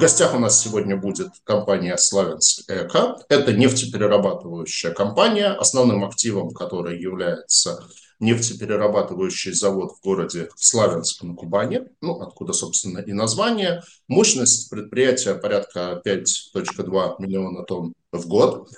гостях 0.00 0.34
у 0.34 0.38
нас 0.38 0.60
сегодня 0.60 0.96
будет 0.96 1.28
компания 1.44 1.96
Славянск 1.96 2.68
Эко. 2.68 3.18
Это 3.28 3.52
нефтеперерабатывающая 3.52 4.92
компания, 4.92 5.48
основным 5.48 6.04
активом 6.04 6.50
которой 6.50 6.98
является 6.98 7.86
нефтеперерабатывающий 8.18 9.52
завод 9.52 9.92
в 9.92 10.02
городе 10.02 10.48
Славянск 10.56 11.22
на 11.22 11.34
Кубани, 11.34 11.82
ну, 12.00 12.20
откуда, 12.20 12.52
собственно, 12.52 12.98
и 12.98 13.12
название. 13.12 13.82
Мощность 14.08 14.70
предприятия 14.70 15.34
порядка 15.34 16.00
5.2 16.04 17.16
миллиона 17.18 17.64
тонн 17.64 17.94
в 18.12 18.26
год. 18.26 18.68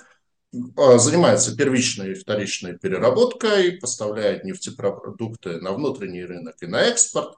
А, 0.77 0.97
занимается 0.99 1.55
первичной 1.55 2.11
и 2.11 2.15
вторичной 2.15 2.77
переработкой, 2.77 3.77
поставляет 3.77 4.43
нефтепродукты 4.43 5.59
на 5.61 5.71
внутренний 5.71 6.25
рынок 6.25 6.55
и 6.61 6.67
на 6.67 6.81
экспорт. 6.81 7.37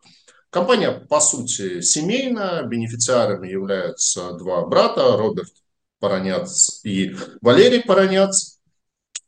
Компания, 0.55 0.89
по 0.91 1.19
сути, 1.19 1.81
семейная, 1.81 2.63
бенефициарами 2.63 3.49
являются 3.49 4.31
два 4.35 4.65
брата, 4.65 5.17
Роберт 5.17 5.51
Параняц 5.99 6.79
и 6.85 7.13
Валерий 7.41 7.83
Параняц. 7.83 8.61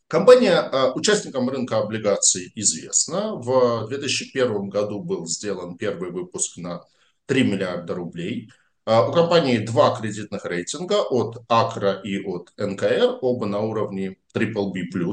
Компания 0.07 0.57
а, 0.57 0.93
участникам 0.93 1.49
рынка 1.49 1.79
облигаций 1.79 2.49
известна. 2.55 3.35
В 3.35 3.89
2001 3.89 4.69
году 4.69 5.01
был 5.01 5.27
сделан 5.27 5.75
первый 5.75 6.11
выпуск 6.11 6.55
на 6.55 6.85
3 7.25 7.43
миллиарда 7.43 7.93
рублей– 7.93 8.49
а, 8.85 9.05
у 9.05 9.11
компании 9.11 9.57
два 9.57 9.93
кредитных 9.99 10.45
рейтинга 10.45 11.01
от 11.01 11.43
Акра 11.49 11.99
и 12.05 12.23
от 12.23 12.53
НКР, 12.55 13.17
оба 13.19 13.45
на 13.45 13.59
уровне 13.59 14.15
BBB+. 14.33 15.11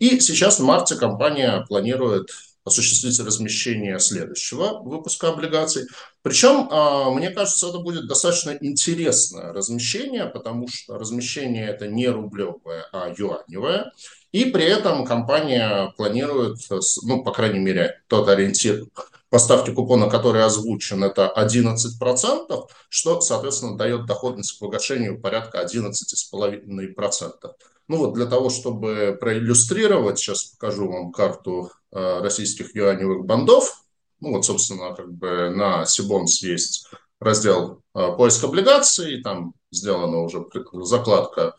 И 0.00 0.18
сейчас 0.18 0.58
в 0.58 0.64
марте 0.64 0.96
компания 0.96 1.64
планирует 1.68 2.30
осуществить 2.66 3.18
размещение 3.20 3.98
следующего 4.00 4.80
выпуска 4.82 5.28
облигаций. 5.28 5.86
Причем, 6.22 6.68
а, 6.70 7.10
мне 7.10 7.30
кажется, 7.30 7.68
это 7.68 7.78
будет 7.78 8.08
достаточно 8.08 8.50
интересное 8.60 9.52
размещение, 9.52 10.26
потому 10.26 10.66
что 10.68 10.98
размещение 10.98 11.68
это 11.68 11.86
не 11.86 12.08
рублевое, 12.08 12.84
а 12.92 13.14
юаневое. 13.16 13.92
И 14.32 14.46
при 14.46 14.64
этом 14.64 15.04
компания 15.04 15.94
планирует, 15.96 16.58
ну, 17.04 17.22
по 17.22 17.32
крайней 17.32 17.60
мере, 17.60 18.02
тот 18.08 18.28
ориентир 18.28 18.84
поставки 19.30 19.70
купона, 19.70 20.10
который 20.10 20.44
озвучен, 20.44 21.04
это 21.04 21.32
11%, 21.36 22.68
что, 22.88 23.20
соответственно, 23.20 23.78
дает 23.78 24.06
доходность 24.06 24.56
к 24.56 24.58
погашению 24.58 25.20
порядка 25.20 25.62
11,5%. 25.64 27.30
Ну 27.88 27.98
вот 27.98 28.14
для 28.14 28.26
того, 28.26 28.50
чтобы 28.50 29.16
проиллюстрировать, 29.20 30.18
сейчас 30.18 30.44
покажу 30.44 30.90
вам 30.90 31.12
карту 31.12 31.70
э, 31.92 32.20
российских 32.20 32.74
юаневых 32.74 33.24
бандов. 33.24 33.84
Ну 34.20 34.32
вот, 34.32 34.44
собственно, 34.44 34.94
как 34.94 35.12
бы 35.12 35.50
на 35.50 35.84
Сибонс 35.86 36.42
есть 36.42 36.88
раздел 37.20 37.82
э, 37.94 38.16
поиск 38.16 38.44
облигаций, 38.44 39.22
там 39.22 39.54
сделана 39.70 40.22
уже 40.22 40.44
закладка 40.84 41.54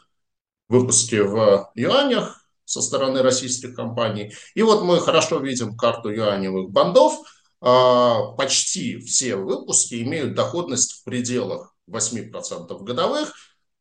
выпуски 0.70 1.16
в 1.16 1.72
юанях 1.75 2.44
со 2.66 2.81
стороны 2.81 3.22
российских 3.22 3.75
компаний. 3.75 4.33
И 4.53 4.64
вот 4.64 4.83
мы 4.83 5.00
хорошо 5.00 5.39
видим 5.39 5.78
карту 5.78 6.09
юаневых 6.09 6.70
бандов– 6.70 7.14
а, 7.59 8.33
почти 8.33 9.00
все 9.00 9.36
выпуски 9.36 10.03
имеют 10.03 10.36
доходность 10.36 10.94
в 10.94 11.03
пределах 11.03 11.75
8% 11.89 12.83
годовых. 12.83 13.33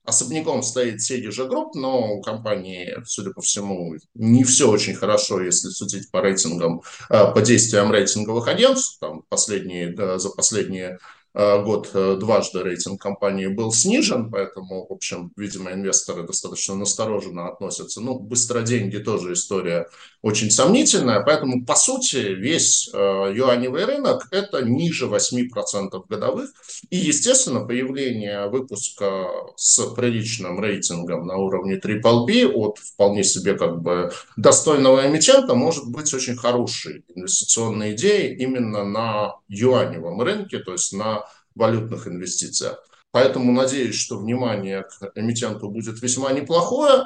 Особняком 0.07 0.63
стоит 0.63 1.01
Sedija 1.01 1.49
Group, 1.49 1.71
но 1.75 2.15
у 2.15 2.23
компании, 2.23 2.97
судя 3.05 3.31
по 3.31 3.41
всему, 3.43 3.95
не 4.15 4.45
все 4.45 4.71
очень 4.71 4.95
хорошо, 4.95 5.43
если 5.43 5.69
судить 5.69 6.11
по 6.11 6.21
рейтингам, 6.21 6.83
а, 7.09 7.33
по 7.33 7.43
действиям 7.43 7.91
рейтинговых 7.91 8.47
агентств. 8.49 8.99
Там 9.01 9.23
последние, 9.29 10.19
за 10.19 10.31
последние 10.31 10.99
Э, 10.99 10.99
год 11.37 11.91
э, 11.93 12.17
дважды 12.19 12.63
рейтинг 12.63 13.01
компании 13.01 13.47
был 13.47 13.71
снижен, 13.71 14.31
поэтому, 14.31 14.87
в 14.87 14.93
общем, 14.93 15.33
видимо, 15.37 15.73
инвесторы 15.73 16.27
достаточно 16.27 16.75
настороженно 16.75 17.49
относятся. 17.49 18.01
Ну, 18.01 18.19
быстро 18.19 18.63
деньги 18.63 18.97
тоже 18.97 19.35
история 19.35 19.87
очень 20.23 20.51
сомнительная, 20.51 21.23
поэтому, 21.23 21.65
по 21.67 21.75
сути, 21.75 22.17
весь 22.17 22.89
э, 22.91 22.97
юаневый 23.35 23.85
рынок– 23.85 24.29
это 24.31 24.63
ниже 24.63 25.07
8% 25.07 26.05
годовых. 26.09 26.51
И, 26.89 26.97
естественно, 26.97 27.61
появление 27.61 28.49
выпуска 28.49 29.27
с 29.57 29.79
приличным 29.95 30.59
рейтингом 30.59 31.27
на 31.27 31.37
уровне 31.37 31.79
BBB 31.79 32.47
от 32.47 32.79
вполне 32.79 33.25
себе 33.25 33.59
как 33.59 33.83
бы 33.83 34.11
достойного 34.39 35.07
эмитента 35.07 35.55
может 35.55 35.87
быть 35.87 36.13
очень 36.15 36.37
хорошей 36.37 37.05
инвестиционной 37.15 37.93
идеей 37.93 38.37
именно 38.37 38.85
на 38.85 39.35
юаневом 39.49 40.23
рынке, 40.23 40.61
то 40.61 40.73
есть 40.73 40.95
на 40.95 41.26
валютных 41.57 42.07
инвестициях. 42.07 42.79
Поэтому 43.11 43.51
надеюсь, 43.53 43.97
что 43.97 44.19
внимание 44.19 44.83
к 44.83 45.11
эмитенту 45.15 45.71
будет 45.71 46.01
весьма 46.03 46.33
неплохое. 46.33 47.05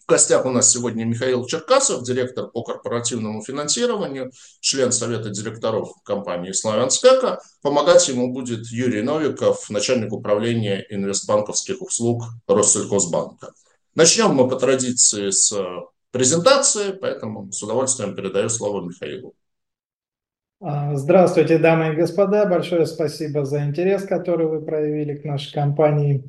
В 0.00 0.10
гостях 0.10 0.46
у 0.46 0.50
нас 0.50 0.70
сегодня 0.70 1.04
Михаил 1.04 1.44
Черкасов, 1.44 2.02
директор 2.02 2.48
по 2.48 2.62
корпоративному 2.62 3.42
финансированию, 3.44 4.32
член 4.60 4.90
совета 4.90 5.28
директоров 5.28 5.90
компании 6.02 6.52
«Славянскека». 6.52 7.42
Помогать 7.60 8.08
ему 8.08 8.32
будет 8.32 8.66
Юрий 8.68 9.02
Новиков, 9.02 9.68
начальник 9.68 10.12
управления 10.12 10.86
инвестбанковских 10.88 11.82
услуг 11.82 12.24
Россельхозбанка. 12.46 13.52
Начнем 13.94 14.30
мы 14.30 14.48
по 14.48 14.56
традиции 14.56 15.28
с 15.28 15.52
презентации, 16.10 16.92
поэтому 16.92 17.52
с 17.52 17.62
удовольствием 17.62 18.14
передаю 18.14 18.48
слово 18.48 18.82
Михаилу. 18.88 19.34
А, 20.60 20.96
здравствуйте, 20.96 21.56
дамы 21.56 21.92
и 21.92 21.96
господа. 21.96 22.44
Большое 22.44 22.84
спасибо 22.84 23.44
за 23.44 23.64
интерес, 23.64 24.04
который 24.04 24.48
вы 24.48 24.60
проявили 24.60 25.14
к 25.14 25.24
нашей 25.24 25.52
компании. 25.52 26.24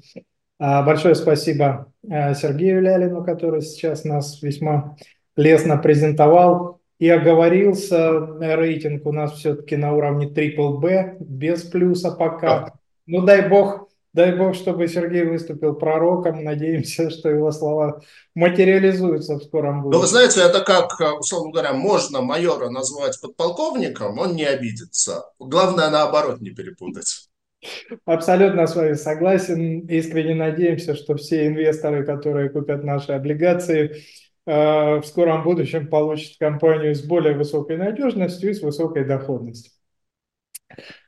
А, 0.59 0.83
большое 0.83 1.15
спасибо 1.15 1.91
а, 2.07 2.35
Сергею 2.35 2.79
Лялину, 2.79 3.23
который 3.23 3.61
сейчас 3.61 4.03
нас 4.03 4.39
весьма 4.43 4.95
лестно 5.35 5.77
презентовал 5.77 6.79
и 6.99 7.09
оговорился. 7.09 8.19
Рейтинг 8.39 9.07
у 9.07 9.11
нас 9.11 9.33
все-таки 9.33 9.75
на 9.77 9.93
уровне 9.93 10.27
Triple 10.27 10.77
B, 10.77 11.17
без 11.19 11.63
плюса 11.63 12.11
пока. 12.11 12.73
Ну, 13.07 13.23
дай 13.23 13.49
бог, 13.49 13.88
Дай 14.13 14.35
бог, 14.35 14.55
чтобы 14.55 14.87
Сергей 14.87 15.23
выступил 15.23 15.75
пророком. 15.75 16.43
Надеемся, 16.43 17.09
что 17.09 17.29
его 17.29 17.51
слова 17.51 18.01
материализуются 18.33 19.35
в 19.35 19.43
скором 19.43 19.83
будущем. 19.83 19.97
Ну, 19.97 20.01
вы 20.01 20.07
знаете, 20.07 20.41
это 20.41 20.61
как, 20.61 20.99
условно 21.19 21.51
говоря, 21.51 21.73
можно 21.73 22.21
майора 22.21 22.69
назвать 22.69 23.19
подполковником, 23.21 24.17
он 24.17 24.35
не 24.35 24.45
обидится. 24.45 25.25
Главное, 25.37 25.89
наоборот, 25.89 26.41
не 26.41 26.49
перепутать. 26.49 27.29
Абсолютно 28.05 28.65
с 28.65 28.75
вами 28.75 28.93
согласен. 28.93 29.81
Искренне 29.87 30.33
надеемся, 30.33 30.95
что 30.95 31.15
все 31.15 31.47
инвесторы, 31.47 32.05
которые 32.05 32.49
купят 32.49 32.83
наши 32.83 33.11
облигации, 33.11 34.03
э, 34.45 34.99
в 35.01 35.03
скором 35.05 35.43
будущем 35.43 35.87
получат 35.87 36.37
компанию 36.39 36.95
с 36.95 37.01
более 37.01 37.35
высокой 37.35 37.77
надежностью 37.77 38.49
и 38.49 38.53
с 38.53 38.61
высокой 38.61 39.03
доходностью. 39.05 39.73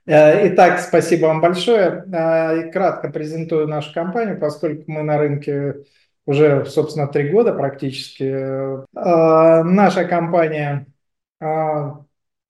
Э, 0.06 0.48
итак, 0.48 0.80
спасибо 0.80 1.28
вам 1.28 1.42
большое. 1.42 2.04
Э, 2.12 2.72
кратко 2.72 3.10
презентую 3.10 3.68
нашу 3.68 3.94
компанию, 3.94 4.40
поскольку 4.40 4.84
мы 4.92 5.04
на 5.04 5.18
рынке 5.18 5.84
уже, 6.26 6.66
собственно, 6.66 7.08
три 7.08 7.30
года 7.30 7.54
практически. 7.54 8.24
Э, 8.24 9.64
наша 9.64 10.06
компания 10.06 10.88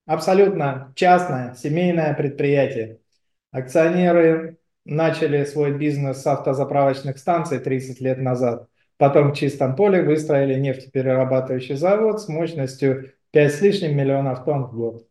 абсолютно 0.05 0.91
частное, 0.95 1.55
семейное 1.55 2.13
предприятие. 2.13 2.99
Акционеры 3.51 4.57
начали 4.85 5.45
свой 5.45 5.71
бизнес 5.77 6.21
с 6.21 6.27
автозаправочных 6.27 7.17
станций 7.17 7.59
30 7.59 8.01
лет 8.01 8.17
назад. 8.17 8.67
Потом 8.97 9.31
в 9.31 9.35
чистом 9.35 9.75
поле 9.75 10.01
выстроили 10.03 10.59
нефтеперерабатывающий 10.59 11.75
завод 11.75 12.21
с 12.21 12.27
мощностью 12.27 13.13
5 13.31 13.53
с 13.53 13.61
лишним 13.61 13.97
миллионов 13.97 14.43
тонн 14.43 14.65
в 14.65 14.75
год. 14.75 15.07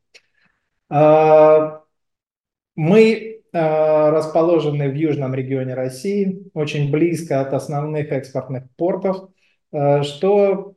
Мы 2.80 3.42
э, 3.52 4.08
расположены 4.08 4.88
в 4.88 4.94
южном 4.94 5.34
регионе 5.34 5.74
России, 5.74 6.50
очень 6.54 6.90
близко 6.90 7.42
от 7.42 7.52
основных 7.52 8.10
экспортных 8.10 8.64
портов, 8.78 9.28
э, 9.70 10.02
что 10.02 10.76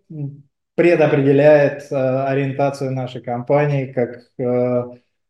предопределяет 0.75 1.89
э, 1.89 1.95
ориентацию 1.95 2.91
нашей 2.91 3.21
компании 3.21 3.93
как 3.93 4.19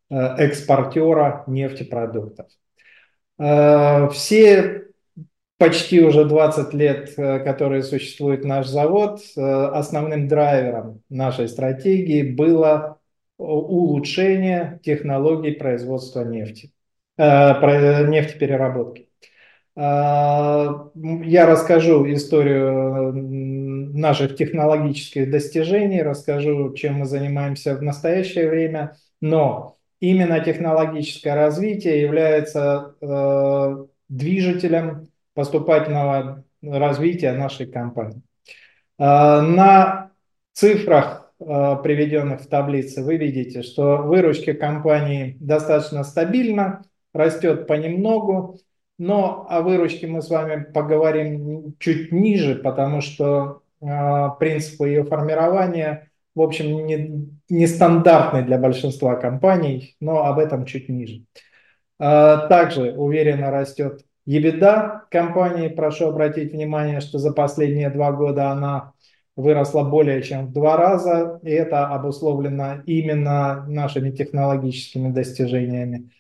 экспортера 0.10 1.44
нефтепродуктов. 1.46 2.48
Все 3.38 4.84
почти 5.58 6.02
уже 6.04 6.26
20 6.26 6.74
лет, 6.74 7.16
которые 7.16 7.84
существует 7.84 8.46
наш 8.46 8.68
завод, 8.68 9.22
основным 9.36 10.28
драйвером 10.28 11.02
нашей 11.10 11.48
стратегии 11.48 12.22
было 12.24 13.00
улучшение 13.38 14.80
технологий 14.84 15.52
производства 15.52 16.24
нефти, 16.24 16.72
э, 17.18 18.08
нефтепереработки. 18.08 19.10
Э, 19.76 20.70
я 20.96 21.46
расскажу 21.46 22.12
историю 22.14 23.14
наших 23.96 24.36
технологических 24.36 25.30
достижений, 25.30 26.02
расскажу, 26.02 26.74
чем 26.74 26.96
мы 26.96 27.06
занимаемся 27.06 27.76
в 27.76 27.82
настоящее 27.82 28.50
время, 28.50 28.96
но 29.22 29.78
именно 30.00 30.40
технологическое 30.40 31.36
развитие 31.36 32.02
является 32.02 32.96
э, 33.02 33.86
движителем 34.10 35.10
поступательного 35.34 36.44
развития 36.62 37.34
нашей 37.34 37.66
компании. 37.66 38.22
На 39.00 40.12
цифрах, 40.54 41.23
приведенных 41.84 42.42
в 42.42 42.48
таблице, 42.48 43.04
вы 43.04 43.18
видите, 43.18 43.62
что 43.62 43.98
выручка 43.98 44.54
компании 44.54 45.38
достаточно 45.40 46.04
стабильна, 46.04 46.84
растет 47.14 47.68
понемногу, 47.68 48.60
но 48.98 49.46
о 49.50 49.62
выручке 49.62 50.08
мы 50.08 50.22
с 50.22 50.30
вами 50.30 50.64
поговорим 50.64 51.76
чуть 51.80 52.12
ниже, 52.12 52.56
потому 52.56 53.02
что 53.02 53.62
э, 53.82 54.30
принципы 54.40 54.88
ее 54.88 55.04
формирования, 55.04 56.10
в 56.36 56.42
общем, 56.42 56.86
не, 56.86 57.30
не 57.50 57.68
для 58.44 58.58
большинства 58.58 59.16
компаний, 59.16 59.96
но 60.00 60.26
об 60.26 60.40
этом 60.40 60.66
чуть 60.66 60.90
ниже. 60.90 61.24
Э, 62.00 62.48
также 62.50 62.94
уверенно 62.94 63.52
растет 63.52 64.02
EBITDA 64.28 65.02
компании. 65.10 65.68
Прошу 65.70 66.08
обратить 66.08 66.54
внимание, 66.54 67.02
что 67.02 67.20
за 67.20 67.32
последние 67.34 67.90
два 67.90 68.12
года 68.12 68.50
она 68.52 68.94
выросла 69.36 69.84
более 69.84 70.22
чем 70.22 70.48
в 70.48 70.54
два 70.54 70.78
раза, 70.78 71.40
и 71.44 71.50
это 71.50 71.88
обусловлено 71.88 72.82
именно 72.86 73.66
нашими 73.68 74.12
технологическими 74.12 75.12
достижениями. 75.12 76.12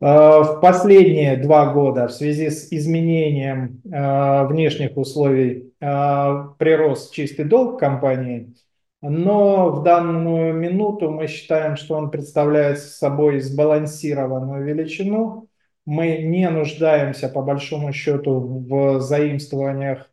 Э, 0.00 0.40
в 0.42 0.60
последние 0.60 1.36
два 1.36 1.72
года 1.72 2.06
в 2.08 2.12
связи 2.12 2.50
с 2.50 2.72
изменением 2.72 3.80
э, 3.84 4.46
внешних 4.46 4.96
условий 4.96 5.72
э, 5.80 6.44
прирос 6.58 7.10
чистый 7.10 7.44
долг 7.46 7.80
компании, 7.80 8.54
но 9.00 9.70
в 9.70 9.82
данную 9.82 10.54
минуту 10.54 11.10
мы 11.10 11.26
считаем, 11.28 11.76
что 11.76 11.96
он 11.96 12.10
представляет 12.10 12.78
собой 12.78 13.40
сбалансированную 13.40 14.64
величину. 14.64 15.48
Мы 15.84 16.18
не 16.18 16.48
нуждаемся 16.50 17.28
по 17.28 17.42
большому 17.42 17.92
счету 17.92 18.40
в 18.68 19.00
заимствованиях 19.00 20.10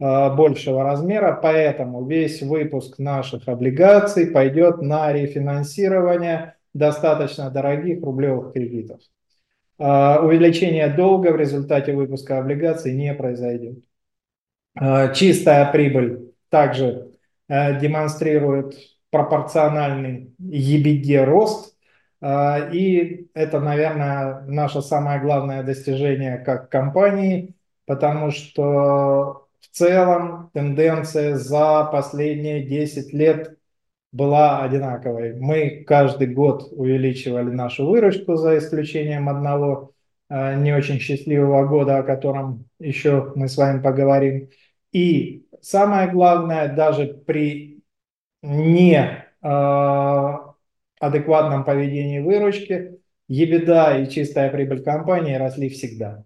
большего 0.00 0.82
размера, 0.82 1.38
поэтому 1.42 2.06
весь 2.06 2.40
выпуск 2.40 2.98
наших 2.98 3.46
облигаций 3.48 4.26
пойдет 4.26 4.80
на 4.80 5.12
рефинансирование 5.12 6.54
достаточно 6.72 7.50
дорогих 7.50 8.02
рублевых 8.02 8.54
кредитов. 8.54 9.00
А, 9.78 10.20
увеличение 10.22 10.88
долга 10.88 11.32
в 11.32 11.36
результате 11.36 11.94
выпуска 11.94 12.38
облигаций 12.38 12.92
не 12.94 13.14
произойдет. 13.14 13.78
А, 14.74 15.08
чистая 15.08 15.70
прибыль 15.72 16.32
также 16.50 17.12
э, 17.48 17.78
демонстрирует 17.80 18.74
пропорциональный 19.10 20.34
EBD 20.40 21.24
рост. 21.24 21.76
И 22.22 23.28
это, 23.32 23.60
наверное, 23.60 24.42
наше 24.42 24.82
самое 24.82 25.20
главное 25.20 25.62
достижение 25.62 26.36
как 26.38 26.68
компании, 26.68 27.54
потому 27.86 28.30
что 28.30 29.48
в 29.60 29.76
целом 29.76 30.50
тенденция 30.52 31.36
за 31.36 31.84
последние 31.84 32.64
10 32.64 33.12
лет 33.12 33.56
была 34.12 34.62
одинаковой. 34.62 35.34
Мы 35.34 35.84
каждый 35.86 36.28
год 36.28 36.68
увеличивали 36.72 37.50
нашу 37.50 37.86
выручку, 37.86 38.36
за 38.36 38.58
исключением 38.58 39.28
одного 39.28 39.92
э, 40.28 40.56
не 40.56 40.72
очень 40.72 40.98
счастливого 40.98 41.66
года, 41.66 41.98
о 41.98 42.02
котором 42.02 42.64
еще 42.78 43.32
мы 43.36 43.48
с 43.48 43.56
вами 43.56 43.80
поговорим. 43.80 44.48
И 44.92 45.46
самое 45.60 46.10
главное, 46.10 46.74
даже 46.74 47.06
при 47.06 47.82
не 48.42 48.96
э, 48.96 49.26
поведении 51.00 52.20
выручки, 52.20 52.98
EBITDA 53.30 54.02
и 54.02 54.10
чистая 54.10 54.50
прибыль 54.50 54.82
компании 54.82 55.34
росли 55.34 55.68
всегда. 55.68 56.24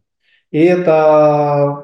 И 0.50 0.58
это 0.58 1.83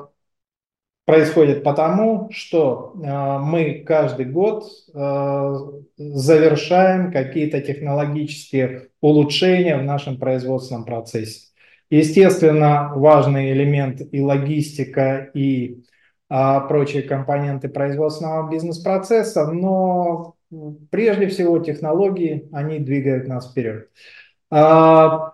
происходит 1.11 1.65
потому, 1.65 2.29
что 2.31 2.93
э, 2.95 3.39
мы 3.41 3.83
каждый 3.85 4.27
год 4.27 4.65
э, 4.95 5.57
завершаем 5.97 7.11
какие-то 7.11 7.61
технологические 7.61 8.91
улучшения 9.01 9.77
в 9.77 9.83
нашем 9.83 10.19
производственном 10.19 10.85
процессе. 10.85 11.49
Естественно, 11.91 12.93
важный 12.95 13.51
элемент 13.51 14.01
и 14.13 14.23
логистика, 14.23 15.31
и 15.35 15.83
а, 16.29 16.61
прочие 16.61 17.03
компоненты 17.03 17.69
производственного 17.69 18.49
бизнес-процесса, 18.49 19.47
но 19.49 20.37
прежде 20.91 21.27
всего 21.27 21.59
технологии, 21.59 22.49
они 22.53 22.79
двигают 22.79 23.27
нас 23.27 23.51
вперед. 23.51 23.89
А, 24.53 25.33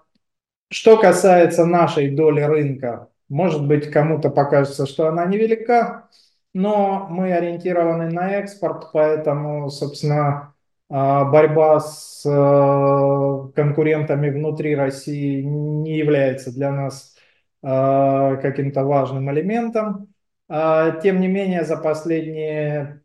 что 0.70 0.96
касается 0.96 1.66
нашей 1.66 2.16
доли 2.16 2.40
рынка 2.40 3.08
может 3.28 3.66
быть, 3.66 3.90
кому-то 3.90 4.30
покажется, 4.30 4.86
что 4.86 5.08
она 5.08 5.26
невелика, 5.26 6.08
но 6.54 7.06
мы 7.10 7.32
ориентированы 7.32 8.10
на 8.10 8.32
экспорт, 8.32 8.90
поэтому, 8.92 9.68
собственно, 9.70 10.54
а, 10.88 11.24
борьба 11.24 11.80
с 11.80 12.24
э, 12.24 13.52
конкурентами 13.56 14.30
внутри 14.30 14.76
России 14.76 15.42
не 15.42 15.98
является 15.98 16.52
для 16.52 16.70
нас 16.70 17.16
а, 17.62 18.36
каким-то 18.36 18.84
важным 18.84 19.30
элементом. 19.32 20.14
А, 20.48 20.92
тем 21.00 21.20
не 21.20 21.28
менее, 21.28 21.64
за 21.64 21.76
последние 21.76 23.02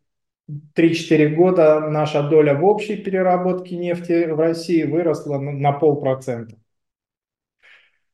3-4 0.74 1.34
года 1.34 1.80
наша 1.80 2.22
доля 2.22 2.54
в 2.54 2.64
общей 2.64 2.96
переработке 2.96 3.76
нефти 3.76 4.30
в 4.30 4.38
России 4.38 4.84
выросла 4.84 5.38
на 5.38 5.72
полпроцента. 5.72 6.61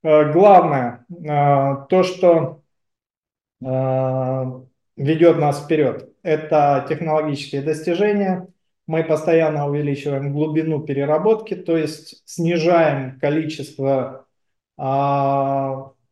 Э, 0.02 0.32
главное, 0.32 1.04
э, 1.10 1.86
то, 1.88 2.02
что 2.04 2.62
э, 3.64 4.44
ведет 4.96 5.38
нас 5.38 5.64
вперед, 5.64 6.10
это 6.22 6.86
технологические 6.88 7.62
достижения. 7.62 8.46
Мы 8.86 9.04
постоянно 9.04 9.66
увеличиваем 9.68 10.32
глубину 10.32 10.80
переработки, 10.80 11.54
то 11.54 11.76
есть 11.76 12.22
снижаем 12.26 13.18
количество 13.20 14.24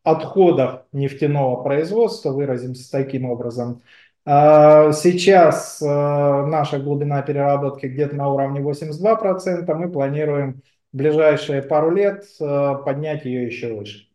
отходов 0.03 0.83
нефтяного 0.93 1.63
производства, 1.63 2.33
выразимся 2.33 2.91
таким 2.91 3.31
образом. 3.31 3.81
Сейчас 4.25 5.81
наша 5.81 6.81
глубина 6.81 7.23
переработки 7.23 7.87
где-то 7.87 8.17
на 8.17 8.29
уровне 8.29 8.61
82%, 8.61 9.73
мы 9.75 9.91
планируем 9.91 10.63
ближайшие 10.97 11.63
пару 11.63 11.91
лет 11.91 12.25
э, 12.41 12.75
поднять 12.85 13.25
ее 13.27 13.47
еще 13.47 13.75
выше. 13.75 14.09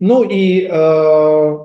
Ну 0.00 0.24
и 0.24 0.66
э, 0.66 1.58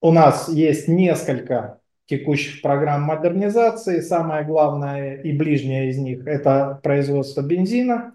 у 0.00 0.12
нас 0.12 0.48
есть 0.48 0.88
несколько 0.88 1.80
текущих 2.06 2.62
программ 2.62 3.02
модернизации. 3.02 4.00
Самое 4.00 4.44
главное 4.44 5.16
и 5.16 5.32
ближнее 5.32 5.90
из 5.90 5.98
них– 5.98 6.26
это 6.26 6.80
производство 6.82 7.42
бензина. 7.42 8.14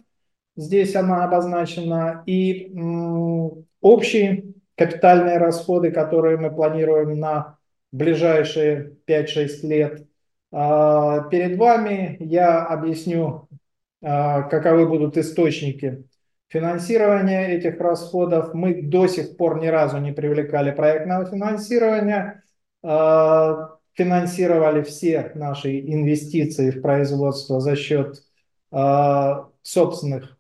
Здесь 0.55 0.95
она 0.95 1.23
обозначена. 1.23 2.23
И 2.25 2.71
м, 2.75 3.65
общие 3.79 4.45
капитальные 4.75 5.37
расходы, 5.37 5.91
которые 5.91 6.37
мы 6.37 6.49
планируем 6.49 7.19
на 7.19 7.57
ближайшие 7.91 8.95
5-6 9.05 9.67
лет. 9.67 10.07
Э, 10.51 11.19
перед 11.29 11.57
вами 11.57 12.17
я 12.19 12.65
объясню 12.65 13.47
а, 13.51 13.60
каковы 14.01 14.88
будут 14.88 15.17
источники 15.17 16.05
финансирования 16.51 17.55
этих 17.55 17.79
расходов. 17.79 18.53
Мы 18.53 18.81
до 18.81 19.08
сих 19.08 19.38
пор 19.38 19.62
ни 19.62 19.67
разу 19.67 19.98
не 20.00 20.12
привлекали 20.12 20.72
проектного 20.72 21.25
финансирования, 21.25 22.43
а, 22.84 23.77
финансировали 23.93 24.81
все 24.84 25.31
наши 25.36 25.79
инвестиции 25.79 26.72
в 26.72 26.81
производство 26.81 27.62
за 27.62 27.75
счет 27.77 28.24
а, 28.72 29.50
собственных 29.62 30.38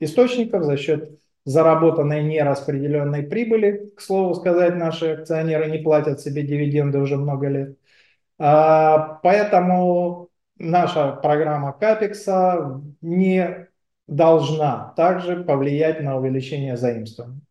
источников, 0.00 0.64
за 0.64 0.76
счет 0.76 1.20
заработанной 1.44 2.24
нераспределенной 2.24 3.22
прибыли. 3.22 3.92
К 3.96 4.00
слову 4.00 4.34
сказать, 4.34 4.74
наши 4.74 5.12
акционеры 5.12 5.70
не 5.70 5.78
платят 5.78 6.20
себе 6.20 6.42
дивиденды 6.42 6.98
уже 6.98 7.16
много 7.16 7.46
лет. 7.46 7.78
Поэтому 8.38 9.22
наша 10.62 11.12
программа 11.12 11.72
Капекса 11.72 12.80
не 13.00 13.68
должна 14.06 14.92
также 14.96 15.44
повлиять 15.44 16.00
на 16.00 16.16
увеличение 16.16 16.76
заимствований. 16.76 17.42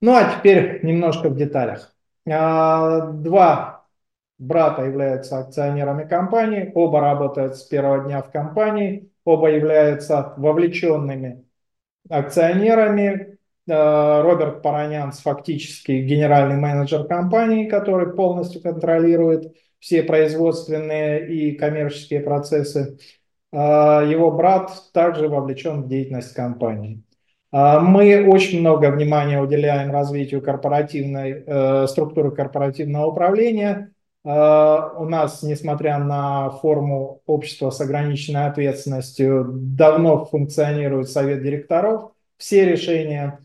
Ну 0.00 0.14
а 0.14 0.32
теперь 0.36 0.84
немножко 0.84 1.28
в 1.28 1.36
деталях. 1.36 1.94
А, 2.28 3.00
два 3.12 3.86
брата 4.38 4.84
являются 4.84 5.38
акционерами 5.38 6.08
компании, 6.08 6.70
оба 6.74 7.00
работают 7.00 7.56
с 7.56 7.62
первого 7.64 8.04
дня 8.04 8.22
в 8.22 8.30
компании, 8.30 9.10
оба 9.24 9.50
являются 9.50 10.34
вовлеченными 10.36 11.44
акционерами. 12.08 13.38
А, 13.68 14.22
Роберт 14.22 14.62
Паранянс 14.62 15.20
фактически 15.20 15.92
генеральный 15.92 16.56
менеджер 16.56 17.04
компании, 17.06 17.68
который 17.68 18.14
полностью 18.14 18.62
контролирует 18.62 19.52
все 19.80 20.02
производственные 20.02 21.28
и 21.28 21.52
коммерческие 21.56 22.20
процессы. 22.20 22.98
А, 23.52 24.02
его 24.02 24.30
брат 24.30 24.70
также 24.92 25.28
вовлечен 25.28 25.82
в 25.82 25.88
деятельность 25.88 26.34
компании. 26.34 27.02
Мы 27.50 28.28
очень 28.28 28.60
много 28.60 28.90
внимания 28.90 29.40
уделяем 29.40 29.90
развитию 29.90 30.42
корпоративной 30.42 31.44
э, 31.46 31.86
структуры 31.86 32.30
корпоративного 32.30 33.06
управления. 33.06 33.90
У 34.22 34.28
нас, 34.28 35.42
несмотря 35.42 35.96
на 35.98 36.50
форму 36.50 37.22
общества 37.24 37.70
с 37.70 37.80
ограниченной 37.80 38.48
ответственностью, 38.48 39.46
давно 39.50 40.26
функционирует 40.26 41.08
совет 41.08 41.42
директоров. 41.42 42.12
Все 42.36 42.66
решения 42.66 43.38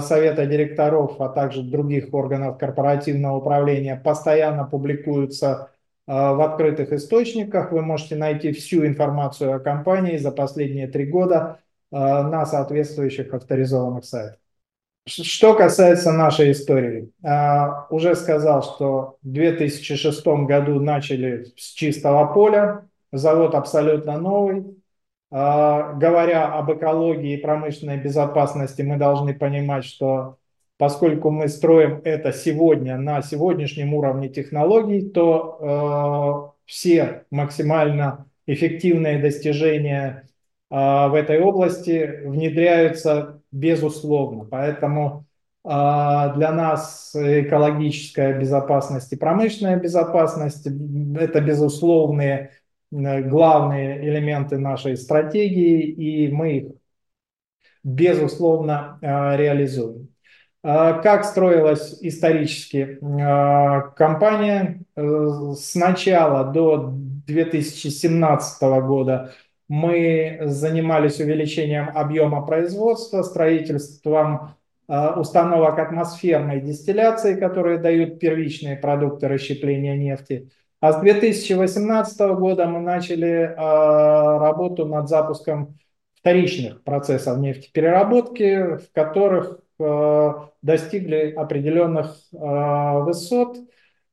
совета 0.00 0.46
директоров, 0.46 1.20
а 1.20 1.28
также 1.28 1.62
других 1.62 2.12
органов 2.12 2.58
корпоративного 2.58 3.36
управления 3.38 3.96
постоянно 3.96 4.64
публикуются 4.64 5.70
в 6.06 6.44
открытых 6.44 6.92
источниках. 6.92 7.72
Вы 7.72 7.80
можете 7.80 8.16
найти 8.16 8.52
всю 8.52 8.84
информацию 8.84 9.54
о 9.54 9.60
компании 9.60 10.18
за 10.18 10.30
последние 10.30 10.88
три 10.88 11.06
года 11.06 11.60
на 11.90 12.44
соответствующих 12.44 13.32
авторизованных 13.32 14.04
сайтах. 14.04 14.38
Что 15.06 15.54
касается 15.54 16.12
нашей 16.12 16.52
истории, 16.52 17.10
уже 17.90 18.14
сказал, 18.14 18.62
что 18.62 19.16
в 19.22 19.32
2006 19.32 20.26
году 20.46 20.80
начали 20.80 21.46
с 21.56 21.72
чистого 21.72 22.32
поля, 22.32 22.84
завод 23.12 23.54
абсолютно 23.54 24.18
новый, 24.18 24.64
а, 24.64 24.81
говоря 25.32 26.52
об 26.52 26.70
экологии 26.70 27.32
и 27.32 27.40
промышленной 27.40 27.96
безопасности, 27.96 28.82
мы 28.82 28.98
должны 28.98 29.32
понимать, 29.32 29.84
что 29.84 30.36
поскольку 30.82 31.30
мы 31.30 31.46
строим 31.46 32.00
это 32.02 32.32
сегодня 32.32 32.98
на 32.98 33.22
сегодняшнем 33.22 33.94
уровне 33.94 34.28
технологий, 34.28 35.08
то 35.08 36.50
э, 36.56 36.60
все 36.66 37.24
максимально 37.30 38.26
эффективные 38.48 39.20
достижения 39.20 40.26
э, 40.70 40.74
в 40.74 41.14
этой 41.14 41.40
области 41.40 42.22
внедряются 42.24 43.40
безусловно. 43.52 44.44
Поэтому 44.44 45.24
э, 45.64 45.68
для 45.68 46.50
нас 46.50 47.12
экологическая 47.14 48.36
безопасность 48.36 49.12
и 49.12 49.16
промышленная 49.16 49.76
безопасность– 49.76 50.66
это 51.16 51.40
безусловные 51.40 52.50
главные 52.92 54.06
элементы 54.06 54.58
нашей 54.58 54.96
стратегии, 54.96 55.82
и 55.82 56.30
мы 56.30 56.56
их, 56.58 56.72
безусловно, 57.82 58.98
э, 59.00 59.36
реализуем. 59.36 60.08
Э, 60.62 61.00
как 61.02 61.24
строилась 61.24 61.98
исторически 62.02 62.98
компания? 63.96 64.82
С 64.94 65.74
начала 65.74 66.44
до 66.44 66.92
2017 67.26 68.80
года 68.80 69.32
мы 69.68 70.40
занимались 70.42 71.18
увеличением 71.18 71.90
объема 71.94 72.46
производства, 72.46 73.22
строительством 73.22 74.54
установок 74.86 75.78
атмосферной 75.78 76.60
дистилляции, 76.60 77.40
которые 77.40 77.78
дают 77.78 78.18
первичные 78.20 78.76
продукты 78.76 79.28
расщепления 79.28 79.96
нефти– 79.96 80.50
а 80.82 80.92
с 80.92 81.00
2018 81.00 82.20
года 82.34 82.66
мы 82.66 82.80
начали 82.80 83.54
а, 83.56 84.40
работу 84.40 84.84
над 84.84 85.08
запуском 85.08 85.78
вторичных 86.18 86.82
процессов 86.82 87.38
нефтепереработки, 87.38 88.78
в 88.78 88.92
которых 88.92 89.60
а, 89.78 90.50
достигли 90.60 91.34
определенных 91.36 92.16
а, 92.34 92.98
высот, 92.98 93.58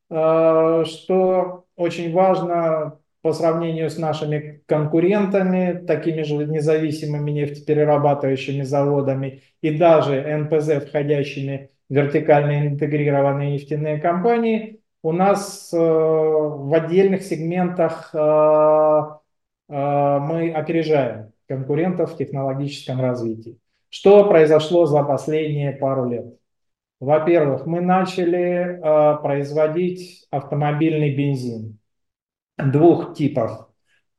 что 0.10 1.66
очень 1.76 2.14
важно 2.14 3.00
по 3.22 3.34
сравнению 3.34 3.90
с 3.90 3.98
нашими 3.98 4.62
конкурентами, 4.68 5.84
такими 5.86 6.22
же 6.22 6.36
независимыми 6.36 7.32
нефтеперерабатывающими 7.32 8.62
заводами 8.62 9.42
и 9.62 9.76
даже 9.76 10.22
НПЗ, 10.22 10.86
входящими 10.88 11.72
в 11.90 11.96
вертикально 11.96 12.68
интегрированные 12.68 13.54
нефтяные 13.54 14.00
компании– 14.00 14.76
у 15.02 15.12
нас 15.12 15.74
э, 15.74 15.78
в 15.78 16.74
отдельных 16.74 17.24
сегментах 17.24 18.10
э, 18.14 18.18
э, 18.18 20.20
мы 20.20 20.52
опережаем 20.52 21.32
конкурентов 21.48 22.14
в 22.14 22.18
технологическом 22.18 23.00
развитии. 23.00 23.58
Что 23.90 24.28
произошло 24.28 24.86
за 24.86 25.04
последние 25.04 25.72
пару 25.72 26.10
лет? 26.10 26.26
Во-первых, 27.00 27.66
мы 27.66 27.80
начали 27.80 28.78
производить 29.24 30.28
автомобильный 30.32 31.16
бензин 31.16 31.80
двух 32.58 33.16
типов. 33.16 33.70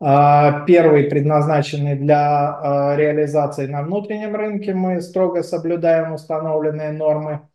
Первый 0.00 1.04
предназначенный 1.04 1.94
для 1.94 2.96
реализации 2.96 3.66
на 3.66 3.82
внутреннем 3.82 4.34
рынке. 4.34 4.72
Мы 4.72 5.02
строго 5.02 5.42
соблюдаем 5.42 6.14
установленные 6.14 6.92
нормы 6.92 7.49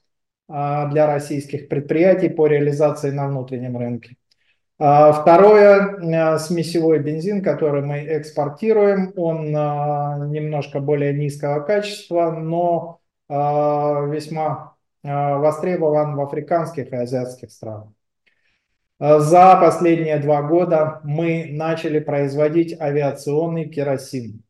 для 0.47 1.07
российских 1.07 1.67
предприятий 1.69 2.29
по 2.29 2.47
реализации 2.47 3.09
на 3.09 3.27
внутреннем 3.27 3.77
рынке. 3.77 4.15
А, 4.77 5.11
второе, 5.13 6.37
смесевой 6.37 6.99
бензин, 6.99 7.41
который 7.41 7.81
мы 7.81 8.05
экспортируем, 8.07 9.13
он 9.15 9.55
а, 9.55 10.17
немножко 10.27 10.79
более 10.79 11.13
низкого 11.13 11.61
качества, 11.61 12.31
но 12.31 12.99
весьма 13.27 14.75
востребован 15.01 16.15
в 16.15 16.21
африканских 16.21 16.93
и 16.93 16.95
азиатских 16.95 17.51
странах. 17.51 17.87
За 18.99 19.57
последние 19.59 20.19
два 20.19 20.43
года 20.43 21.01
мы 21.03 21.47
начали 21.49 21.97
производить 21.97 22.79
авиационный 22.79 23.67
керосин. 23.67 24.44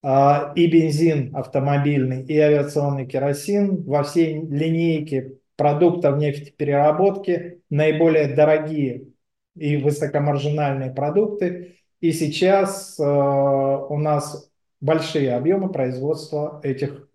А, 0.00 0.52
и 0.54 0.66
бензин 0.68 1.34
автомобильный, 1.34 2.24
и 2.24 2.38
авиационный 2.38 3.06
керосин 3.06 3.82
во 3.82 4.04
всей 4.04 4.40
линейке 4.40 5.38
продуктов 5.56 6.18
нефтепереработки 6.18 7.62
наиболее 7.68 8.34
дорогие 8.34 9.08
и 9.56 9.76
высокомаржинальные 9.76 10.92
продукты. 10.92 11.78
И 12.00 12.12
сейчас 12.12 12.98
э, 13.00 13.02
у 13.04 13.98
нас 13.98 14.48
большие 14.80 15.34
объемы 15.34 15.72
производства 15.72 16.60
этих 16.62 17.08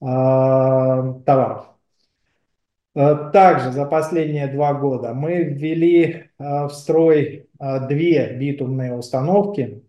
э, 0.00 0.04
товаров. 0.06 1.66
Э, 2.94 3.30
также 3.30 3.72
за 3.72 3.84
последние 3.84 4.46
два 4.46 4.72
года 4.72 5.12
мы 5.12 5.44
ввели 5.44 6.30
в 6.38 6.70
строй 6.70 7.48
две 7.60 8.36
битумные 8.36 8.94
установки, 8.94 9.84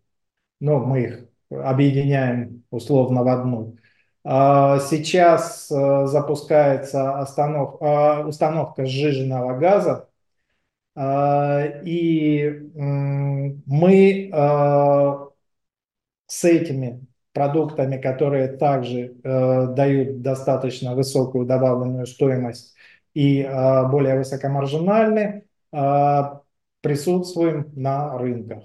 но 0.59 0.79
мы 0.79 1.01
их 1.03 1.32
объединяем 1.49 2.63
условно 2.71 3.23
в 3.23 3.27
одну. 3.27 3.77
А, 4.25 4.79
сейчас 4.79 5.69
э, 5.69 6.07
запускается 6.07 7.19
останов, 7.19 7.75
а, 7.81 8.21
установка 8.25 8.85
сжиженного 8.85 9.57
газа, 9.59 10.09
а, 10.95 11.63
и 11.83 12.49
мы 13.65 14.29
с 16.27 16.43
этими 16.43 17.05
продуктами, 17.33 17.97
которые 17.97 18.47
также 18.47 19.15
э, 19.23 19.67
дают 19.75 20.21
достаточно 20.21 20.95
высокую 20.95 21.45
добавленную 21.45 22.05
стоимость 22.07 22.75
и 23.13 23.43
более 23.91 24.17
высокомаржинальны, 24.17 25.43
присутствуем 26.81 27.71
на 27.75 28.17
рынках. 28.17 28.63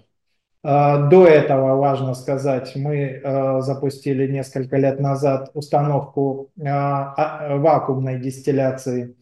А, 0.71 0.99
до 1.09 1.27
этого, 1.27 1.77
важно 1.77 2.13
сказать, 2.13 2.77
мы 2.77 3.23
а, 3.25 3.63
запустили 3.63 4.31
несколько 4.31 4.77
лет 4.77 5.01
назад 5.01 5.51
установку 5.55 6.51
а, 6.63 7.57
вакуумной 7.57 8.21
дистилляции 8.21 9.17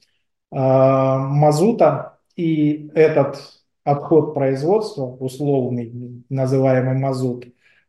мазута, 0.50 2.18
и 2.34 2.90
этот 2.94 3.38
отход 3.84 4.34
производства, 4.34 5.04
условный, 5.04 6.24
называемый 6.30 6.98
мазут, 6.98 7.46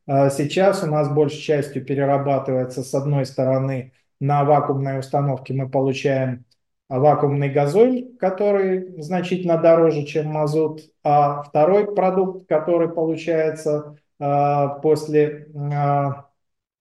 сейчас 0.08 0.84
у 0.84 0.88
нас 0.88 1.10
большей 1.10 1.40
частью 1.40 1.86
перерабатывается 1.86 2.84
с 2.84 2.94
одной 2.94 3.26
стороны. 3.26 3.94
На 4.20 4.44
вакуумной 4.44 5.00
установке 5.00 5.54
мы 5.54 5.70
получаем 5.70 6.46
вакуумный 6.89 7.50
газоль, 7.50 8.15
который 8.20 9.01
значительно 9.01 9.58
дороже, 9.58 10.03
чем 10.03 10.27
мазут, 10.27 10.82
а 11.03 11.44
второй 11.44 11.94
продукт, 11.94 12.48
который 12.48 12.89
получается 12.89 13.98
а, 14.20 14.70
после 14.79 15.48
а, 15.56 16.29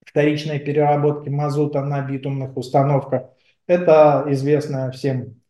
вторичной 0.04 0.58
переработки 0.60 1.28
мазута 1.28 1.82
на 1.82 2.02
битумных 2.02 2.56
установках, 2.56 3.24
это 3.66 4.24
известная 4.28 4.90
всем 4.92 5.40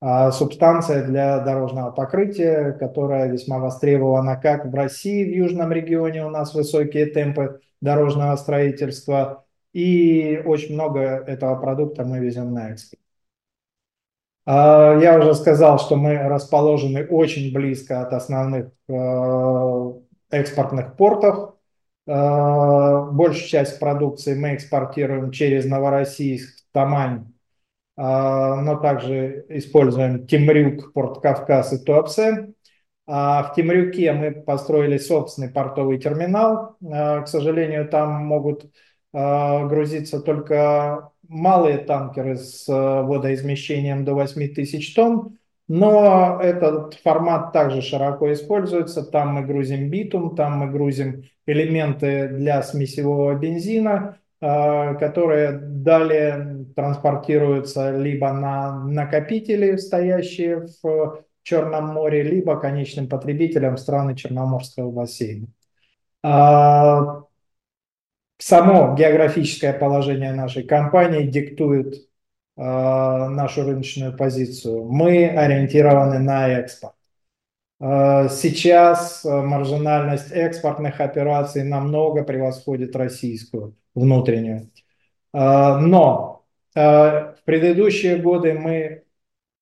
а, 0.00 0.30
субстанция 0.30 1.04
для 1.04 1.40
дорожного 1.40 1.90
покрытия, 1.90 2.72
которая 2.72 3.28
весьма 3.30 3.58
востребована 3.58 4.36
как 4.36 4.66
в 4.66 4.74
России, 4.74 5.24
в 5.24 5.34
южном 5.34 5.72
регионе 5.72 6.24
у 6.26 6.30
нас 6.30 6.54
высокие 6.54 7.06
темпы 7.06 7.60
дорожного 7.80 8.36
строительства, 8.36 9.44
и 9.72 10.42
очень 10.44 10.74
много 10.74 11.00
этого 11.00 11.54
продукта 11.60 12.04
мы 12.04 12.18
везем 12.18 12.52
на 12.52 12.70
экспорт. 12.70 13.01
А, 14.44 14.98
я 15.00 15.18
уже 15.18 15.34
сказал, 15.34 15.78
что 15.78 15.96
мы 15.96 16.16
расположены 16.16 17.06
очень 17.06 17.52
близко 17.52 18.02
от 18.02 18.12
основных 18.12 18.70
э, 18.88 19.92
экспортных 20.30 20.96
портов. 20.96 21.54
Большую 22.04 23.48
часть 23.48 23.78
продукции 23.78 24.34
мы 24.34 24.56
экспортируем 24.56 25.30
через 25.30 25.66
Новороссийск, 25.66 26.64
Тамань, 26.72 27.32
но 27.96 28.76
также 28.82 29.46
используем 29.48 30.26
Темрюк, 30.26 30.92
Порт-Кавказ 30.94 31.74
и 31.74 31.84
Туапсе. 31.84 32.54
А 33.06 33.44
в 33.44 33.54
Темрюке 33.54 34.12
мы 34.12 34.32
построили 34.32 34.98
собственный 34.98 35.50
портовый 35.50 35.98
терминал. 35.98 36.76
К 36.80 37.26
сожалению, 37.26 37.88
там 37.88 38.26
могут 38.26 38.68
грузиться 39.12 40.20
только 40.20 41.11
малые 41.32 41.78
танкеры 41.78 42.36
с 42.36 42.66
водоизмещением 42.68 44.04
до 44.04 44.14
8 44.14 44.54
тысяч 44.54 44.94
тонн, 44.94 45.38
но 45.68 46.38
этот 46.42 46.94
формат 46.94 47.52
также 47.52 47.80
широко 47.80 48.32
используется. 48.32 49.02
Там 49.02 49.34
мы 49.34 49.42
грузим 49.42 49.88
битум, 49.88 50.36
там 50.36 50.58
мы 50.58 50.70
грузим 50.70 51.22
элементы 51.46 52.28
для 52.28 52.62
смесевого 52.62 53.34
бензина, 53.34 54.18
э, 54.40 54.94
которые 54.96 55.52
далее 55.52 56.66
транспортируются 56.76 57.96
либо 57.96 58.32
на 58.32 58.84
накопители, 58.84 59.76
стоящие 59.76 60.66
в 60.82 61.24
Черном 61.42 61.86
море, 61.86 62.22
либо 62.22 62.60
конечным 62.60 63.08
потребителям 63.08 63.76
страны 63.76 64.14
Черноморского 64.14 64.90
бассейна. 64.90 65.46
Само 68.44 68.94
географическое 68.96 69.72
положение 69.72 70.32
нашей 70.32 70.64
компании 70.64 71.26
диктует 71.26 72.08
Э, 72.56 73.28
нашу 73.28 73.64
рыночную 73.64 74.16
позицию. 74.16 74.84
Мы 74.84 75.26
ориентированы 75.26 76.18
на 76.18 76.48
экспорт. 76.48 76.94
Э, 77.80 78.28
сейчас 78.28 79.24
э, 79.24 79.30
маржинальность 79.42 80.30
экспортных 80.32 81.00
операций 81.00 81.64
намного 81.64 82.24
превосходит 82.24 82.94
российскую 82.96 83.76
внутреннюю. 83.94 84.70
Но 85.34 86.44
в 86.74 87.36
предыдущие 87.46 88.16
годы 88.18 88.52
мы 88.52 89.04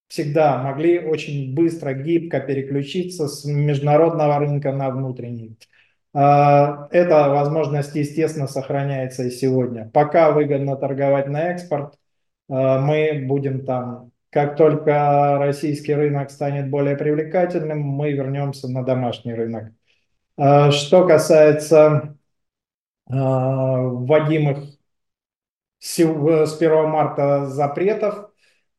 всегда 0.09 0.59
могли 0.63 0.99
очень 0.99 1.55
быстро, 1.55 1.93
гибко 1.95 2.41
переключиться 2.41 3.29
с 3.29 3.45
международного 3.45 4.39
рынка 4.41 4.73
на 4.73 4.91
внутренний. 4.91 5.57
Эта 6.13 7.29
возможность, 7.29 7.95
естественно, 7.95 8.49
сохраняется 8.49 9.25
и 9.25 9.31
сегодня. 9.31 9.91
Пока 9.95 10.33
выгодно 10.33 10.77
торговать 10.77 11.29
на 11.29 11.53
экспорт, 11.53 11.95
Э, 12.51 12.79
мы 12.81 13.25
будем 13.27 13.65
там. 13.65 14.11
Как 14.31 14.57
только 14.57 15.39
российский 15.39 15.95
рынок 15.95 16.31
станет 16.31 16.71
более 16.71 16.97
привлекательным, 16.97 17.81
мы 17.81 18.13
вернемся 18.13 18.69
на 18.69 18.85
домашний 18.85 19.35
рынок. 19.35 19.73
Э, 20.37 20.71
что 20.73 21.07
касается 21.07 22.17
вводимых 23.07 24.59
с 25.81 25.99
1 25.99 26.89
марта 26.89 27.47
запретов, 27.47 28.31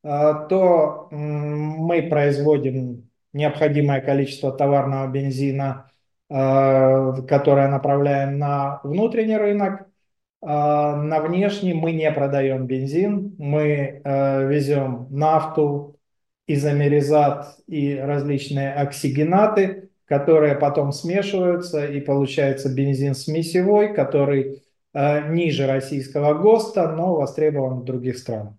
то 0.01 1.09
мы 1.11 2.03
производим 2.09 3.09
необходимое 3.33 4.00
количество 4.00 4.53
товарного 4.53 5.11
бензина, 5.11 5.90
которое 6.31 7.67
направляем 7.67 8.38
на 8.38 8.79
внутренний 8.83 9.38
рынок, 9.38 9.88
а, 10.41 10.95
на 10.95 11.19
внешний 11.19 11.73
мы 11.73 11.91
не 11.91 12.11
продаем 12.11 12.65
бензин, 12.65 13.35
мы 13.38 14.01
э, 14.03 14.47
везем 14.47 15.07
нафту, 15.11 16.00
изомеризат 16.47 17.57
и 17.67 17.95
различные 17.95 18.73
оксигенаты, 18.73 19.89
которые 20.05 20.55
потом 20.55 20.91
смешиваются 20.91 21.85
и 21.85 22.01
получается 22.01 22.73
бензин 22.73 23.13
смесевой, 23.13 23.93
который 23.93 24.63
э, 24.93 25.31
ниже 25.31 25.67
российского 25.67 26.33
ГОСТа, 26.33 26.91
но 26.91 27.15
востребован 27.15 27.81
в 27.81 27.83
других 27.85 28.17
странах. 28.17 28.53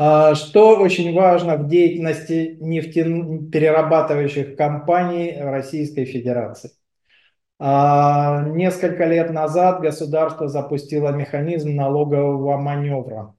А, 0.00 0.36
что 0.36 0.78
очень 0.78 1.12
важно 1.12 1.56
в 1.56 1.66
деятельности 1.66 2.56
нефтеперерабатывающих 2.60 4.54
компаний 4.54 5.36
Российской 5.36 6.04
Федерации? 6.04 6.70
А, 7.58 8.44
несколько 8.46 9.06
лет 9.06 9.32
назад 9.32 9.80
государство 9.80 10.46
запустило 10.46 11.10
механизм 11.10 11.74
налогового 11.74 12.56
маневра, 12.58 13.34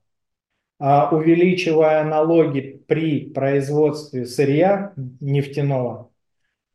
а, 0.79 1.09
увеличивая 1.15 2.03
налоги 2.03 2.83
при 2.85 3.29
производстве 3.29 4.25
сырья 4.25 4.91
нефтяного. 5.21 6.09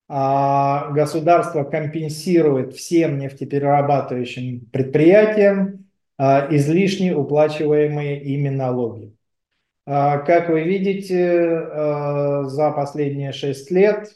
Государство 0.08 1.64
компенсирует 1.64 2.74
всем 2.74 3.18
нефтеперерабатывающим 3.18 4.66
предприятиям 4.70 5.86
излишне 6.18 7.16
уплачиваемые 7.16 8.22
ими 8.22 8.50
налоги. 8.50 9.14
Как 9.86 10.48
вы 10.48 10.62
видите, 10.62 11.68
за 12.46 12.72
последние 12.74 13.32
шесть 13.32 13.70
лет 13.70 14.08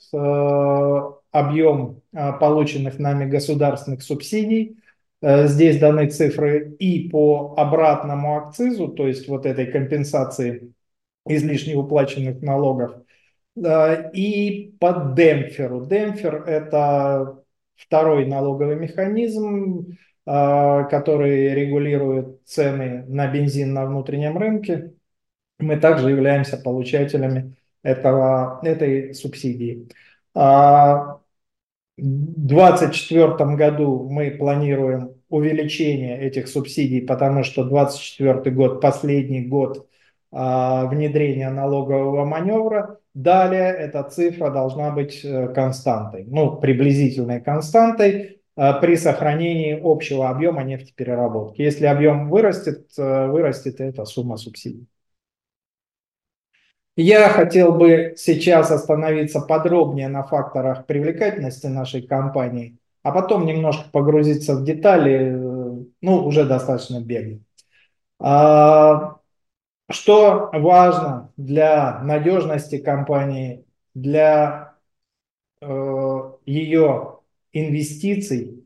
объем 1.31 2.03
а, 2.15 2.33
полученных 2.33 2.99
нами 2.99 3.31
государственных 3.31 4.03
субсидий. 4.03 4.79
Э, 5.21 5.47
здесь 5.47 5.79
даны 5.79 6.09
цифры 6.09 6.75
и 6.79 7.09
по 7.09 7.55
обратному 7.57 8.37
акцизу, 8.37 8.89
то 8.89 9.07
есть 9.07 9.29
вот 9.29 9.47
этой 9.47 9.67
компенсации 9.67 10.73
излишне 11.27 11.77
уплаченных 11.77 12.41
налогов, 12.41 12.93
э, 13.57 14.11
и 14.13 14.75
по 14.81 15.13
демпферу. 15.17 15.87
Демпфер– 15.87 16.45
это 16.47 17.43
второй 17.77 18.27
налоговый 18.27 18.77
механизм, 18.77 19.97
э, 20.27 20.85
который 20.91 21.55
регулирует 21.55 22.45
цены 22.47 23.05
на 23.09 23.27
бензин 23.27 23.75
на 23.75 23.87
внутреннем 23.87 24.39
рынке. 24.39 24.93
Мы 25.59 25.77
также 25.77 26.11
являемся 26.11 26.57
получателями 26.57 27.57
этого, 27.83 28.61
этой 28.63 29.15
субсидии. 29.15 29.89
А, 30.35 31.19
в 31.97 32.03
2024 32.03 33.57
году 33.57 34.09
мы 34.09 34.31
планируем 34.31 35.15
увеличение 35.29 36.21
этих 36.21 36.49
субсидий, 36.49 37.03
потому 37.03 37.43
что 37.43 37.65
2024 37.65 38.55
год 38.55 38.81
последний 38.81 39.47
год 39.47 39.89
а, 40.31 40.87
внедрения 40.87 41.51
налогового 41.51 42.25
маневра. 42.25 42.99
Далее 43.15 43.73
эта 43.73 44.05
цифра 44.05 44.51
должна 44.51 44.93
быть 44.93 45.25
э, 45.25 45.49
константой, 45.49 46.25
ну, 46.29 46.57
приблизительной 46.57 47.41
константой 47.41 48.41
э, 48.57 48.73
при 48.81 48.95
сохранении 48.95 49.81
общего 49.83 50.29
объема 50.29 50.63
нефтепереработки. 50.63 51.63
Если 51.63 51.87
объем 51.87 52.29
вырастет, 52.31 52.87
э, 52.97 53.27
вырастет 53.27 53.81
эта 53.81 54.05
сумма 54.05 54.37
субсидий. 54.37 54.87
Я 57.01 57.29
хотел 57.29 57.71
бы 57.75 58.15
сейчас 58.17 58.73
остановиться 58.73 59.41
подробнее 59.41 60.09
на 60.09 60.25
факторах 60.25 60.85
привлекательности 60.85 61.69
нашей 61.69 62.03
компании, 62.03 62.77
а 63.05 63.13
потом 63.13 63.47
немножко 63.47 63.89
погрузиться 63.93 64.57
в 64.57 64.65
детали, 64.65 65.31
ну, 65.31 66.27
уже 66.27 66.45
достаточно 66.45 67.01
бегло. 67.01 67.39
А, 68.19 69.19
что 69.89 70.51
важно 70.53 71.33
для 71.37 72.01
надежности 72.03 72.79
компании, 72.79 73.65
для 73.95 74.75
э, 75.61 76.33
ее 76.47 77.21
инвестиций 77.53 78.58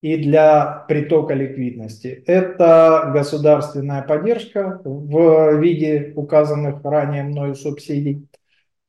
и 0.00 0.16
для 0.16 0.84
притока 0.88 1.34
ликвидности. 1.34 2.22
Это 2.26 3.10
государственная 3.12 4.02
поддержка 4.02 4.80
в 4.84 5.58
виде 5.58 6.12
указанных 6.14 6.84
ранее 6.84 7.24
мною 7.24 7.54
субсидий, 7.54 8.28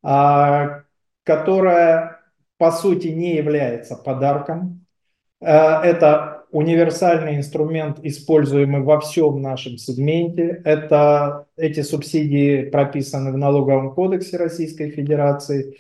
а, 0.04 0.84
которая 1.24 2.20
по 2.58 2.72
сути 2.72 3.08
не 3.08 3.36
является 3.36 3.96
подарком. 3.96 4.86
Э, 5.42 5.82
это 5.82 6.44
универсальный 6.52 7.38
инструмент, 7.38 8.00
используемый 8.04 8.82
во 8.82 9.00
всем 9.00 9.42
нашем 9.42 9.78
сегменте. 9.78 10.62
Это, 10.66 11.48
эти 11.56 11.82
субсидии 11.82 12.70
прописаны 12.70 13.32
в 13.32 13.38
налоговом 13.38 13.94
кодексе 13.94 14.38
Российской 14.38 14.90
Федерации. 14.92 15.78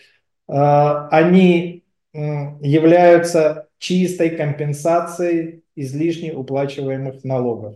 Э, 0.48 1.08
они 1.12 1.84
являются 2.12 3.69
чистой 3.80 4.32
компенсацией 4.32 5.64
излишне 5.76 6.34
уплачиваемых 6.34 7.24
налогов. 7.24 7.76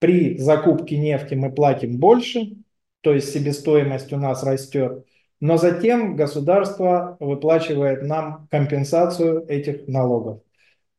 При 0.00 0.38
закупке 0.38 0.98
нефти 0.98 1.34
мы 1.34 1.52
платим 1.52 1.98
больше, 1.98 2.56
то 3.02 3.14
есть 3.14 3.32
себестоимость 3.32 4.12
у 4.12 4.16
нас 4.16 4.42
растет, 4.42 5.06
но 5.40 5.56
затем 5.56 6.16
государство 6.16 7.16
выплачивает 7.20 8.02
нам 8.02 8.48
компенсацию 8.50 9.46
этих 9.46 9.86
налогов. 9.86 10.40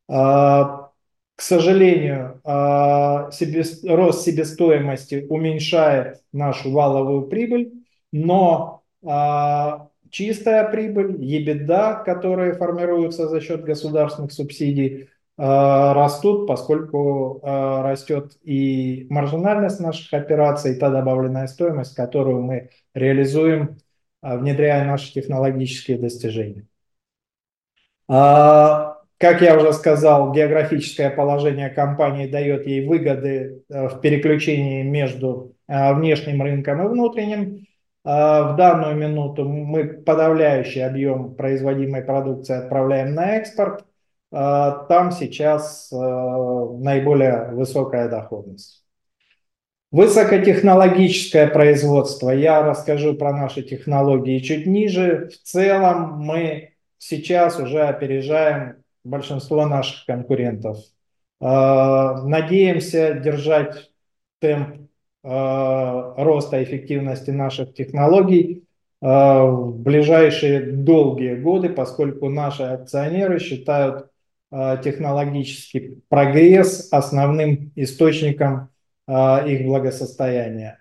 А, 0.07 0.91
к 1.35 1.41
сожалению, 1.41 2.39
а, 2.43 3.29
рост 3.83 4.23
себестоимости 4.23 5.25
уменьшает 5.29 6.21
нашу 6.31 6.71
валовую 6.71 7.27
прибыль, 7.27 7.73
но 8.11 8.83
а, 9.03 9.89
чистая 10.09 10.69
прибыль, 10.69 11.15
EBITDA, 11.15 12.03
которые 12.03 12.53
формируются 12.53 13.27
за 13.27 13.41
счет 13.41 13.63
государственных 13.63 14.31
субсидий, 14.31 15.09
растут, 15.37 16.47
поскольку 16.47 17.41
растет 17.43 18.37
и 18.43 19.05
маржинальность 19.09 19.81
наших 19.81 20.13
операций, 20.13 20.71
и 20.73 20.79
та 20.79 20.89
добавленная 20.89 21.47
стоимость, 21.47 21.93
которую 21.95 22.41
мы 22.41 22.69
реализуем, 22.93 23.77
внедряя 24.21 24.85
наши 24.85 25.11
технологические 25.11 25.97
достижения. 25.97 26.65
Как 28.07 29.41
я 29.41 29.57
уже 29.57 29.73
сказал, 29.73 30.31
географическое 30.31 31.09
положение 31.09 31.69
компании 31.69 32.27
дает 32.27 32.65
ей 32.65 32.85
выгоды 32.87 33.63
в 33.67 33.99
переключении 33.99 34.83
между 34.83 35.53
внешним 35.67 36.41
рынком 36.41 36.85
и 36.85 36.87
внутренним. 36.87 37.65
Э, 38.05 38.53
в 38.53 38.55
данную 38.55 38.95
минуту 38.95 39.47
мы 39.47 39.85
подавляющий 39.85 40.85
объем 40.85 41.35
производимой 41.35 42.03
продукции 42.03 42.55
отправляем 42.55 43.13
на 43.13 43.37
экспорт. 43.37 43.85
Там 44.31 45.11
сейчас 45.11 45.89
наиболее 45.91 47.51
высокая 47.53 48.09
доходность. 48.09 48.83
Высокотехнологическое 49.91 51.47
производство. 51.47 52.29
Я 52.29 52.61
расскажу 52.63 53.13
про 53.13 53.31
наши 53.31 53.63
технологии 53.63 54.39
чуть 54.39 54.65
ниже. 54.65 55.29
В 55.29 55.47
целом 55.47 56.19
мы 56.19 56.73
сейчас 56.97 57.59
уже 57.59 57.83
опережаем 57.83 58.83
большинство 59.05 59.65
наших 59.65 60.05
конкурентов. 60.05 60.79
А, 61.39 62.23
надеемся 62.23 63.13
держать 63.13 63.91
темп 64.39 64.75
а, 64.75 64.85
роста 65.27 66.63
эффективности 66.63 67.31
наших 67.31 67.73
технологий 67.73 68.63
а, 69.01 69.45
в 69.45 69.79
ближайшие 69.79 70.71
долгие 70.71 71.35
годы, 71.35 71.69
поскольку 71.69 72.29
наши 72.29 72.63
акционеры 72.63 73.39
считают 73.39 74.07
технологический 74.51 76.01
прогресс 76.07 76.87
основным 76.91 77.71
источником 77.75 78.69
их 79.09 79.65
благосостояния. 79.65 80.79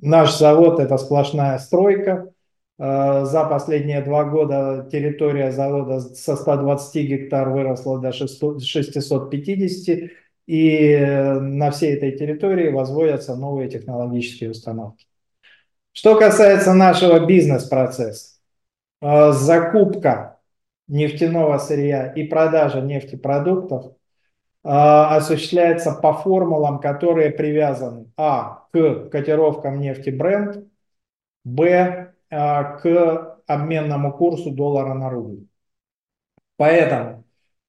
Наш 0.00 0.36
завод– 0.36 0.78
это 0.78 0.98
сплошная 0.98 1.58
стройка, 1.58 2.32
Э, 2.78 3.24
за 3.24 3.44
последние 3.44 4.02
два 4.02 4.24
года 4.24 4.88
территория 4.90 5.52
завода 5.52 6.00
со 6.00 6.34
120 6.34 7.06
гектар 7.06 7.50
выросла 7.50 8.00
до 8.00 8.10
650, 8.10 10.10
и 10.46 10.98
на 10.98 11.70
всей 11.70 11.94
этой 11.94 12.12
территории 12.12 12.70
возводятся 12.70 13.36
новые 13.36 13.68
технологические 13.68 14.50
установки. 14.50 15.06
Что 15.92 16.18
касается 16.18 16.72
нашего 16.72 17.24
бизнес-процесса, 17.26 18.38
э, 19.00 19.32
закупка 19.32 20.40
нефтяного 20.88 21.58
сырья 21.58 22.12
и 22.12 22.24
продажа 22.24 22.80
нефтепродуктов 22.80 23.86
э, 23.86 23.92
осуществляется 24.62 25.92
по 25.92 26.14
формулам, 26.14 26.80
которые 26.80 27.30
привязаны 27.30 28.06
а. 28.16 28.66
к 28.72 29.10
котировкам 29.10 29.80
нефти 29.80 30.10
бренд, 30.10 30.64
б 31.44 32.14
к 32.30 33.38
обменному 33.46 34.12
курсу 34.12 34.50
доллара 34.50 34.94
на 34.94 35.10
рубль. 35.10 35.46
Поэтому 36.56 37.24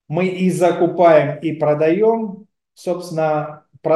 мы 0.08 0.28
и 0.28 0.50
закупаем, 0.50 1.40
и 1.40 1.54
продаем, 1.54 2.43
собственно, 2.74 3.66
э, 3.84 3.90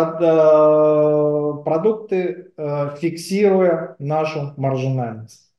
продукты, 1.63 2.51
э, 2.57 2.95
фиксируя 2.99 3.95
нашу 3.99 4.53
маржинальность. 4.57 5.51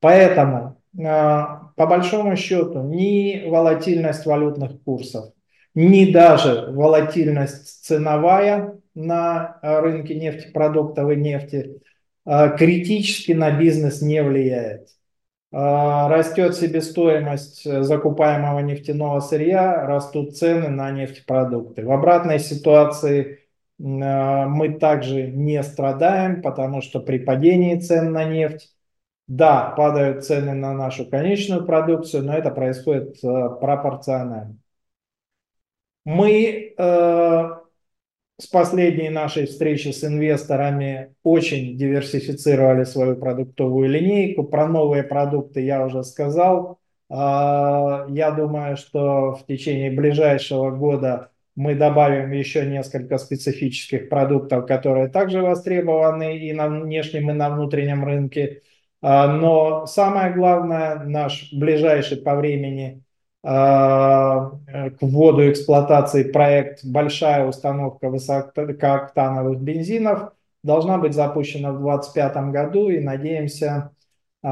Поэтому, 0.00 0.80
э, 0.96 1.02
по 1.02 1.86
большому 1.86 2.36
счету, 2.36 2.82
ни 2.82 3.48
волатильность 3.48 4.26
валютных 4.26 4.82
курсов, 4.82 5.32
ни 5.74 6.12
даже 6.12 6.70
волатильность 6.70 7.84
ценовая 7.84 8.78
на 8.94 9.58
рынке 9.62 10.14
нефтепродуктов 10.14 11.10
и 11.10 11.16
нефти 11.16 11.80
критически 12.24 13.32
на 13.32 13.50
бизнес 13.50 14.00
не 14.00 14.22
влияет. 14.22 14.93
А, 15.56 16.08
растет 16.08 16.56
себестоимость 16.56 17.64
э, 17.64 17.84
закупаемого 17.84 18.58
нефтяного 18.58 19.20
сырья, 19.20 19.86
растут 19.86 20.36
цены 20.36 20.68
на 20.68 20.90
нефтепродукты. 20.90 21.84
В 21.86 21.92
обратной 21.92 22.40
ситуации 22.40 23.38
а, 23.80 24.48
мы 24.48 24.70
также 24.80 25.28
не 25.28 25.62
страдаем, 25.62 26.42
потому 26.42 26.82
что 26.82 26.98
при 26.98 27.18
падении 27.18 27.78
цен 27.78 28.10
на 28.10 28.24
нефть, 28.24 28.74
да, 29.28 29.72
падают 29.76 30.24
цены 30.24 30.54
на 30.54 30.72
нашу 30.72 31.08
конечную 31.08 31.64
продукцию, 31.64 32.24
но 32.24 32.34
это 32.36 32.50
происходит 32.50 33.22
э, 33.22 33.48
пропорционально. 33.60 34.58
Мы 36.04 36.74
э, 36.76 37.50
с 38.38 38.46
последней 38.46 39.10
нашей 39.10 39.46
встречи 39.46 39.88
с 39.88 40.02
инвесторами 40.04 41.14
очень 41.22 41.76
диверсифицировали 41.76 42.84
свою 42.84 43.16
продуктовую 43.16 43.88
линейку. 43.88 44.44
Про 44.44 44.66
новые 44.66 45.04
продукты 45.04 45.60
я 45.60 45.84
уже 45.84 46.02
сказал. 46.02 46.80
А, 47.08 48.06
я 48.08 48.32
думаю, 48.32 48.76
что 48.76 49.34
в 49.34 49.46
течение 49.46 49.90
ближайшего 49.92 50.70
года 50.72 51.30
мы 51.54 51.76
добавим 51.76 52.32
еще 52.32 52.66
несколько 52.66 53.18
специфических 53.18 54.08
продуктов, 54.08 54.66
которые 54.66 55.08
также 55.08 55.40
востребованы 55.40 56.38
и 56.38 56.52
на 56.52 56.68
внешнем, 56.68 57.30
и 57.30 57.34
на 57.34 57.50
внутреннем 57.50 58.04
рынке. 58.04 58.62
А, 59.00 59.28
но 59.28 59.86
самое 59.86 60.34
главное, 60.34 61.04
наш 61.04 61.52
ближайший 61.52 62.16
по 62.16 62.34
времени 62.34 63.03
к 63.44 64.96
вводу 65.02 65.50
эксплуатации 65.50 66.22
проект 66.22 66.82
«Большая 66.84 67.46
установка 67.46 68.08
высокооктановых 68.08 69.60
бензинов» 69.60 70.32
должна 70.64 70.98
быть 70.98 71.14
запущена 71.14 71.72
в 71.72 71.82
2025 71.82 72.36
году 72.50 72.88
и 72.88 72.98
надеемся, 72.98 73.90
э, 74.42 74.48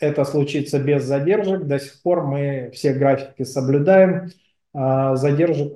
это 0.00 0.24
случится 0.24 0.80
без 0.80 1.04
задержек. 1.04 1.62
До 1.62 1.78
сих 1.78 2.02
пор 2.02 2.24
мы 2.24 2.70
все 2.74 2.92
графики 2.92 3.44
соблюдаем, 3.44 4.30
э, 4.74 5.14
задержек 5.14 5.74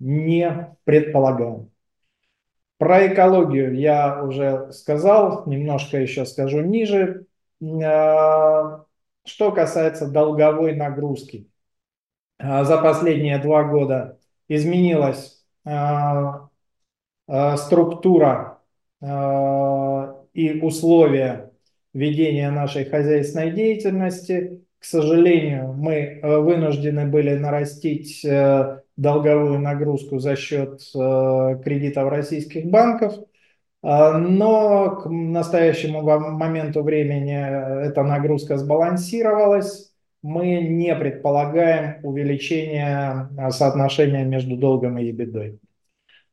не 0.00 0.74
предполагаем. 0.84 1.70
Про 2.78 3.06
экологию 3.06 3.74
я 3.76 4.24
уже 4.24 4.72
сказал, 4.72 5.44
немножко 5.46 5.98
еще 5.98 6.24
скажу 6.24 6.62
ниже. 6.62 7.26
Что 9.24 9.52
касается 9.52 10.08
долговой 10.08 10.74
нагрузки, 10.74 11.48
а, 12.38 12.64
за 12.64 12.78
последние 12.78 13.38
два 13.38 13.64
года 13.64 14.18
изменилась 14.48 15.44
а, 15.64 16.48
а, 17.28 17.56
структура 17.56 18.58
и 20.32 20.60
условия 20.62 21.50
ведения 21.92 22.50
нашей 22.52 22.84
хозяйственной 22.84 23.50
деятельности. 23.50 24.64
К 24.78 24.84
сожалению, 24.84 25.72
мы 25.72 26.20
вынуждены 26.22 27.06
были 27.06 27.34
нарастить 27.34 28.24
э, 28.24 28.80
долговую 28.96 29.58
нагрузку 29.58 30.20
за 30.20 30.36
счет 30.36 30.80
э, 30.94 31.60
кредитов 31.64 32.10
российских 32.10 32.66
банков– 32.66 33.14
но 33.82 34.96
к 35.02 35.08
настоящему 35.10 36.02
моменту 36.02 36.82
времени 36.82 37.86
эта 37.86 38.04
нагрузка 38.04 38.56
сбалансировалась. 38.56 39.92
Мы 40.22 40.60
не 40.60 40.94
предполагаем 40.94 41.96
увеличения 42.04 43.28
а, 43.36 43.50
соотношения 43.50 44.24
между 44.24 44.56
долгом 44.56 44.98
и 44.98 45.06
ебедой. 45.06 45.58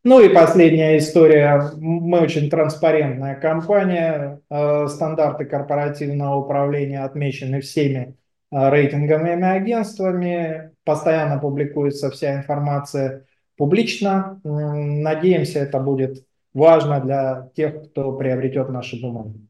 Ну 0.04 0.22
и 0.22 0.30
последняя 0.30 0.96
история. 1.00 1.72
Мы 1.76 2.20
очень 2.20 2.52
транспарентная 2.52 3.34
компания. 3.34 4.42
А, 4.52 4.88
стандарты 4.88 5.46
корпоративного 5.46 6.36
управления 6.36 7.04
отмечены 7.04 7.62
всеми 7.62 8.16
рейтинговыми 8.52 9.44
агентствами. 9.44 10.72
Постоянно 10.84 11.40
публикуется 11.40 12.12
вся 12.12 12.36
информация 12.36 13.26
публично. 13.58 14.40
Надеемся, 14.44 15.60
это 15.60 15.80
будет 15.80 16.24
важно 16.54 17.00
для 17.00 17.50
тех, 17.56 17.90
кто 17.90 18.14
приобретет 18.14 18.70
наши 18.70 19.02
бумаги. 19.02 19.50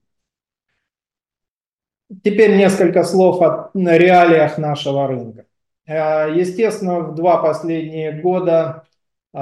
Теперь 2.23 2.57
несколько 2.57 3.03
слов 3.03 3.41
о 3.41 3.69
реалиях 3.73 4.57
нашего 4.57 5.07
рынка. 5.07 5.45
Э, 5.89 6.31
естественно, 6.35 6.99
в 7.01 7.15
два 7.15 7.41
последние 7.41 8.21
года 8.21 8.83
э, 9.33 9.39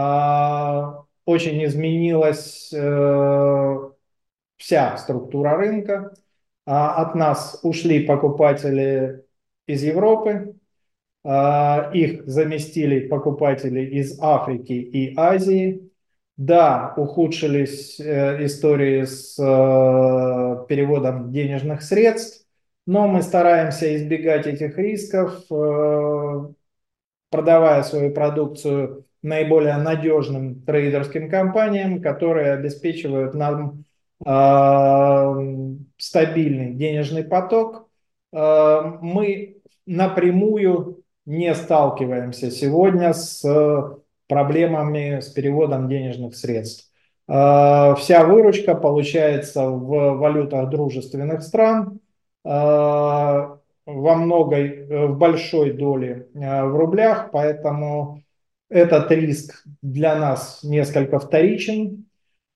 очень 1.25 1.63
изменилась 1.65 2.71
э, 2.73 3.75
вся 4.57 4.97
структура 4.97 5.57
рынка. 5.57 6.13
От 6.65 7.15
нас 7.15 7.61
ушли 7.63 8.05
покупатели 8.05 9.23
из 9.67 9.83
Европы, 9.83 10.55
их 11.23 12.27
заместили 12.27 13.07
покупатели 13.07 13.85
из 13.85 14.19
Африки 14.21 14.73
и 14.73 15.15
Азии. 15.15 15.86
Да, 16.37 16.93
ухудшились 16.97 17.99
э, 17.99 18.45
истории 18.45 19.05
с 19.05 19.39
э, 19.39 20.65
переводом 20.67 21.31
денежных 21.31 21.81
средств, 21.81 22.45
но 22.85 23.07
мы 23.07 23.23
стараемся 23.23 23.95
избегать 23.95 24.45
этих 24.45 24.77
рисков, 24.77 25.43
э, 25.49 26.47
продавая 27.31 27.81
свою 27.81 28.13
продукцию 28.13 29.05
наиболее 29.23 29.77
надежным 29.77 30.61
трейдерским 30.61 31.27
компаниям, 31.29 32.01
которые 32.03 32.53
обеспечивают 32.53 33.33
нам 33.33 33.83
стабильный 35.97 36.73
денежный 36.73 37.23
поток. 37.23 37.87
Мы 38.31 39.57
напрямую 39.85 41.03
не 41.27 41.53
сталкиваемся 41.53 42.49
сегодня 42.49 43.13
с 43.13 43.43
проблемами 44.27 45.19
с 45.19 45.29
переводом 45.29 45.89
денежных 45.89 46.35
средств. 46.35 46.91
А, 47.27 47.95
вся 47.95 48.25
выручка 48.25 48.75
получается 48.75 49.69
в 49.69 50.17
валютах 50.17 50.69
дружественных 50.69 51.41
стран, 51.43 51.99
а, 52.45 53.59
во 53.85 54.15
многой, 54.15 55.07
в 55.07 55.17
большой 55.17 55.71
доле 55.71 56.29
а, 56.35 56.65
в 56.65 56.75
рублях, 56.75 57.31
поэтому 57.31 58.23
этот 58.69 59.11
риск 59.11 59.63
для 59.81 60.15
нас 60.15 60.63
несколько 60.63 61.19
вторичен. 61.19 62.05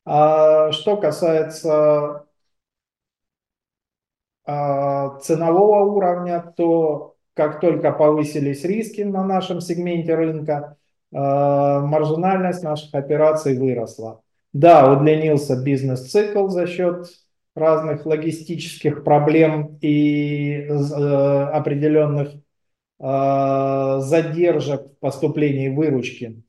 Что 0.04 0.98
касается 1.00 2.26
ценового 4.46 5.86
уровня, 5.86 6.54
то 6.58 7.16
как 7.36 7.62
только 7.62 7.92
повысились 7.92 8.64
риски 8.64 9.02
на 9.02 9.24
нашем 9.24 9.62
сегменте 9.62 10.16
рынка, 10.16 10.76
Э, 10.76 10.81
маржинальность 11.12 12.64
наших 12.64 12.94
операций 12.94 13.58
выросла. 13.58 14.22
Да, 14.54 14.92
удлинился 14.92 15.62
бизнес-цикл 15.62 16.48
за 16.48 16.68
счет 16.68 17.08
разных 17.56 18.06
логистических 18.06 19.04
проблем 19.04 19.78
и 19.82 20.68
э, 20.70 20.74
определенных 20.74 22.34
э, 23.00 23.98
задержек 24.00 24.88
в 24.88 25.00
поступлении 25.00 25.70
выручки. 25.70 26.44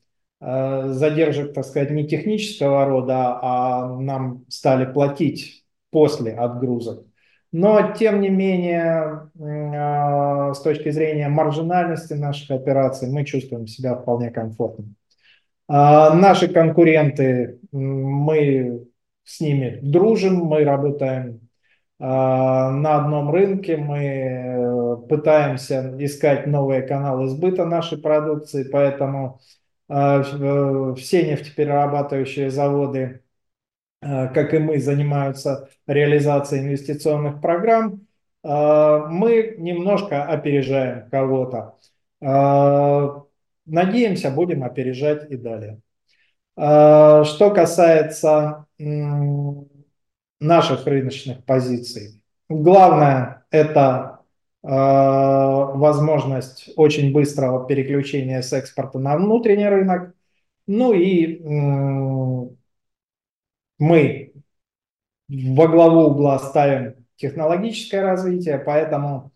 Задержек, 0.45 1.53
так 1.53 1.63
сказать, 1.63 1.91
не 1.91 2.05
технического 2.05 2.83
рода, 2.83 3.39
а 3.41 3.97
нам 3.97 4.43
стали 4.49 4.83
платить 4.83 5.63
после 5.89 6.33
отгрузок. 6.33 7.05
Но, 7.53 7.93
тем 7.93 8.19
не 8.19 8.29
менее, 8.29 9.29
а, 9.39 10.53
с 10.55 10.61
точки 10.61 10.89
зрения 10.89 11.29
маржинальности 11.29 12.13
наших 12.13 12.49
операций, 12.49 13.07
мы 13.07 13.23
чувствуем 13.25 13.67
себя 13.67 13.95
вполне 13.95 14.31
комфортно. 14.31 14.85
А, 15.67 16.15
наши 16.15 16.47
конкуренты, 16.47 17.59
мы 17.71 18.87
с 19.23 19.39
ними 19.39 19.79
дружим, 19.83 20.37
мы 20.37 20.63
работаем 20.63 21.47
а, 21.99 22.71
на 22.71 22.97
одном 22.97 23.29
рынке, 23.29 23.77
мы 23.77 23.99
э, 24.03 24.97
пытаемся 25.07 25.95
искать 25.99 26.47
новые 26.47 26.81
каналы 26.81 27.27
сбыта 27.29 27.65
нашей 27.65 27.99
продукции, 27.99 28.63
поэтому 28.63 29.39
э, 29.89 30.23
все 30.97 31.23
нефтеперерабатывающие 31.29 32.49
заводы 32.49 33.19
Э, 33.19 33.22
как 34.33 34.53
и 34.53 34.59
мы, 34.59 34.79
занимаются 34.79 35.69
реализацией 35.87 36.63
инвестиционных 36.63 37.41
программ, 37.41 38.01
э, 38.43 39.05
мы 39.09 39.55
немножко 39.57 40.23
опережаем 40.23 41.09
кого-то. 41.09 41.75
Э, 42.21 43.09
надеемся, 43.65 44.31
будем 44.31 44.63
опережать 44.63 45.29
и 45.31 45.37
далее. 45.37 45.79
Что 46.55 47.51
касается 47.55 48.67
наших 50.39 50.85
рыночных 50.85 51.43
позиций, 51.45 52.21
главное– 52.47 53.45
это 53.49 54.19
возможность 54.61 56.69
очень 56.75 57.11
быстрого 57.11 57.65
переключения 57.65 58.41
с 58.41 58.53
экспорта 58.53 58.99
на 58.99 59.17
внутренний 59.17 59.67
рынок, 59.67 60.13
ну 60.67 60.93
и 60.93 61.41
мы 63.79 64.33
во 65.29 65.67
главу 65.67 66.11
угла 66.11 66.39
ставим 66.39 67.05
технологическое 67.15 68.01
развитие, 68.01 68.59
поэтому 68.59 69.31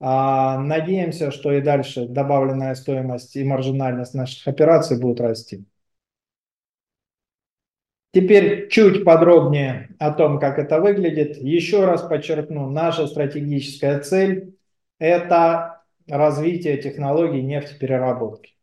а, 0.00 0.58
надеемся, 0.58 1.30
что 1.30 1.52
и 1.52 1.60
дальше 1.60 2.06
добавленная 2.08 2.74
стоимость 2.74 3.36
и 3.36 3.44
маржинальность 3.44 4.14
наших 4.14 4.46
операций 4.48 4.98
будут 4.98 5.20
расти. 5.20 5.64
Теперь 8.12 8.68
чуть 8.68 9.04
подробнее 9.04 9.94
о 9.98 10.12
том, 10.12 10.38
как 10.38 10.58
это 10.58 10.80
выглядит. 10.80 11.38
Еще 11.38 11.86
раз 11.86 12.02
подчеркну, 12.02 12.68
наша 12.68 13.06
стратегическая 13.06 14.00
цель– 14.00 14.54
это 14.98 15.82
развитие 16.08 16.76
технологий 16.76 17.40
нефтепереработки. 17.40 18.54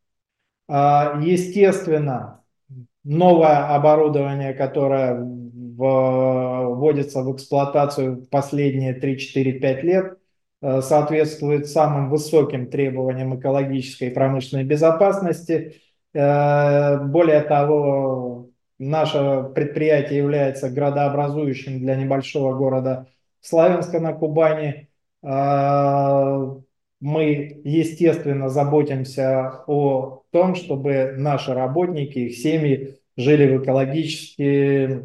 А, 0.68 1.20
естественно, 1.22 2.39
новое 3.10 3.76
оборудование, 3.76 4.54
которое 4.54 5.16
вводится 5.80 7.24
в 7.24 7.36
эксплуатацию 7.36 8.18
в 8.18 8.30
последние 8.30 8.94
3-4-5 8.94 9.82
лет, 9.82 10.18
э, 10.62 10.82
соответствует 10.82 11.68
самым 11.68 12.12
высоким 12.12 12.68
требованиям 12.70 13.40
экологической 13.40 14.10
и 14.10 14.14
промышленной 14.14 14.64
безопасности. 14.64 15.78
Э, 16.14 17.00
более 17.06 17.42
того, 17.42 18.50
наше 18.78 19.50
предприятие 19.56 20.20
является 20.20 20.70
градообразующим 20.70 21.80
для 21.80 21.96
небольшого 21.96 22.56
города 22.56 23.08
Славянска 23.42 24.00
на 24.00 24.14
Кубани. 24.14 24.90
Э, 25.24 26.46
мы, 27.00 27.62
естественно, 27.64 28.50
заботимся 28.50 29.64
о 29.66 30.24
том, 30.32 30.54
чтобы 30.54 31.16
наши 31.18 31.54
работники, 31.54 32.20
их 32.20 32.38
семьи 32.38 32.99
жили 33.20 33.56
в 33.58 33.64
экологически 33.64 35.04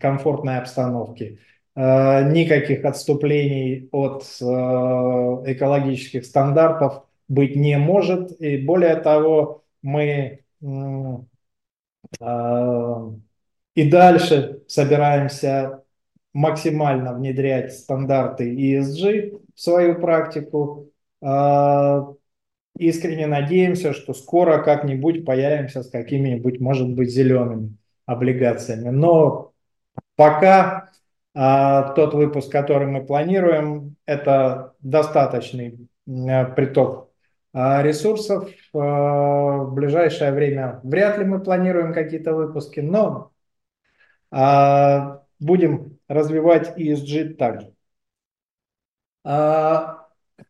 комфортной 0.00 0.58
обстановке. 0.58 1.38
Э, 1.74 2.30
никаких 2.30 2.84
отступлений 2.84 3.88
от 3.92 4.24
э, 4.40 4.44
экологических 4.44 6.24
стандартов 6.24 7.04
быть 7.28 7.56
не 7.56 7.78
может. 7.78 8.38
И 8.40 8.58
более 8.58 8.96
того, 8.96 9.64
мы 9.80 10.40
э, 10.60 10.66
и 13.74 13.90
дальше 13.90 14.62
собираемся 14.68 15.82
максимально 16.34 17.14
внедрять 17.14 17.72
стандарты 17.72 18.52
ESG 18.54 19.40
в 19.54 19.60
свою 19.60 20.00
практику. 20.00 20.88
Искренне 22.82 23.26
надеемся, 23.26 23.92
что 23.92 24.12
скоро 24.12 24.62
как-нибудь 24.62 25.24
появимся 25.24 25.82
с 25.82 25.90
какими-нибудь, 25.90 26.60
может 26.60 26.88
быть, 26.88 27.10
зелеными 27.10 27.76
облигациями. 28.06 28.88
Но 28.88 29.52
пока 30.16 30.90
а, 31.34 31.92
тот 31.94 32.14
выпуск, 32.14 32.50
который 32.50 32.88
мы 32.88 33.04
планируем, 33.04 33.96
это 34.04 34.74
достаточный 34.80 35.88
а, 36.08 36.44
приток 36.46 37.10
а, 37.52 37.82
ресурсов. 37.82 38.50
А, 38.74 38.78
в 38.78 39.74
ближайшее 39.74 40.32
время 40.32 40.80
вряд 40.82 41.18
ли 41.18 41.24
мы 41.24 41.40
планируем 41.40 41.94
какие-то 41.94 42.34
выпуски, 42.34 42.80
но 42.80 43.30
а, 44.32 45.22
будем 45.38 45.98
развивать 46.08 46.76
ESG 46.76 47.34
также. 47.34 47.72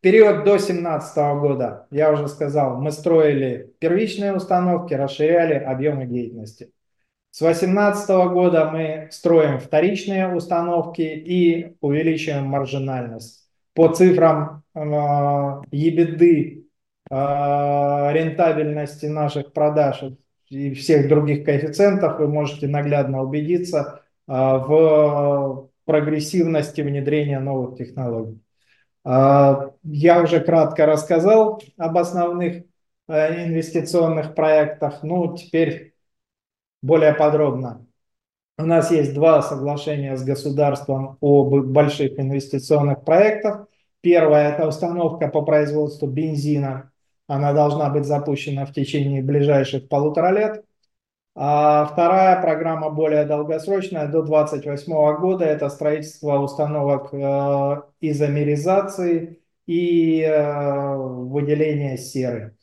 Период 0.01 0.45
до 0.45 0.57
2017 0.57 1.17
года, 1.41 1.87
я 1.91 2.13
уже 2.13 2.29
сказал, 2.29 2.81
мы 2.81 2.93
строили 2.93 3.73
первичные 3.79 4.35
установки, 4.35 4.95
расширяли 4.95 5.55
объемы 5.55 6.07
деятельности. 6.07 6.73
С 7.31 7.39
2018 7.39 8.11
года 8.33 8.71
мы 8.71 9.09
строим 9.11 9.59
вторичные 9.59 10.35
установки 10.35 11.01
и 11.01 11.77
увеличиваем 11.81 12.45
маржинальность. 12.45 13.49
По 13.73 13.89
цифрам 13.89 14.63
э, 14.75 14.79
EBITDA, 14.79 16.63
э, 17.11 18.13
рентабельности 18.13 19.07
наших 19.07 19.55
продаж 19.55 20.05
и 20.51 20.75
всех 20.75 21.09
других 21.09 21.47
коэффициентов 21.47 22.19
вы 22.19 22.29
можете 22.29 22.69
наглядно 22.69 23.23
убедиться 23.23 24.03
э, 24.29 24.33
в 24.33 25.71
прогрессивности 25.87 26.83
внедрения 26.83 27.41
новых 27.41 27.79
технологий. 27.79 28.42
А, 29.05 29.73
я 29.83 30.23
уже 30.23 30.41
кратко 30.41 30.87
рассказал 30.87 31.61
об 31.77 31.99
основных 31.99 32.65
э, 33.09 33.45
инвестиционных 33.47 34.35
проектах. 34.35 35.03
Ну, 35.03 35.37
теперь 35.37 35.95
более 36.83 37.15
подробно. 37.15 37.87
У 38.59 38.65
нас 38.65 38.91
есть 38.91 39.15
два 39.15 39.43
соглашения 39.43 40.17
с 40.17 40.25
государством 40.25 41.19
об 41.21 41.67
больших 41.67 42.19
инвестиционных 42.19 43.05
проектах. 43.05 43.67
Первое– 44.03 44.51
это 44.53 44.67
установка 44.69 45.29
по 45.29 45.43
производству 45.43 46.07
бензина. 46.07 46.93
Она 47.27 47.53
должна 47.53 47.89
быть 47.89 48.05
запущена 48.05 48.67
в 48.67 48.73
течение 48.73 49.23
ближайших 49.23 49.89
полутора 49.89 50.33
лет. 50.33 50.65
А 51.35 51.87
вторая 51.87 52.41
программа 52.43 52.91
более 52.91 53.25
долгосрочная, 53.25 54.07
до 54.07 54.23
2028 54.23 55.17
года, 55.19 55.45
это 55.47 55.71
строительство 55.71 56.39
установок 56.39 57.13
э, 57.15 57.83
изомеризации 58.03 59.41
и 59.67 60.21
э, 60.21 60.97
выделения 60.97 61.97
серы. 61.97 62.57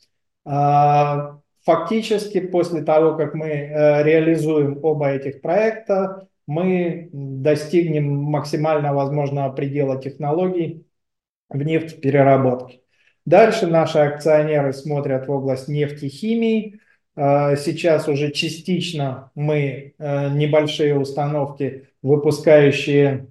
А, 0.44 1.40
фактически 1.64 2.40
после 2.40 2.82
того, 2.82 3.16
как 3.16 3.34
мы 3.34 3.48
э, 3.48 4.02
реализуем 4.04 4.78
оба 4.84 5.10
этих 5.10 5.40
проекта, 5.42 6.28
мы 6.46 7.10
достигнем 7.12 8.08
максимально 8.08 8.94
возможного 8.94 9.52
предела 9.52 10.00
технологий 10.00 10.86
в 11.48 11.60
нефтепереработке. 11.62 12.80
Дальше 13.26 13.66
наши 13.66 13.98
акционеры 13.98 14.72
смотрят 14.72 15.26
в 15.28 15.30
область 15.30 15.68
нефтехимии. 15.68 16.80
А, 17.16 17.56
сейчас 17.56 18.08
уже 18.08 18.30
частично 18.30 19.30
мы 19.34 19.94
э, 19.98 20.28
небольшие 20.30 20.98
установки, 20.98 21.88
выпускающие, 22.02 23.28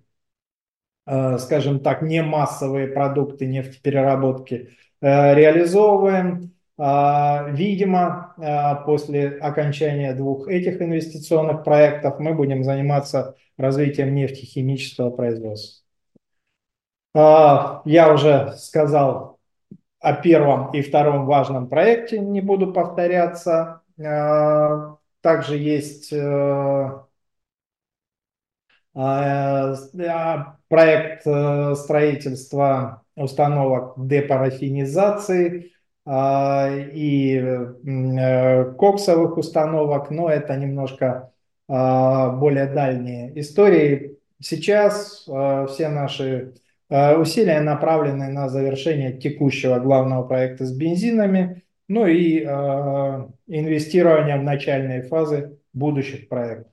э, 1.05 1.37
скажем 1.39 1.79
так, 1.79 2.01
не 2.01 2.21
массовые 2.21 2.87
продукты 2.87 3.45
нефтепереработки, 3.45 4.69
реализовываем. 5.01 6.53
А, 6.81 7.49
видимо, 7.49 8.33
а, 8.37 8.75
после 8.75 9.37
окончания 9.39 10.13
двух 10.13 10.47
этих 10.47 10.81
инвестиционных 10.81 11.65
проектов 11.65 12.19
мы 12.19 12.33
будем 12.33 12.63
заниматься 12.63 13.35
развитием 13.57 14.15
нефтехимического 14.15 15.09
производства. 15.09 15.83
А, 17.13 17.81
я 17.83 18.13
уже 18.13 18.53
сказал 18.57 19.38
о 19.99 20.13
первом 20.13 20.71
и 20.71 20.81
втором 20.81 21.25
важном 21.25 21.67
проекте, 21.67 22.19
не 22.19 22.41
буду 22.41 22.71
повторяться. 22.73 23.81
Также 25.21 25.57
есть 25.57 26.13
э, 26.13 26.99
проект 30.69 31.27
э, 31.27 31.75
строительства 31.75 33.03
установок 33.15 33.93
депарафинизации 33.97 35.73
и 36.07 37.35
э, 37.35 38.73
коксовых 38.77 39.37
установок, 39.37 40.09
но 40.09 40.29
это 40.29 40.55
немножко 40.55 41.31
более 41.67 42.65
дальние 42.65 43.39
истории. 43.39 44.17
Сейчас 44.39 45.21
все 45.21 45.89
наши 45.89 46.55
усилия 46.89 47.61
направлены 47.61 48.29
на 48.29 48.49
завершение 48.49 49.13
текущего 49.13 49.79
главного 49.79 50.23
проекта 50.23 50.65
с 50.65 50.71
бензинами, 50.75 51.63
ну 51.87 52.07
и 52.07 52.43
инвестирование 52.43 54.37
в 54.37 54.43
начальные 54.43 55.03
фазы 55.03 55.59
будущих 55.73 56.27
проектов. 56.29 56.71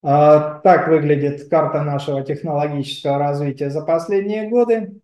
Так 0.00 0.88
выглядит 0.88 1.48
карта 1.48 1.82
нашего 1.82 2.22
технологического 2.22 3.18
развития 3.18 3.70
за 3.70 3.82
последние 3.82 4.48
годы. 4.48 5.00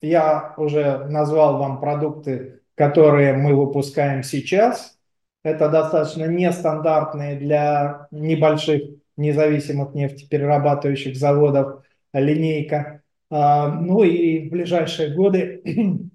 Я 0.00 0.54
уже 0.56 1.06
назвал 1.08 1.58
вам 1.58 1.80
продукты, 1.80 2.60
которые 2.76 3.32
мы 3.32 3.56
выпускаем 3.56 4.22
сейчас. 4.22 4.96
Это 5.42 5.68
достаточно 5.68 6.26
нестандартные 6.26 7.36
для 7.36 8.06
небольших 8.12 8.97
независимых 9.18 9.94
нефтеперерабатывающих 9.94 11.16
заводов 11.16 11.84
линейка. 12.12 13.02
А, 13.30 13.68
ну 13.68 14.02
и 14.02 14.48
в 14.48 14.50
ближайшие 14.50 15.14
годы 15.14 15.62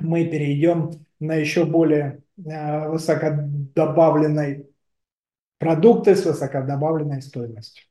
мы 0.00 0.24
перейдем 0.26 0.90
на 1.18 1.34
еще 1.34 1.64
более 1.64 2.22
а, 2.48 2.88
высокодобавленной 2.88 4.66
продукты 5.58 6.14
с 6.14 6.24
высокодобавленной 6.24 7.22
стоимостью. 7.22 7.84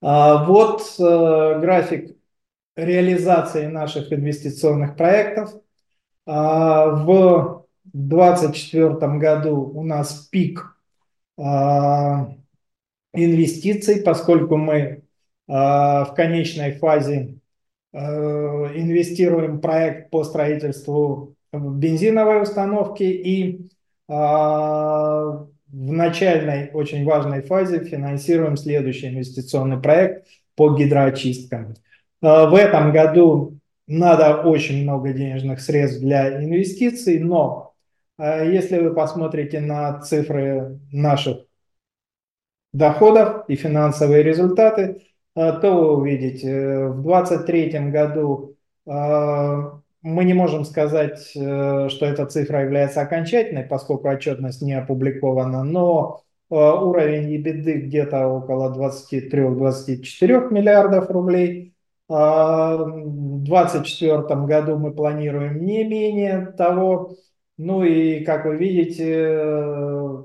А, 0.00 0.44
вот 0.44 0.82
э, 0.98 1.60
график 1.60 2.16
реализации 2.76 3.66
наших 3.66 4.12
инвестиционных 4.12 4.96
проектов. 4.96 5.52
А, 6.26 6.86
в 6.90 7.66
2024 7.84 9.18
году 9.18 9.56
у 9.56 9.82
нас 9.82 10.28
пик 10.30 10.76
а, 11.36 12.28
инвестиций, 13.12 14.02
поскольку 14.02 14.56
мы 14.56 15.02
а, 15.48 16.04
в 16.04 16.14
конечной 16.14 16.72
фазе 16.72 17.34
инвестируем 17.90 19.56
в 19.56 19.60
проект 19.60 20.10
по 20.10 20.22
строительству 20.22 21.34
бензиновой 21.52 22.42
установки 22.42 23.02
и 23.02 23.70
в 25.70 25.92
начальной 25.92 26.70
очень 26.72 27.04
важной 27.04 27.42
фазе 27.42 27.84
финансируем 27.84 28.56
следующий 28.56 29.08
инвестиционный 29.08 29.80
проект 29.80 30.26
по 30.56 30.74
гидроочисткам. 30.74 31.74
А, 32.22 32.46
в 32.48 32.54
этом 32.54 32.92
году 32.92 33.58
надо 33.86 34.42
очень 34.42 34.82
много 34.82 35.12
денежных 35.12 35.60
средств 35.60 36.00
для 36.00 36.42
инвестиций, 36.42 37.18
но 37.18 37.74
а, 38.16 38.42
если 38.42 38.78
вы 38.78 38.94
посмотрите 38.94 39.60
на 39.60 40.00
цифры 40.00 40.80
наших 40.90 41.38
доходов 42.72 43.44
и 43.48 43.56
финансовые 43.56 44.22
результаты, 44.22 45.02
а, 45.34 45.52
то 45.52 45.72
вы 45.74 45.96
увидите, 45.96 46.48
э, 46.50 46.88
в 46.88 47.02
2023 47.02 47.90
году 47.90 48.54
мы 50.00 50.24
не 50.24 50.32
можем 50.32 50.64
сказать, 50.64 51.32
э, 51.36 51.88
что 51.90 52.06
эта 52.06 52.24
цифра 52.24 52.62
является 52.62 53.02
окончательной, 53.02 53.64
поскольку 53.64 54.08
отчетность 54.08 54.62
не 54.62 54.72
опубликована, 54.72 55.62
но 55.62 56.22
уровень 56.48 57.34
EBITDA 57.36 57.74
где-то 57.82 58.28
около 58.28 58.72
23-24 58.72 60.50
миллиардов 60.50 61.10
рублей– 61.10 61.74
в 62.08 63.42
2024 63.44 64.46
году 64.46 64.78
мы 64.78 64.92
планируем 64.92 65.64
не 65.64 65.84
менее 65.84 66.54
того. 66.56 67.16
Ну 67.58 67.82
и, 67.82 68.24
как 68.24 68.46
вы 68.46 68.56
видите, 68.56 70.24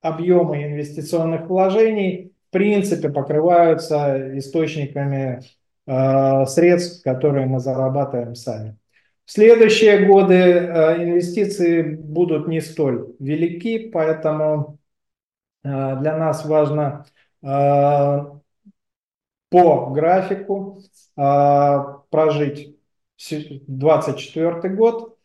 объемы 0.00 0.64
инвестиционных 0.64 1.48
вложений 1.48 2.32
в 2.48 2.52
принципе 2.52 3.10
покрываются 3.10 4.38
источниками 4.38 5.40
э, 5.86 6.46
средств, 6.46 7.02
которые 7.04 7.46
мы 7.46 7.60
зарабатываем 7.60 8.34
сами. 8.34 8.76
В 9.24 9.32
следующие 9.32 10.06
годы 10.06 10.34
э, 10.34 11.04
инвестиции 11.04 11.82
будут 11.94 12.48
не 12.48 12.60
столь 12.60 13.14
велики, 13.20 13.90
поэтому 13.90 14.78
э, 15.62 15.68
для 15.68 16.16
нас 16.16 16.44
важно 16.44 17.06
по 19.50 19.90
графику 19.90 20.80
а, 21.16 22.02
прожить 22.10 22.76
24 23.30 24.74
год. 24.74 25.18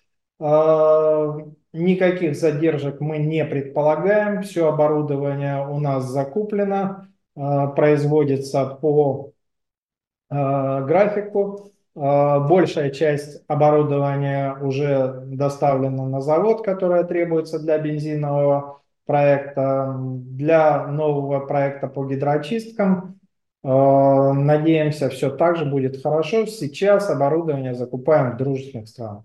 Никаких 1.75 2.35
задержек 2.35 2.99
мы 2.99 3.17
не 3.17 3.45
предполагаем. 3.45 4.41
Все 4.41 4.67
оборудование 4.67 5.67
у 5.67 5.79
нас 5.79 6.05
закуплено, 6.05 7.07
а, 7.35 7.67
производится 7.67 8.65
по 8.65 9.31
графику. 10.27 11.71
Большая 11.93 12.89
часть 12.89 13.43
оборудования 13.47 14.57
уже 14.59 15.21
доставлена 15.27 16.07
на 16.07 16.19
завод, 16.19 16.65
которое 16.65 17.03
требуется 17.03 17.59
для 17.59 17.77
бензинового 17.77 18.81
проекта. 19.05 19.95
Для 19.99 20.87
нового 20.87 21.45
проекта 21.45 21.87
по 21.87 22.05
гидроочисткам 22.05 23.19
Э, 23.65 24.31
надеемся, 24.33 25.09
все 25.09 25.35
так 25.35 25.55
же 25.57 25.65
будет 25.65 26.01
хорошо. 26.03 26.45
Сейчас 26.45 27.09
оборудование 27.09 27.73
закупаем 27.73 28.33
в 28.33 28.37
дружественных 28.37 28.87
странах. 28.87 29.23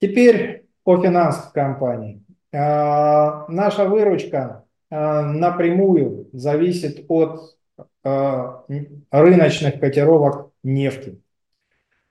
Теперь 0.00 0.66
о 0.84 1.00
финансовой 1.00 1.52
компании. 1.52 2.24
Э, 2.52 3.46
наша 3.48 3.84
выручка 3.84 4.64
э, 4.90 5.20
напрямую 5.22 6.28
зависит 6.32 7.04
от 7.08 7.56
рыночных 8.02 9.78
котировок 9.78 10.52
нефти. 10.62 11.20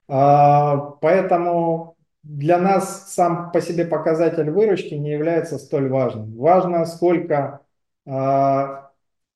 Поэтому 0.06 1.96
для 2.22 2.60
нас 2.60 3.12
сам 3.14 3.52
по 3.52 3.60
себе 3.60 3.86
показатель 3.86 4.52
выручки 4.52 4.94
не 4.94 5.12
является 5.12 5.58
столь 5.58 5.90
важным. 5.90 6.36
Важно, 6.38 6.86
сколько 6.86 7.62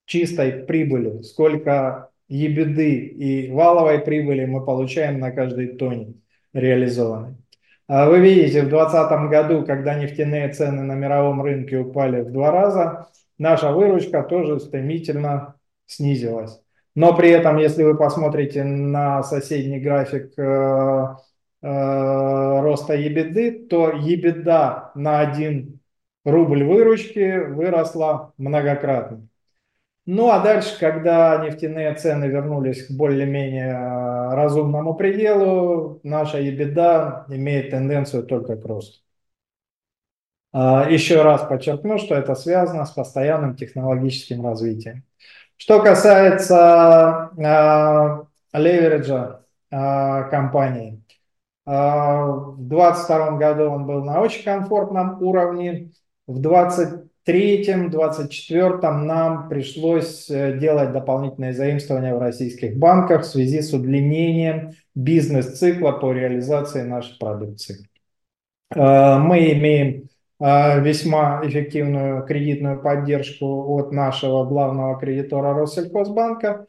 чистой 0.05 0.51
прибыли, 0.63 1.21
сколько 1.23 2.09
ебеды 2.27 2.97
и 2.97 3.51
валовой 3.51 3.99
прибыли 3.99 4.45
мы 4.45 4.65
получаем 4.65 5.19
на 5.19 5.31
каждой 5.31 5.75
тоне 5.75 6.13
реализованной. 6.53 7.42
А 7.87 8.07
вы 8.09 8.19
видите, 8.19 8.61
в 8.61 8.69
2020 8.69 9.29
году, 9.29 9.65
когда 9.65 9.95
нефтяные 9.95 10.49
цены 10.53 10.83
на 10.83 10.93
мировом 10.93 11.41
рынке 11.41 11.77
упали 11.77 12.21
в 12.21 12.31
два 12.31 12.51
раза, 12.51 13.07
наша 13.37 13.71
выручка 13.71 14.23
тоже 14.23 14.59
стремительно 14.59 15.55
снизилась. 15.85 16.61
Но 16.95 17.15
при 17.15 17.29
этом, 17.29 17.57
если 17.57 17.83
вы 17.83 17.97
посмотрите 17.97 18.63
на 18.63 19.23
соседний 19.23 19.79
график 19.79 20.31
э, 20.37 21.15
роста 21.61 22.93
ебиды, 22.93 23.67
то 23.67 23.91
ебида 23.91 24.91
на 24.95 25.19
1 25.19 25.79
рубль 26.25 26.63
выручки 26.63 27.37
выросла 27.47 28.33
многократно. 28.37 29.27
Ну 30.05 30.29
а 30.29 30.39
дальше, 30.39 30.77
когда 30.79 31.37
нефтяные 31.45 31.95
цены 31.95 32.25
вернулись 32.25 32.87
к 32.87 32.91
более-менее 32.91 34.33
разумному 34.33 34.95
пределу, 34.95 36.01
наша 36.03 36.39
ебеда 36.39 37.25
имеет 37.29 37.69
тенденцию 37.71 38.23
только 38.25 38.57
к 38.57 38.65
росту. 38.65 38.99
А, 40.51 40.89
еще 40.89 41.21
раз 41.21 41.43
подчеркну, 41.43 41.97
что 41.97 42.15
это 42.15 42.35
связано 42.35 42.85
с 42.85 42.91
постоянным 42.91 43.55
технологическим 43.55 44.45
развитием. 44.45 45.05
Что 45.55 45.81
касается 45.81 47.31
э, 47.37 48.57
левериджа 48.57 49.39
компании, 49.69 51.01
в 51.65 52.55
2022 52.57 53.37
году 53.37 53.69
он 53.71 53.85
был 53.87 54.03
на 54.03 54.19
очень 54.21 54.43
комфортном 54.43 55.23
уровне, 55.23 55.91
в 56.27 56.39
2023-2024 57.27 58.91
нам 58.91 59.49
пришлось 59.49 60.29
э, 60.29 60.57
делать 60.57 60.91
дополнительные 60.91 61.53
заимствования 61.53 62.13
в 62.15 62.19
российских 62.19 62.77
банках 62.77 63.21
в 63.21 63.25
связи 63.25 63.61
с 63.61 63.73
удлинением 63.73 64.71
бизнес-цикла 64.95 65.93
по 65.93 66.11
реализации 66.11 66.81
нашей 66.81 67.17
продукции. 67.17 67.87
Э, 68.75 69.17
мы 69.17 69.51
имеем 69.53 70.09
а, 70.39 70.79
весьма 70.79 71.41
эффективную 71.43 72.25
кредитную 72.25 72.81
поддержку 72.81 73.77
от 73.77 73.93
нашего 73.93 74.43
главного 74.45 74.99
кредитора 74.99 75.53
Россельхозбанка. 75.53 76.67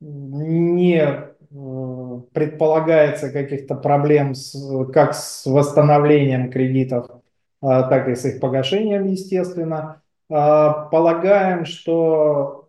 Не 0.00 0.96
э, 1.00 2.20
предполагается 2.32 3.30
каких-то 3.30 3.74
проблем 3.74 4.34
с, 4.34 4.54
как 4.92 5.14
с 5.14 5.46
восстановлением 5.46 6.50
кредитов, 6.50 7.17
так 7.60 8.08
и 8.08 8.14
с 8.14 8.24
их 8.24 8.40
погашением, 8.40 9.06
естественно. 9.06 10.02
Полагаем, 10.28 11.64
что 11.64 12.66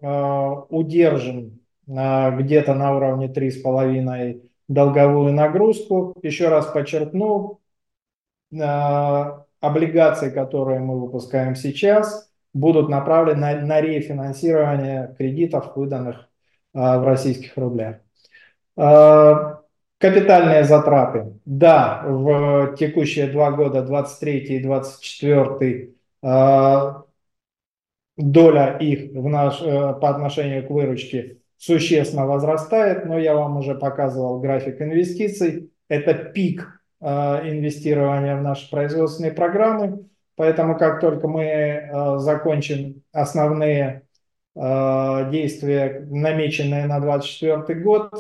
удержим 0.70 1.60
где-то 1.86 2.74
на 2.74 2.96
уровне 2.96 3.28
3,5 3.28 4.42
долговую 4.68 5.34
нагрузку. 5.34 6.16
Еще 6.22 6.48
раз 6.48 6.68
подчеркну, 6.68 7.60
облигации, 9.60 10.30
которые 10.30 10.80
мы 10.80 11.00
выпускаем 11.00 11.56
сейчас, 11.56 12.32
будут 12.54 12.90
направлены 12.90 13.40
на, 13.40 13.62
на 13.62 13.82
рефинансирование 13.82 15.16
кредитов, 15.18 15.76
выданных 15.76 16.30
а, 16.74 17.00
в 17.00 17.06
российских 17.06 17.58
рублях. 17.58 17.98
А, 20.00 20.08
капитальные 20.08 20.64
затраты. 20.64 21.34
Да, 21.46 22.04
в 22.06 22.76
текущие 22.78 23.28
два 23.28 23.52
года, 23.52 23.82
23 23.82 24.38
и 24.40 24.64
24, 24.64 25.94
а, 26.22 27.04
доля 28.18 28.78
их 28.78 29.12
в 29.12 29.28
наш, 29.28 29.62
э, 29.62 29.94
по 30.02 30.10
отношению 30.10 30.68
к 30.68 30.70
выручке 30.70 31.38
существенно 31.58 32.26
возрастает, 32.26 33.06
но 33.06 33.18
я 33.18 33.34
вам 33.34 33.58
уже 33.58 33.76
показывал 33.76 34.40
график 34.40 34.82
инвестиций. 34.82 35.72
Это 35.88 36.14
пик 36.14 36.80
Э, 37.02 37.48
инвестирования 37.50 38.36
в 38.36 38.42
наши 38.42 38.70
производственные 38.70 39.32
программы. 39.32 40.06
Поэтому 40.36 40.78
как 40.78 41.00
только 41.00 41.28
мы 41.28 41.44
э, 41.44 42.18
закончим 42.20 43.04
основные 43.14 44.04
э, 44.56 45.30
действия, 45.32 46.06
намеченные 46.10 46.88
на 46.88 47.00
2024 47.00 47.80
год, 47.82 48.14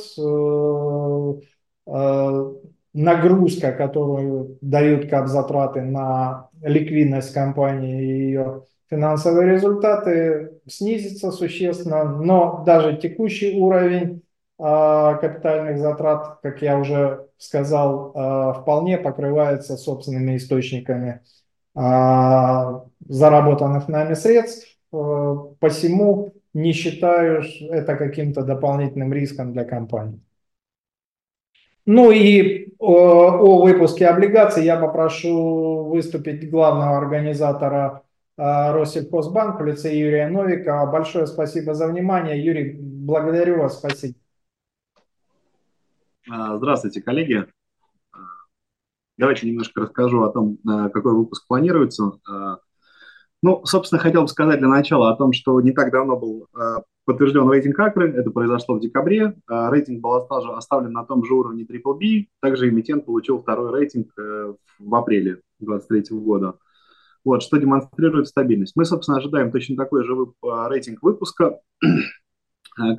нагрузка, 2.94 3.72
которую 3.72 4.58
дают 4.62 5.10
как 5.10 5.28
затраты 5.28 5.82
на 5.82 6.50
ликвидность 6.62 7.34
компании 7.34 8.02
и 8.02 8.26
ее 8.26 8.64
финансовые 8.90 9.52
результаты, 9.54 10.52
снизится 10.68 11.32
существенно. 11.32 12.04
Но 12.04 12.64
даже 12.66 12.98
текущий 12.98 13.60
уровень 13.60 14.22
капитальных 14.58 15.78
затрат, 15.80 16.40
как 16.42 16.62
я 16.62 16.78
уже 16.78 17.28
сказал, 17.38 18.12
вполне 18.62 18.98
покрывается 18.98 19.78
собственными 19.78 20.36
источниками 20.36 21.22
заработанных 23.08 23.88
нами 23.88 24.16
средств. 24.16 24.68
Посему 24.92 26.34
не 26.54 26.74
считаю 26.74 27.44
это 27.70 27.96
каким-то 27.96 28.42
дополнительным 28.44 29.14
риском 29.14 29.54
для 29.54 29.64
компании. 29.64 30.20
Ну 31.92 32.12
и 32.12 32.76
о, 32.78 33.32
о 33.32 33.64
выпуске 33.64 34.06
облигаций 34.06 34.64
я 34.64 34.80
попрошу 34.80 35.86
выступить 35.86 36.48
главного 36.48 36.96
организатора 36.96 38.04
Россельхозбанк 38.38 39.60
в 39.60 39.66
лице 39.66 39.98
Юрия 39.98 40.28
Новика. 40.28 40.86
Большое 40.86 41.26
спасибо 41.26 41.74
за 41.74 41.88
внимание. 41.88 42.46
Юрий, 42.46 42.78
благодарю 42.80 43.58
вас, 43.58 43.80
спасибо. 43.80 44.14
А, 46.30 46.58
здравствуйте, 46.58 47.02
коллеги. 47.02 47.48
Давайте 49.18 49.48
немножко 49.48 49.82
расскажу 49.82 50.22
о 50.22 50.32
том, 50.32 50.60
а, 50.68 50.90
какой 50.90 51.16
выпуск 51.16 51.48
планируется. 51.48 52.12
А, 52.30 52.60
ну, 53.42 53.66
собственно, 53.66 54.00
хотел 54.00 54.22
бы 54.22 54.28
сказать 54.28 54.60
для 54.60 54.68
начала 54.68 55.10
о 55.10 55.16
том, 55.16 55.34
что 55.34 55.60
не 55.60 55.72
так 55.72 55.92
давно 55.92 56.18
был 56.18 56.50
подтвержден 57.10 57.50
рейтинг 57.50 57.80
Акры, 57.80 58.12
это 58.14 58.30
произошло 58.30 58.76
в 58.76 58.82
декабре. 58.82 59.36
Рейтинг 59.48 60.00
был 60.00 60.14
оставлен 60.14 60.92
на 60.92 61.04
том 61.04 61.26
же 61.26 61.34
уровне 61.34 61.64
BBB. 61.64 62.28
Также 62.40 62.70
эмитент 62.70 63.06
получил 63.06 63.40
второй 63.40 63.72
рейтинг 63.72 64.12
э, 64.20 64.54
в 64.78 64.96
апреле 64.96 65.42
2023 65.60 66.20
года. 66.20 66.60
Вот, 67.26 67.42
что 67.42 67.58
демонстрирует 67.58 68.28
стабильность. 68.28 68.76
Мы, 68.76 68.86
собственно, 68.86 69.18
ожидаем 69.18 69.52
точно 69.52 69.76
такой 69.76 70.04
же 70.04 70.16
рейтинг 70.44 71.02
выпуска, 71.02 71.60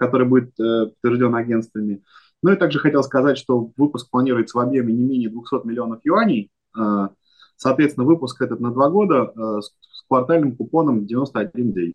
который 0.00 0.26
будет 0.26 0.58
э, 0.58 0.86
подтвержден 0.86 1.36
агентствами. 1.36 2.02
Ну 2.42 2.50
и 2.50 2.56
также 2.56 2.80
хотел 2.80 3.04
сказать, 3.04 3.38
что 3.38 3.70
выпуск 3.76 4.10
планируется 4.10 4.58
в 4.58 4.60
объеме 4.60 4.92
не 4.92 5.04
менее 5.04 5.30
200 5.30 5.64
миллионов 5.68 6.00
юаней. 6.02 6.50
А, 6.76 7.10
соответственно, 7.54 8.06
выпуск 8.06 8.42
этот 8.42 8.58
на 8.58 8.72
два 8.72 8.90
года 8.90 9.32
а, 9.36 9.60
с 9.60 9.72
квартальным 10.08 10.56
купоном 10.56 11.06
91 11.06 11.72
день. 11.72 11.92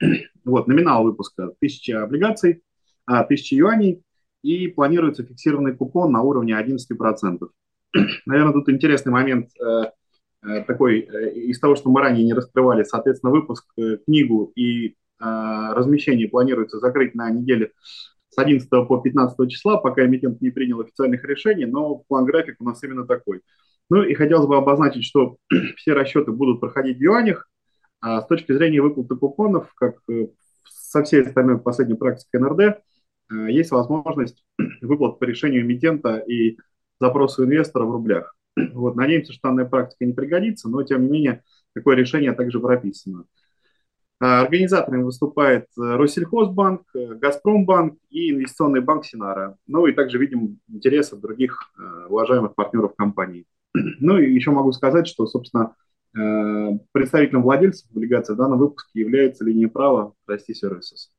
Вот, 0.44 0.68
номинал 0.68 1.02
выпуска 1.02 1.44
1000 1.44 2.02
облигаций, 2.02 2.62
1000 3.06 3.54
а, 3.54 3.58
юаней, 3.58 4.02
и 4.42 4.68
планируется 4.68 5.24
фиксированный 5.24 5.76
купон 5.76 6.12
на 6.12 6.22
уровне 6.22 6.54
11%. 6.54 7.48
Наверное, 8.26 8.52
тут 8.52 8.68
интересный 8.68 9.10
момент 9.10 9.50
э, 9.60 9.90
э, 10.46 10.62
такой, 10.64 11.00
э, 11.00 11.32
из 11.34 11.58
того, 11.58 11.74
что 11.74 11.90
мы 11.90 12.00
ранее 12.00 12.24
не 12.24 12.32
раскрывали, 12.32 12.84
соответственно, 12.84 13.32
выпуск, 13.32 13.64
книгу 14.04 14.52
и 14.54 14.94
размещение 15.18 16.28
планируется 16.28 16.78
закрыть 16.78 17.14
на 17.14 17.30
неделе 17.30 17.72
с 18.28 18.36
11 18.36 18.68
по 18.68 18.98
15 18.98 19.50
числа, 19.50 19.78
пока 19.78 20.04
эмитент 20.04 20.42
не 20.42 20.50
принял 20.50 20.78
официальных 20.80 21.24
решений, 21.24 21.64
но 21.64 22.02
план 22.06 22.26
график 22.26 22.56
у 22.60 22.64
нас 22.64 22.82
именно 22.84 23.06
такой. 23.06 23.40
Ну 23.88 24.02
и 24.02 24.12
хотелось 24.12 24.46
бы 24.46 24.58
обозначить, 24.58 25.04
что 25.04 25.38
все 25.76 25.94
расчеты 25.94 26.32
будут 26.32 26.60
проходить 26.60 26.98
в 26.98 27.00
юанях. 27.00 27.48
А 28.00 28.20
с 28.20 28.26
точки 28.26 28.52
зрения 28.52 28.80
выплаты 28.80 29.16
купонов, 29.16 29.72
как 29.74 29.96
э, 30.08 30.28
со 30.64 31.02
всей 31.02 31.22
остальной 31.22 31.58
последней 31.58 31.94
практикой 31.94 32.40
НРД, 32.40 32.60
э, 32.60 33.50
есть 33.50 33.70
возможность 33.70 34.44
выплат 34.82 35.18
по 35.18 35.24
решению 35.24 35.62
эмитента 35.62 36.18
и 36.18 36.58
запросу 37.00 37.44
инвестора 37.44 37.84
в 37.84 37.90
рублях. 37.90 38.34
Вот, 38.74 38.96
надеемся, 38.96 39.32
что 39.32 39.48
данная 39.48 39.64
практика 39.64 40.04
не 40.04 40.12
пригодится, 40.12 40.68
но 40.68 40.82
тем 40.82 41.02
не 41.02 41.10
менее 41.10 41.42
такое 41.74 41.96
решение 41.96 42.32
также 42.32 42.60
прописано. 42.60 43.24
А, 44.18 44.40
организаторами 44.40 45.02
выступает 45.02 45.66
э, 45.76 45.82
Россельхозбанк, 45.82 46.82
Газпромбанк 46.94 47.98
и 48.10 48.30
инвестиционный 48.30 48.80
банк 48.80 49.04
Синара. 49.04 49.56
Ну 49.66 49.86
и 49.86 49.92
также 49.92 50.18
видим 50.18 50.58
интересы 50.68 51.16
других 51.16 51.70
уважаемых 52.08 52.54
партнеров 52.54 52.94
компании. 52.96 53.46
Ну 54.00 54.18
и 54.18 54.32
еще 54.32 54.52
могу 54.52 54.72
сказать, 54.72 55.06
что, 55.06 55.26
собственно, 55.26 55.74
представителем 56.92 57.42
владельцев 57.42 57.90
облигаций 57.90 58.34
в 58.34 58.38
данном 58.38 58.58
выпуске 58.58 59.00
является 59.00 59.44
линия 59.44 59.68
права 59.68 60.14
Расти 60.26 60.52
Services. 60.52 61.10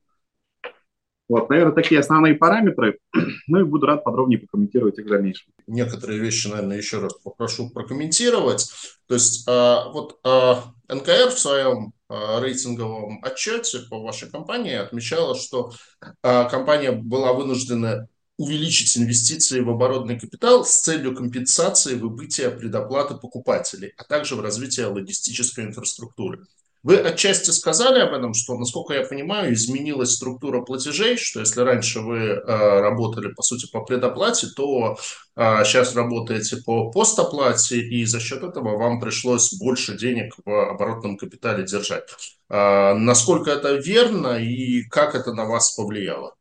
Вот, 1.30 1.50
наверное, 1.50 1.76
такие 1.76 2.00
основные 2.00 2.36
параметры. 2.36 3.00
Ну 3.50 3.62
и 3.62 3.64
буду 3.64 3.86
рад 3.86 4.04
подробнее 4.04 4.40
прокомментировать 4.40 5.00
их 5.00 5.06
в 5.06 5.10
дальнейшем. 5.10 5.54
Некоторые 5.68 6.20
вещи, 6.20 6.48
наверное, 6.48 6.78
еще 6.78 7.00
раз 7.00 7.14
попрошу 7.14 7.70
прокомментировать. 7.70 8.70
То 9.08 9.14
есть 9.14 9.48
а, 9.48 9.90
вот 9.90 10.20
а, 10.26 10.64
НКР 10.90 11.30
в 11.30 11.40
своем 11.40 11.94
рейтинговом 12.10 13.20
отчете 13.24 13.80
по 13.90 14.02
вашей 14.02 14.30
компании 14.30 14.76
отмечала, 14.76 15.36
что 15.36 15.74
компания 16.22 16.94
была 16.94 17.34
вынуждена 17.34 18.08
увеличить 18.38 18.98
инвестиции 18.98 19.62
в 19.62 19.70
оборотный 19.70 20.20
капитал 20.20 20.64
с 20.64 20.80
целью 20.82 21.16
компенсации 21.16 21.96
выбытия 21.96 22.52
предоплаты 22.52 23.16
покупателей, 23.16 23.94
а 23.98 24.04
также 24.04 24.36
в 24.36 24.42
развитие 24.42 24.88
логистической 24.88 25.66
инфраструктуры. 25.66 26.46
Вы 26.84 26.98
отчасти 26.98 27.50
сказали 27.50 28.00
об 28.00 28.14
этом, 28.14 28.34
что, 28.34 28.58
насколько 28.58 28.94
я 28.94 29.04
понимаю, 29.04 29.54
изменилась 29.54 30.12
структура 30.12 30.62
платежей, 30.62 31.18
что 31.18 31.40
если 31.40 31.62
раньше 31.62 32.00
вы 32.00 32.18
э, 32.18 32.42
работали, 32.80 33.34
по 33.34 33.42
сути, 33.42 33.70
по 33.70 33.84
предоплате, 33.84 34.48
то 34.56 34.96
э, 35.36 35.64
сейчас 35.66 35.96
работаете 35.96 36.58
по 36.58 36.92
постоплате, 36.92 37.82
и 37.82 38.06
за 38.06 38.20
счет 38.20 38.44
этого 38.44 38.78
вам 38.78 39.02
пришлось 39.02 39.54
больше 39.56 39.98
денег 39.98 40.36
в 40.46 40.72
оборотном 40.72 41.18
капитале 41.18 41.66
держать. 41.66 42.08
Э, 42.50 42.94
насколько 42.94 43.50
это 43.50 43.74
верно 43.74 44.38
и 44.38 44.84
как 44.84 45.16
это 45.16 45.34
на 45.34 45.46
вас 45.46 45.76
повлияло? 45.76 46.36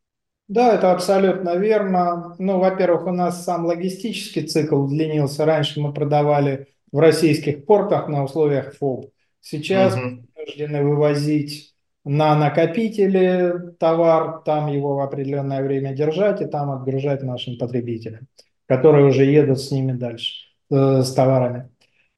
Да, 0.49 0.75
это 0.75 0.93
абсолютно 0.93 1.57
верно. 1.57 2.37
Ну, 2.39 2.59
во-первых, 2.59 3.07
у 3.07 3.11
нас 3.11 3.45
сам 3.45 3.67
логистический 3.67 4.43
цикл 4.43 4.77
удлинился. 4.77 5.45
Раньше 5.45 5.81
мы 5.81 5.93
продавали 5.93 6.69
в 6.93 6.99
российских 6.99 7.67
портах 7.67 8.09
на 8.09 8.25
условиях 8.25 8.75
ФОБ. 8.77 9.11
Сейчас 9.41 9.97
угу. 9.97 10.25
вынуждены 10.37 10.85
вывозить 10.85 11.75
на 12.05 12.37
накопители 12.37 13.53
товар, 13.81 14.43
там 14.45 14.69
его 14.69 14.97
в 14.97 15.01
определенное 15.01 15.63
время 15.65 15.93
держать 15.93 16.41
и 16.41 16.47
там 16.47 16.71
отгружать 16.71 17.23
нашим 17.25 17.59
потребителям, 17.59 18.29
которые 18.67 19.07
уже 19.07 19.25
едут 19.25 19.61
с 19.61 19.73
ними 19.73 19.93
дальше, 19.93 20.47
э, 20.71 21.03
с 21.03 21.13
товарами. 21.13 21.69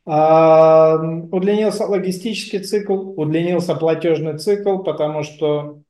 А, 0.05 0.97
удлинился 1.33 1.87
логистический 1.87 2.61
цикл, 2.61 2.95
удлинился 3.19 3.75
платежный 3.75 4.39
цикл, 4.39 4.79
потому 4.79 5.23
что 5.23 5.81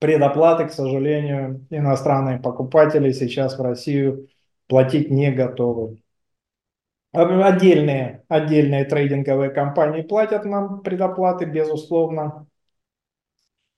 предоплаты, 0.00 0.66
к 0.66 0.72
сожалению, 0.72 1.66
иностранные 1.70 2.40
покупатели 2.40 3.12
сейчас 3.12 3.56
в 3.56 3.62
Россию 3.62 4.28
платить 4.66 5.10
не 5.10 5.30
готовы. 5.30 6.02
Отдельные, 7.12 8.24
отдельные 8.28 8.84
трейдинговые 8.84 9.50
компании 9.50 10.02
платят 10.02 10.44
нам 10.44 10.80
предоплаты, 10.82 11.44
безусловно, 11.44 12.46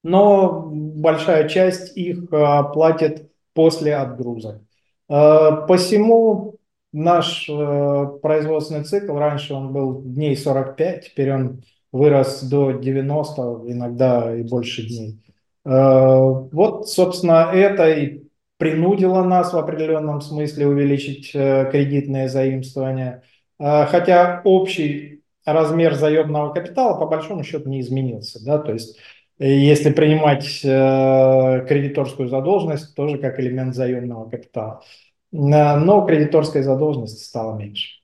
но 0.03 0.69
большая 0.71 1.49
часть 1.49 1.97
их 1.97 2.31
а, 2.33 2.65
платит 2.65 3.31
после 3.55 3.97
отгрузок. 3.97 4.61
А, 5.09 5.63
посему 5.63 6.57
наш 6.93 7.49
а, 7.49 8.07
производственный 8.07 8.85
цикл, 8.85 9.17
раньше 9.17 9.55
он 9.55 9.73
был 9.73 10.03
дней 10.03 10.37
45, 10.37 11.07
теперь 11.07 11.33
он 11.33 11.63
вырос 11.91 12.43
до 12.43 12.73
90, 12.73 13.63
иногда 13.67 14.37
и 14.37 14.43
больше 14.43 14.87
дней. 14.87 15.22
Вот, 15.65 16.89
собственно, 16.89 17.51
это 17.53 17.89
и 17.89 18.23
принудило 18.63 19.25
нас 19.25 19.53
в 19.53 19.59
определенном 19.59 20.21
смысле 20.21 20.69
увеличить 20.69 21.33
э, 21.35 21.69
кредитные 21.73 22.29
заимствования. 22.29 23.25
Э, 23.59 23.87
хотя 23.87 24.41
общий 24.45 25.25
размер 25.45 25.95
заемного 25.97 26.53
капитала 26.55 26.97
по 26.97 27.07
большому 27.07 27.43
счету 27.43 27.69
не 27.69 27.81
изменился. 27.81 28.39
Да? 28.45 28.59
То 28.59 28.73
есть 28.73 29.01
э, 29.41 29.49
если 29.49 29.91
принимать 29.91 30.61
кредиторскую 30.61 32.29
задолженность, 32.29 32.95
тоже 32.95 33.19
как 33.19 33.41
элемент 33.41 33.75
заемного 33.75 34.31
капитала. 34.31 34.85
Но 35.33 36.07
кредиторская 36.07 36.63
задолженность 36.63 37.25
стала 37.25 37.59
меньше. 37.59 38.02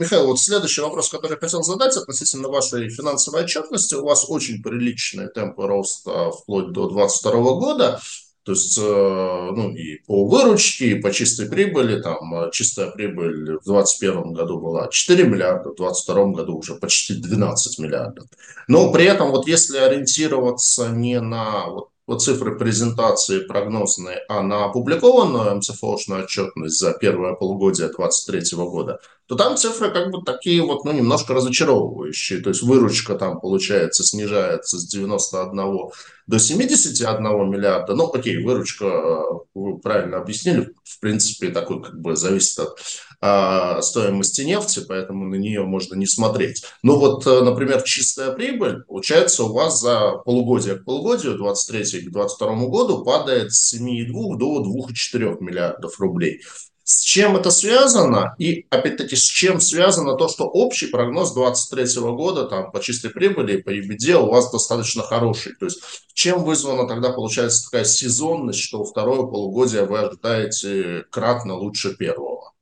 Михаил, 0.00 0.26
вот 0.28 0.38
следующий 0.38 0.80
вопрос, 0.80 1.08
который 1.08 1.32
я 1.32 1.38
хотел 1.38 1.64
задать 1.64 1.96
относительно 1.96 2.48
вашей 2.48 2.88
финансовой 2.88 3.42
отчетности. 3.42 3.96
У 3.96 4.04
вас 4.04 4.26
очень 4.28 4.62
приличные 4.62 5.26
темпы 5.28 5.66
роста 5.66 6.30
вплоть 6.30 6.70
до 6.72 6.88
2022 6.88 7.32
года. 7.54 8.00
То 8.44 8.52
есть, 8.52 8.78
э, 8.78 8.80
ну, 8.80 9.72
и 9.72 9.96
по 10.06 10.24
выручке, 10.26 10.90
и 10.92 10.94
по 10.94 11.12
чистой 11.12 11.48
прибыли, 11.48 12.00
там, 12.00 12.32
э, 12.32 12.50
чистая 12.52 12.90
прибыль 12.92 13.58
в 13.58 13.64
2021 13.64 14.32
году 14.32 14.60
была 14.60 14.88
4 14.88 15.24
миллиарда, 15.24 15.70
в 15.70 15.76
2022 15.76 16.32
году 16.32 16.56
уже 16.56 16.76
почти 16.76 17.14
12 17.14 17.78
миллиардов. 17.80 18.26
Но 18.68 18.92
при 18.92 19.04
этом, 19.04 19.32
вот 19.32 19.48
если 19.48 19.78
ориентироваться 19.78 20.88
не 20.88 21.20
на 21.20 21.68
вот 21.68 21.88
вот 22.08 22.22
цифры 22.22 22.56
презентации 22.56 23.40
прогнозные, 23.40 24.24
а 24.30 24.42
на 24.42 24.64
опубликованную 24.64 25.56
МЦФОшную 25.56 26.24
отчетность 26.24 26.78
за 26.78 26.94
первое 26.94 27.34
полугодие 27.34 27.88
2023 27.88 28.58
года, 28.64 28.98
то 29.26 29.34
там 29.34 29.58
цифры 29.58 29.90
как 29.90 30.10
бы 30.10 30.22
такие 30.24 30.62
вот, 30.62 30.86
ну, 30.86 30.92
немножко 30.92 31.34
разочаровывающие. 31.34 32.40
То 32.40 32.48
есть 32.48 32.62
выручка 32.62 33.14
там, 33.14 33.40
получается, 33.40 34.04
снижается 34.04 34.78
с 34.78 34.86
91 34.86 35.90
до 36.26 36.38
71 36.38 37.50
миллиарда. 37.50 37.94
Ну, 37.94 38.10
окей, 38.10 38.42
выручка, 38.42 38.86
э, 38.86 39.18
вы 39.54 39.78
правильно 39.78 40.16
объяснили, 40.16 40.72
в 40.84 41.00
принципе, 41.00 41.50
такой 41.50 41.82
как 41.82 42.00
бы 42.00 42.16
зависит 42.16 42.58
от 42.58 42.78
а, 43.20 43.82
стоимости 43.82 44.42
нефти, 44.42 44.80
поэтому 44.86 45.26
на 45.26 45.34
нее 45.34 45.62
можно 45.64 45.96
не 45.96 46.06
смотреть. 46.06 46.64
Но 46.82 46.98
вот, 46.98 47.26
э, 47.26 47.40
например, 47.42 47.82
чистая 47.82 48.32
прибыль, 48.32 48.84
получается, 48.84 49.44
у 49.44 49.52
вас 49.52 49.80
за 49.80 50.12
полугодие 50.24 50.76
к 50.76 50.84
полугодию, 50.84 51.36
23 51.36 52.02
к 52.02 52.12
22 52.12 52.66
году, 52.66 53.04
падает 53.04 53.52
с 53.52 53.74
7,2 53.74 54.36
до 54.36 54.62
2,4 54.62 55.38
миллиардов 55.40 55.98
рублей. 55.98 56.42
С 56.84 57.02
чем 57.02 57.36
это 57.36 57.50
связано? 57.50 58.34
И, 58.38 58.66
опять-таки, 58.70 59.14
с 59.14 59.24
чем 59.24 59.60
связано 59.60 60.16
то, 60.16 60.26
что 60.26 60.44
общий 60.44 60.86
прогноз 60.86 61.34
2023 61.34 62.00
года 62.12 62.44
там, 62.44 62.70
по 62.70 62.80
чистой 62.80 63.10
прибыли 63.10 63.58
и 63.58 63.62
по 63.62 63.68
EBD 63.68 64.14
у 64.14 64.30
вас 64.30 64.50
достаточно 64.50 65.02
хороший? 65.02 65.54
То 65.56 65.66
есть 65.66 65.82
чем 66.14 66.44
вызвана 66.44 66.88
тогда, 66.88 67.10
получается, 67.10 67.64
такая 67.64 67.84
сезонность, 67.84 68.60
что 68.60 68.84
второе 68.84 69.26
полугодие 69.26 69.84
вы 69.84 69.98
ожидаете 69.98 71.04
кратно 71.10 71.56
лучше 71.56 71.94
первого? 71.94 72.54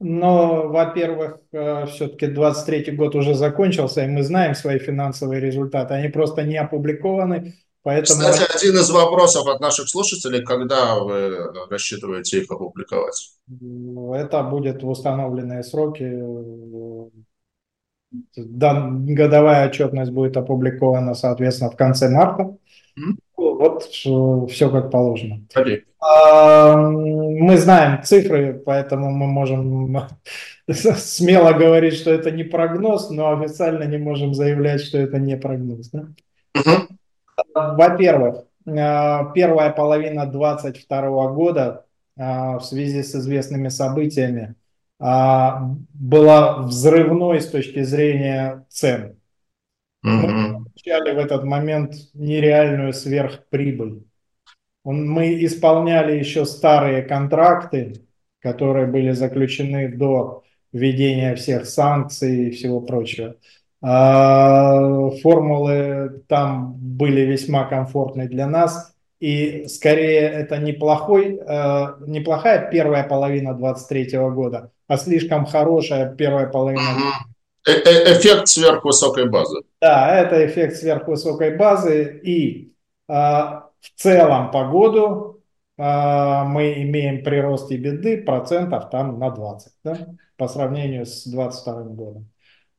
Но, 0.00 0.68
во-первых, 0.68 1.40
э, 1.52 1.86
все-таки 1.86 2.26
23 2.26 2.92
год 2.96 3.14
уже 3.14 3.34
закончился, 3.34 4.02
и 4.02 4.08
мы 4.08 4.22
знаем 4.22 4.54
свои 4.54 4.78
финансовые 4.78 5.40
результаты. 5.40 5.94
Они 5.94 6.08
просто 6.08 6.42
не 6.42 6.56
опубликованы 6.56 7.54
Поэтому... 7.82 8.20
Кстати, 8.20 8.56
один 8.56 8.78
из 8.78 8.90
вопросов 8.90 9.46
от 9.46 9.60
наших 9.60 9.88
слушателей, 9.88 10.44
когда 10.44 10.98
вы 10.98 11.50
рассчитываете 11.70 12.42
их 12.42 12.50
опубликовать? 12.50 13.30
Это 13.48 14.42
будет 14.42 14.82
в 14.82 14.88
установленные 14.88 15.62
сроки. 15.62 16.04
Годовая 18.36 19.68
отчетность 19.68 20.10
будет 20.10 20.36
опубликована, 20.36 21.14
соответственно, 21.14 21.70
в 21.70 21.76
конце 21.76 22.10
марта. 22.10 22.54
Вот 23.60 23.82
все 23.82 24.70
как 24.70 24.90
положено. 24.90 25.42
Okay. 25.54 25.82
А, 26.00 26.76
мы 26.76 27.58
знаем 27.58 28.02
цифры, 28.02 28.54
поэтому 28.54 29.10
мы 29.10 29.26
можем 29.26 30.08
смело 30.70 31.52
говорить, 31.52 31.92
что 31.92 32.10
это 32.10 32.30
не 32.30 32.42
прогноз, 32.42 33.10
но 33.10 33.38
официально 33.38 33.82
не 33.82 33.98
можем 33.98 34.32
заявлять, 34.32 34.80
что 34.80 34.96
это 34.96 35.18
не 35.18 35.36
прогноз. 35.36 35.90
Да? 35.90 36.06
Uh-huh. 36.56 36.88
Во-первых, 37.54 38.44
э, 38.64 39.18
первая 39.34 39.70
половина 39.72 40.24
2022 40.24 41.28
года 41.32 41.84
э, 42.16 42.56
в 42.56 42.62
связи 42.62 43.02
с 43.02 43.14
известными 43.14 43.68
событиями 43.68 44.54
э, 45.00 45.04
была 45.92 46.62
взрывной 46.62 47.42
с 47.42 47.50
точки 47.50 47.82
зрения 47.82 48.64
цен. 48.70 49.16
Мы 50.02 50.59
получали 50.82 51.14
в 51.14 51.18
этот 51.18 51.44
момент 51.44 51.94
нереальную 52.14 52.92
сверхприбыль. 52.92 54.04
Мы 54.84 55.44
исполняли 55.44 56.18
еще 56.18 56.44
старые 56.46 57.02
контракты, 57.02 58.06
которые 58.40 58.86
были 58.86 59.10
заключены 59.12 59.88
до 59.88 60.42
введения 60.72 61.34
всех 61.34 61.66
санкций 61.66 62.48
и 62.48 62.50
всего 62.50 62.80
прочего. 62.80 63.36
А, 63.82 65.10
формулы 65.22 66.22
там 66.28 66.74
были 66.74 67.22
весьма 67.22 67.64
комфортны 67.64 68.28
для 68.28 68.46
нас. 68.46 68.94
И 69.20 69.66
скорее 69.66 70.20
это 70.30 70.56
неплохой, 70.56 71.38
а, 71.46 71.98
неплохая 72.06 72.70
первая 72.70 73.04
половина 73.04 73.52
23 73.52 74.30
года, 74.30 74.70
а 74.86 74.96
слишком 74.96 75.44
хорошая 75.44 76.14
первая 76.14 76.46
половина. 76.46 76.82
Э 77.66 77.72
-э 77.72 78.18
Эффект 78.18 78.48
сверхвысокой 78.48 79.28
базы. 79.28 79.62
Да, 79.80 80.16
это 80.16 80.46
эффект 80.46 80.76
сверхвысокой 80.76 81.56
базы. 81.56 82.20
И 82.22 82.72
а, 83.08 83.70
в 83.80 84.00
целом 84.00 84.50
по 84.50 84.66
году 84.66 85.42
мы 85.76 86.74
имеем 86.82 87.24
прирост 87.24 87.70
и 87.70 87.78
беды 87.78 88.22
процентов 88.22 88.90
там 88.90 89.18
на 89.18 89.30
20 89.30 89.72
да, 89.82 89.98
по 90.36 90.46
сравнению 90.46 91.06
с 91.06 91.26
22 91.26 91.82
годом. 91.84 92.30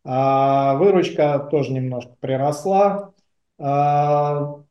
А 0.04 0.76
выручка 0.76 1.40
тоже 1.52 1.74
немножко 1.74 2.14
приросла. 2.20 3.14
А, 3.60 4.62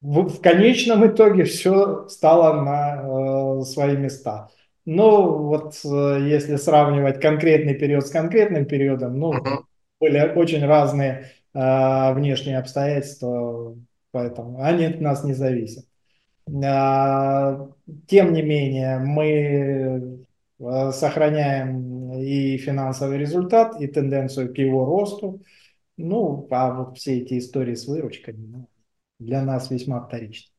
в, 0.00 0.28
в 0.28 0.40
конечном 0.40 1.06
итоге 1.06 1.44
все 1.44 2.08
стало 2.08 2.60
на 2.62 3.60
э, 3.60 3.64
свои 3.64 3.96
места. 3.96 4.48
Ну, 4.84 5.38
вот 5.44 5.80
э, 5.84 6.28
если 6.28 6.56
сравнивать 6.56 7.20
конкретный 7.20 7.74
период 7.74 8.06
с 8.06 8.10
конкретным 8.10 8.66
периодом, 8.66 9.18
ну, 9.18 9.32
были 10.00 10.32
очень 10.34 10.64
разные 10.64 11.30
э, 11.54 12.14
внешние 12.14 12.58
обстоятельства, 12.58 13.76
поэтому 14.10 14.62
они 14.62 14.86
от 14.86 15.00
нас 15.00 15.22
не 15.24 15.34
зависят. 15.34 15.84
Э, 16.48 17.68
тем 18.08 18.32
не 18.32 18.42
менее, 18.42 18.98
мы 18.98 20.22
Э, 20.62 20.92
сохраняем 20.92 22.12
и 22.14 22.56
финансовый 22.56 23.18
результат, 23.18 23.80
и 23.80 23.88
тенденцию 23.88 24.54
к 24.54 24.58
его 24.58 24.84
росту. 24.84 25.42
Ну, 25.96 26.46
а 26.50 26.72
вот 26.72 26.98
все 26.98 27.18
эти 27.18 27.38
истории 27.38 27.74
с 27.74 27.86
выручками 27.86 28.46
ну, 28.46 28.68
для 29.18 29.42
нас 29.42 29.70
весьма 29.70 30.00
вторичны. 30.00 30.51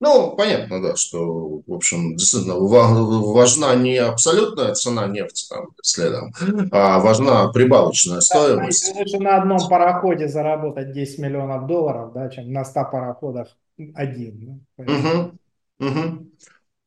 Ну, 0.00 0.34
понятно, 0.36 0.82
да, 0.82 0.96
что, 0.96 1.62
в 1.66 1.72
общем, 1.72 2.16
действительно 2.16 2.56
важна 2.56 3.74
не 3.74 3.96
абсолютная 3.96 4.74
цена 4.74 5.06
нефти 5.06 5.48
там, 5.48 5.68
следом, 5.82 6.32
а 6.72 6.98
важна 6.98 7.48
прибавочная 7.48 8.20
стоимость. 8.20 8.92
Да, 8.92 8.98
лучше 9.00 9.18
на 9.18 9.36
одном 9.38 9.68
пароходе 9.68 10.28
заработать 10.28 10.92
10 10.92 11.20
миллионов 11.20 11.66
долларов, 11.66 12.12
да, 12.12 12.28
чем 12.28 12.52
на 12.52 12.64
100 12.64 12.84
пароходах 12.90 13.56
один. 13.94 14.66
Да? 14.76 14.92
Угу, 14.92 15.88
угу. 15.88 16.26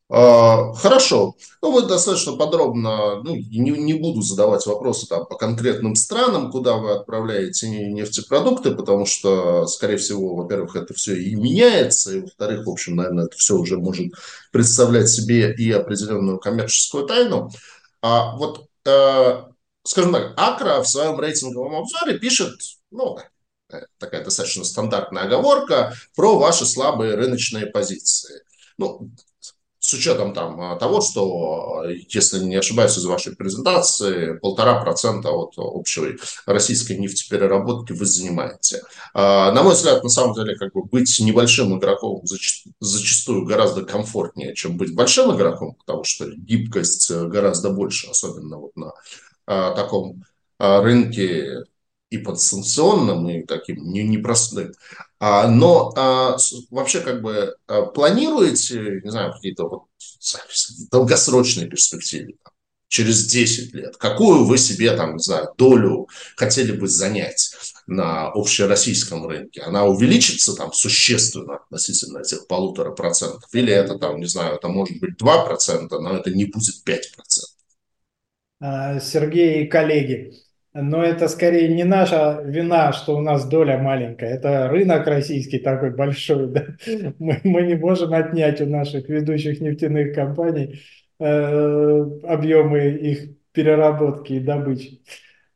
А, 0.10 0.74
хорошо. 0.74 1.36
Ну, 1.62 1.72
вы 1.72 1.82
достаточно 1.86 2.38
подробно, 2.38 3.22
ну, 3.24 3.36
не, 3.36 3.72
не 3.72 3.94
буду 3.94 4.22
задавать 4.22 4.66
вопросы 4.66 5.06
там 5.06 5.26
по 5.26 5.36
конкретным 5.36 5.96
странам, 5.96 6.50
куда 6.50 6.78
вы 6.78 6.94
отправляете 6.94 7.68
нефтепродукты, 7.68 8.72
потому 8.74 9.06
что, 9.06 9.68
скорее 9.68 9.98
всего, 9.98 10.36
во-первых, 10.36 10.78
это 10.78 10.94
все 10.94 11.16
и 11.16 11.36
меняется, 11.36 12.14
и, 12.16 12.22
во-вторых, 12.22 12.66
в 12.66 12.70
общем, 12.70 12.96
наверное, 12.96 13.26
это 13.26 13.36
все 13.36 13.56
уже 13.56 13.78
может 13.78 14.14
представлять 14.54 15.10
себе 15.10 15.54
и 15.54 15.70
определенную 15.72 16.40
коммерческую 16.40 17.06
тайну. 17.06 17.50
А 18.02 18.38
вот, 18.38 18.66
э, 18.86 19.44
скажем 19.84 20.14
так, 20.14 20.34
Акра 20.38 20.82
в 20.84 20.88
своем 20.88 21.20
рейтинговом 21.20 21.76
обзоре 21.76 22.18
пишет, 22.18 22.54
ну, 22.92 23.18
э, 23.74 23.82
такая 23.98 24.24
достаточно 24.24 24.64
стандартная 24.64 25.24
оговорка 25.24 25.94
про 26.16 26.40
ваши 26.40 26.66
слабые 26.66 27.16
рыночные 27.16 27.66
позиции. 27.66 28.44
Ну, 28.78 29.10
с 29.88 29.94
учетом 29.94 30.34
там, 30.34 30.60
а, 30.60 30.76
того, 30.76 31.00
что, 31.00 31.86
если 32.10 32.44
не 32.44 32.58
ошибаюсь 32.58 32.98
из 32.98 33.06
вашей 33.06 33.38
презентации, 33.38 34.34
полтора 34.34 34.82
процента 34.82 35.30
от 35.30 35.54
общей 35.56 36.18
российской 36.46 36.98
нефтепереработки 36.98 37.94
вы 37.94 38.06
занимаете. 38.06 38.82
А, 39.14 39.50
на 39.54 39.64
мой 39.64 39.76
взгляд, 39.76 40.04
на 40.04 40.10
самом 40.10 40.34
деле, 40.34 40.58
как 40.58 40.74
бы 40.74 40.84
быть 40.84 41.18
небольшим 41.22 41.80
игроком 41.80 42.22
зачастую 42.82 43.46
гораздо 43.46 43.86
комфортнее, 43.86 44.56
чем 44.56 44.76
быть 44.76 44.94
большим 44.94 45.34
игроком, 45.34 45.76
потому 45.76 46.04
что 46.04 46.30
гибкость 46.36 47.10
гораздо 47.10 47.70
больше, 47.70 48.10
особенно 48.10 48.58
вот 48.58 48.72
на 48.76 48.92
таком 49.46 50.26
рынке 50.60 51.64
и 52.10 52.18
подстанционным, 52.18 53.28
и 53.30 53.46
таким 53.46 53.92
непростым. 53.92 54.72
А, 55.20 55.48
но 55.48 55.94
а, 55.96 56.38
вообще 56.70 57.02
как 57.02 57.22
бы 57.22 57.56
а, 57.68 57.84
планируете, 57.84 59.02
не 59.04 59.10
знаю, 59.10 59.34
какие-то 59.34 59.68
вот 59.68 59.84
долгосрочные 60.92 61.68
перспективы, 61.68 62.36
там, 62.44 62.54
через 62.88 63.26
10 63.28 63.74
лет, 63.74 63.98
какую 63.98 64.46
вы 64.46 64.58
себе 64.58 64.96
там, 64.96 65.18
не 65.18 65.24
знаю, 65.24 65.50
долю 65.58 66.08
хотели 66.38 66.72
бы 66.72 66.88
занять 66.88 67.52
на 67.88 68.28
общероссийском 68.28 69.28
рынке? 69.28 69.62
Она 69.62 69.86
увеличится 69.86 70.56
там 70.56 70.72
существенно 70.72 71.56
относительно 71.58 72.20
этих 72.20 72.48
полутора 72.48 72.92
процентов? 72.92 73.54
Или 73.54 73.74
это 73.74 74.00
там, 74.00 74.20
не 74.20 74.28
знаю, 74.28 74.56
это 74.56 74.70
может 74.70 74.98
быть 75.00 75.18
2 75.18 75.46
процента, 75.46 76.00
но 76.00 76.16
это 76.16 76.32
не 76.32 76.46
будет 76.46 76.84
5 76.86 77.16
процентов? 77.16 77.54
Сергей 79.04 79.66
и 79.66 79.68
коллеги, 79.68 80.34
но 80.82 81.04
это 81.04 81.28
скорее 81.28 81.74
не 81.74 81.84
наша 81.84 82.42
вина, 82.46 82.94
что 82.94 83.18
у 83.18 83.22
нас 83.22 83.48
доля 83.48 83.78
маленькая. 83.80 84.36
Это 84.36 84.68
рынок 84.70 85.08
российский 85.08 85.60
такой 85.60 85.92
большой. 85.92 86.48
Да? 86.48 86.66
Мы, 87.20 87.40
мы 87.44 87.64
не 87.64 87.76
можем 87.76 88.14
отнять 88.14 88.62
у 88.62 88.68
наших 88.68 89.10
ведущих 89.10 89.60
нефтяных 89.60 90.14
компаний 90.14 90.82
э, 91.20 92.06
объемы 92.24 92.90
их 92.90 93.30
переработки 93.52 94.34
и 94.34 94.40
добычи. 94.40 95.02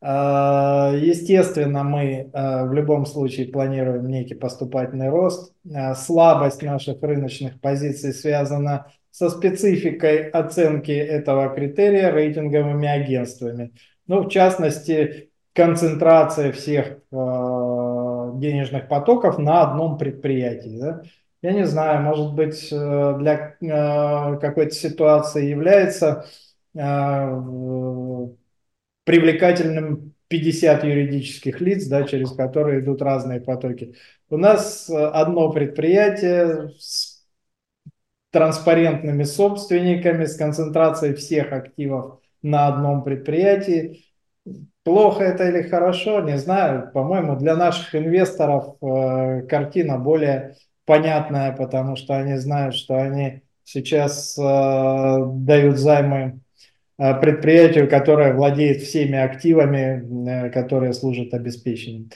Э, 0.02 0.98
естественно, 1.00 1.84
мы 1.84 2.32
э, 2.34 2.66
в 2.66 2.74
любом 2.74 3.06
случае 3.06 3.48
планируем 3.48 4.08
некий 4.08 4.34
поступательный 4.34 5.10
рост. 5.10 5.54
Э, 5.66 5.94
слабость 5.94 6.64
наших 6.64 7.02
рыночных 7.04 7.62
позиций 7.62 8.14
связана 8.14 8.88
со 9.12 9.30
спецификой 9.30 10.30
оценки 10.30 10.92
этого 10.92 11.54
критерия 11.54 12.12
рейтинговыми 12.12 12.88
агентствами. 12.88 13.72
Ну, 14.12 14.24
в 14.24 14.28
частности, 14.30 15.32
концентрация 15.54 16.52
всех 16.52 16.86
э, 16.86 16.96
денежных 18.40 18.90
потоков 18.90 19.38
на 19.38 19.62
одном 19.62 19.98
предприятии. 19.98 20.78
Да? 20.78 21.02
Я 21.42 21.54
не 21.54 21.66
знаю, 21.66 22.02
может 22.02 22.34
быть, 22.34 22.68
э, 22.74 23.16
для 23.20 23.56
э, 23.62 24.38
какой-то 24.42 24.76
ситуации 24.76 25.46
является 25.46 26.26
привлекательным 29.06 30.14
50 30.28 30.84
юридических 30.84 31.62
лиц, 31.62 31.88
да, 31.88 32.04
через 32.04 32.34
которые 32.34 32.82
идут 32.82 33.02
разные 33.02 33.40
потоки. 33.40 33.96
У 34.30 34.36
нас 34.36 34.90
одно 34.90 35.50
предприятие 35.52 36.70
с 36.80 37.24
транспарентными 38.32 39.24
собственниками, 39.24 40.26
с 40.26 40.36
концентрацией 40.36 41.14
всех 41.16 41.54
активов 41.54 42.21
на 42.42 42.68
одном 42.68 43.04
предприятии. 43.04 44.06
Плохо 44.84 45.24
это 45.24 45.48
или 45.48 45.62
хорошо, 45.62 46.22
не 46.22 46.38
знаю. 46.38 46.92
По-моему, 46.92 47.36
для 47.36 47.56
наших 47.56 47.94
инвесторов 47.96 48.78
э, 48.82 49.44
картина 49.48 50.00
более 50.00 50.56
понятная, 50.86 51.52
потому 51.52 51.96
что 51.96 52.18
они 52.18 52.36
знают, 52.38 52.76
что 52.76 52.96
они 52.96 53.44
сейчас 53.64 54.38
э, 54.38 54.42
дают 54.44 55.78
займы 55.78 56.42
э, 56.98 57.20
предприятию, 57.20 57.90
которое 57.90 58.34
владеет 58.34 58.82
всеми 58.82 59.18
активами, 59.18 60.48
э, 60.48 60.50
которые 60.50 60.94
служат 60.94 61.34
обеспечением. 61.34 62.10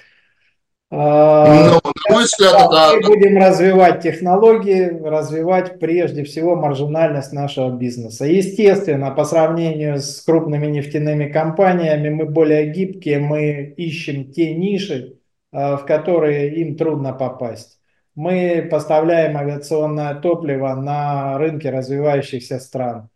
А, 0.92 1.46
ну, 1.66 1.82
на 1.84 2.14
мой 2.14 2.26
взгляд, 2.26 2.70
да, 2.70 2.94
мы 2.94 3.08
будем 3.08 3.38
развивать 3.38 4.02
технологии, 4.02 5.02
развивать 5.04 5.80
прежде 5.80 6.24
всего 6.24 6.56
маржинальность 6.56 7.34
нашего 7.34 7.76
бизнеса. 7.76 8.26
Естественно, 8.26 9.10
по 9.10 9.26
сравнению 9.26 9.98
с 9.98 10.22
крупными 10.22 10.68
нефтяными 10.68 11.32
компаниями 11.32 12.10
мы 12.10 12.26
более 12.26 12.72
гибкие, 12.72 13.18
мы 13.20 13.74
ищем 13.78 14.32
те 14.32 14.54
ниши, 14.54 15.18
а, 15.52 15.78
в 15.78 15.86
которые 15.86 16.54
им 16.56 16.78
трудно 16.78 17.14
попасть. 17.14 17.80
Мы 18.14 18.68
поставляем 18.70 19.36
авиационное 19.36 20.16
топливо 20.16 20.76
на 20.76 21.38
рынке 21.38 21.72
развивающихся 21.72 22.60
стран. 22.60 23.10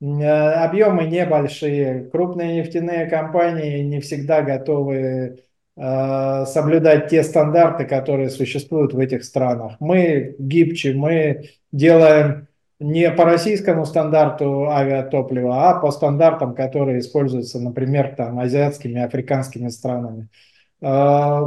Объемы 0.00 1.04
небольшие. 1.04 2.08
Крупные 2.10 2.56
нефтяные 2.58 3.06
компании 3.06 3.82
не 3.82 4.00
всегда 4.00 4.42
готовы 4.42 5.40
соблюдать 5.76 7.08
те 7.08 7.22
стандарты, 7.22 7.84
которые 7.84 8.30
существуют 8.30 8.94
в 8.94 8.98
этих 8.98 9.24
странах. 9.24 9.76
Мы 9.78 10.34
гибче, 10.38 10.94
мы 10.94 11.50
делаем 11.70 12.46
не 12.78 13.10
по 13.10 13.24
российскому 13.24 13.86
стандарту 13.86 14.68
авиатоплива, 14.68 15.70
а 15.70 15.80
по 15.80 15.90
стандартам, 15.90 16.54
которые 16.54 17.00
используются, 17.00 17.58
например, 17.58 18.14
там, 18.16 18.38
азиатскими, 18.38 19.00
африканскими 19.02 19.68
странами. 19.68 20.28
Э, 20.82 21.40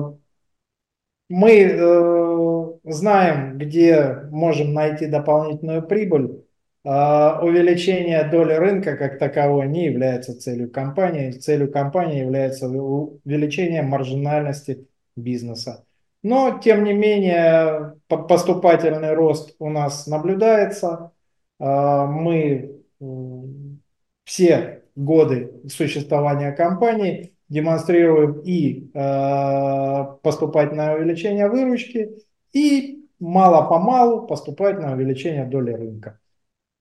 мы 1.29 1.51
э, 1.51 2.65
знаем, 2.83 3.57
где 3.59 4.23
можем 4.31 4.73
найти 4.73 5.05
дополнительную 5.05 5.83
прибыль, 5.83 6.43
увеличение 6.83 8.23
доли 8.23 8.53
рынка 8.53 8.95
как 8.95 9.19
таковой 9.19 9.67
не 9.67 9.85
является 9.85 10.39
целью 10.39 10.71
компании. 10.71 11.31
Целью 11.31 11.71
компании 11.71 12.19
является 12.19 12.67
увеличение 12.69 13.81
маржинальности 13.81 14.87
бизнеса. 15.15 15.85
Но, 16.21 16.59
тем 16.61 16.83
не 16.83 16.93
менее, 16.93 17.95
поступательный 18.07 19.13
рост 19.13 19.55
у 19.59 19.69
нас 19.69 20.05
наблюдается. 20.07 21.11
А, 21.59 22.05
мы 22.05 22.81
все 24.25 24.83
годы 24.95 25.61
существования 25.69 26.51
компании 26.51 27.33
демонстрируем 27.47 28.41
и 28.43 28.91
а, 28.93 30.03
поступательное 30.21 30.95
увеличение 30.95 31.49
выручки, 31.49 32.09
и 32.51 33.07
мало-помалу 33.19 34.27
поступательное 34.27 34.95
увеличение 34.95 35.45
доли 35.45 35.71
рынка. 35.71 36.19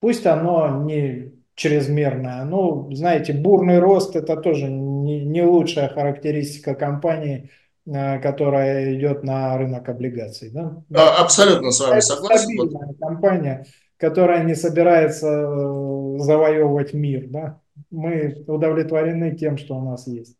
Пусть 0.01 0.27
оно 0.27 0.83
не 0.85 1.33
чрезмерное. 1.59 2.45
Ну, 2.45 2.89
знаете, 2.93 3.33
бурный 3.33 3.81
рост 3.81 4.15
это 4.15 4.37
тоже 4.37 4.69
не, 4.69 5.25
не 5.25 5.43
лучшая 5.43 5.89
характеристика 5.89 6.75
компании, 6.75 7.51
э, 7.85 8.21
которая 8.21 8.95
идет 8.95 9.25
на 9.25 9.59
рынок 9.59 9.89
облигаций. 9.89 10.51
Да? 10.51 10.85
Абсолютно 11.19 11.73
с 11.73 11.81
вами 11.81 11.99
это 11.99 12.07
согласен. 12.07 12.45
Стабильная 12.45 12.95
компания, 13.01 13.67
которая 13.97 14.45
не 14.45 14.55
собирается 14.55 15.27
э, 15.27 16.19
завоевывать 16.21 16.95
мир. 16.95 17.27
Да? 17.29 17.61
Мы 17.91 18.45
удовлетворены 18.47 19.37
тем, 19.37 19.59
что 19.59 19.77
у 19.77 19.85
нас 19.85 20.07
есть. 20.07 20.38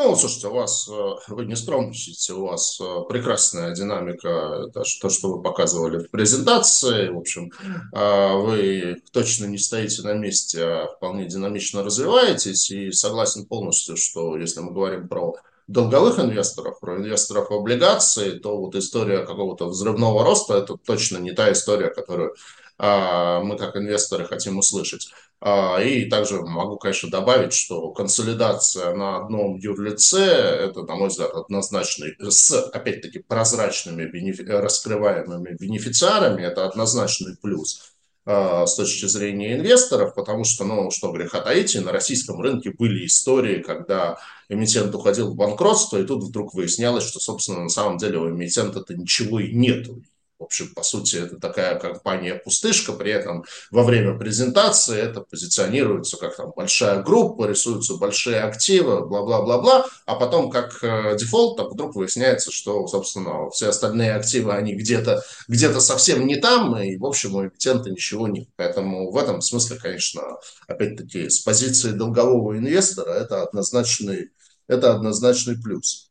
Ну, 0.00 0.14
слушайте, 0.14 0.46
у 0.46 0.54
вас, 0.54 0.88
э, 0.88 1.14
вы 1.26 1.44
не 1.44 1.56
скромничаете, 1.56 2.32
у 2.34 2.46
вас 2.46 2.80
э, 2.80 2.84
прекрасная 3.08 3.74
динамика, 3.74 4.70
то, 4.72 4.84
что 4.84 5.28
вы 5.28 5.42
показывали 5.42 5.98
в 5.98 6.08
презентации, 6.12 7.08
в 7.08 7.18
общем, 7.18 7.50
а, 7.92 8.36
вы 8.36 9.02
точно 9.10 9.46
не 9.46 9.58
стоите 9.58 10.02
на 10.02 10.12
месте, 10.12 10.62
а 10.62 10.86
вполне 10.86 11.26
динамично 11.26 11.82
развиваетесь, 11.82 12.70
и 12.70 12.92
согласен 12.92 13.46
полностью, 13.46 13.96
что 13.96 14.36
если 14.36 14.60
мы 14.60 14.70
говорим 14.70 15.08
про 15.08 15.34
долговых 15.66 16.20
инвесторов, 16.20 16.78
про 16.78 16.98
инвесторов 16.98 17.50
в 17.50 17.54
облигации, 17.54 18.38
то 18.38 18.56
вот 18.56 18.76
история 18.76 19.26
какого-то 19.26 19.66
взрывного 19.66 20.22
роста– 20.22 20.54
это 20.58 20.76
точно 20.76 21.18
не 21.18 21.32
та 21.32 21.50
история, 21.50 21.88
которую 21.88 22.36
а, 22.78 23.40
мы 23.40 23.58
как 23.58 23.76
инвесторы 23.76 24.26
хотим 24.26 24.58
услышать. 24.58 25.10
А, 25.40 25.80
и 25.80 26.06
также 26.06 26.40
могу, 26.42 26.78
конечно, 26.78 27.10
добавить, 27.10 27.52
что 27.52 27.92
консолидация 27.92 28.92
на 28.94 29.18
одном 29.18 29.56
юрлице– 29.56 30.18
это, 30.20 30.82
на 30.82 30.96
мой 30.96 31.08
взгляд, 31.08 31.32
однозначный, 31.32 32.16
с, 32.18 32.50
опять-таки, 32.50 33.20
прозрачными 33.20 34.02
раскрываемыми 34.50 35.56
бенефициарами, 35.58 36.42
это 36.42 36.66
однозначный 36.66 37.36
плюс 37.36 37.92
а, 38.26 38.66
с 38.66 38.74
точки 38.74 39.06
зрения 39.06 39.54
инвесторов, 39.54 40.14
потому 40.14 40.42
что, 40.42 40.64
ну, 40.64 40.90
что 40.90 41.12
греха 41.12 41.40
таить, 41.40 41.76
на 41.76 41.92
российском 41.92 42.40
рынке 42.40 42.72
были 42.76 43.06
истории, 43.06 43.62
когда 43.62 44.18
эмитент 44.48 44.92
уходил 44.92 45.30
в 45.30 45.36
банкротство, 45.36 45.98
и 45.98 46.04
тут 46.04 46.24
вдруг 46.24 46.52
выяснялось, 46.52 47.04
что, 47.04 47.20
собственно, 47.20 47.62
на 47.62 47.68
самом 47.68 47.96
деле 47.96 48.18
у 48.18 48.28
эмитента-то 48.28 48.94
ничего 48.94 49.38
и 49.38 49.54
нету. 49.54 50.02
В 50.38 50.44
общем, 50.44 50.72
по 50.72 50.84
сути, 50.84 51.16
это 51.16 51.40
такая 51.40 51.78
компания-пустышка, 51.78 52.92
при 52.92 53.10
этом 53.10 53.44
во 53.72 53.82
время 53.82 54.16
презентации 54.16 54.96
это 54.96 55.22
позиционируется 55.22 56.16
как 56.16 56.36
там 56.36 56.52
большая 56.54 57.02
группа, 57.02 57.48
рисуются 57.48 57.96
большие 57.96 58.40
активы, 58.40 59.04
бла-бла-бла-бла, 59.04 59.86
а 60.06 60.14
потом 60.14 60.50
как 60.50 60.78
э, 60.82 61.16
дефолт 61.18 61.56
так 61.56 61.72
вдруг 61.72 61.96
выясняется, 61.96 62.52
что, 62.52 62.86
собственно, 62.86 63.50
все 63.50 63.70
остальные 63.70 64.14
активы, 64.14 64.52
они 64.52 64.74
где-то 64.74 65.22
где 65.48 65.68
совсем 65.80 66.26
не 66.26 66.36
там, 66.36 66.76
и, 66.80 66.96
в 66.96 67.04
общем, 67.04 67.34
у 67.34 67.42
эмитента 67.42 67.90
ничего 67.90 68.28
нет. 68.28 68.48
Поэтому 68.56 69.10
в 69.10 69.16
этом 69.16 69.40
смысле, 69.40 69.76
конечно, 69.78 70.22
опять-таки, 70.68 71.28
с 71.28 71.40
позиции 71.40 71.90
долгового 71.90 72.56
инвестора 72.56 73.10
это 73.10 73.42
однозначный, 73.42 74.30
это 74.68 74.94
однозначный 74.94 75.60
плюс. 75.60 76.10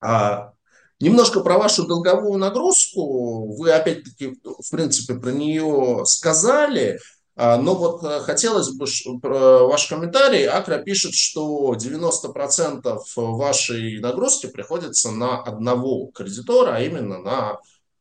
А 0.00 0.52
Немножко 1.00 1.40
про 1.40 1.58
вашу 1.58 1.86
долговую 1.86 2.38
нагрузку. 2.38 3.54
Вы, 3.56 3.70
опять-таки, 3.70 4.36
в 4.44 4.70
принципе, 4.70 5.14
про 5.14 5.30
нее 5.30 6.02
сказали. 6.06 6.98
А, 7.36 7.56
но 7.56 7.76
вот 7.76 8.02
э, 8.02 8.18
хотелось 8.20 8.70
бы 8.70 8.86
ваш 9.22 9.86
комментарий. 9.86 10.44
Акра 10.46 10.78
пишет, 10.78 11.14
что 11.14 11.74
90% 11.74 13.00
вашей 13.14 14.00
нагрузки 14.00 14.46
приходится 14.48 15.12
на 15.12 15.40
одного 15.40 16.06
кредитора, 16.06 16.74
а 16.74 16.80
именно 16.80 17.18
на 17.18 17.58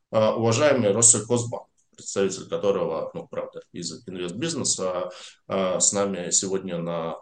а, 0.09 0.35
уважаемый 0.35 0.91
Россельхозбанк, 0.91 1.67
представитель 1.95 2.49
которого, 2.49 3.11
ну, 3.13 3.27
правда, 3.29 3.61
из 3.73 3.91
инвестбизнеса 4.07 5.11
а, 5.47 5.79
с 5.79 5.93
нами 5.93 6.31
сегодня 6.31 6.79
на, 6.79 7.17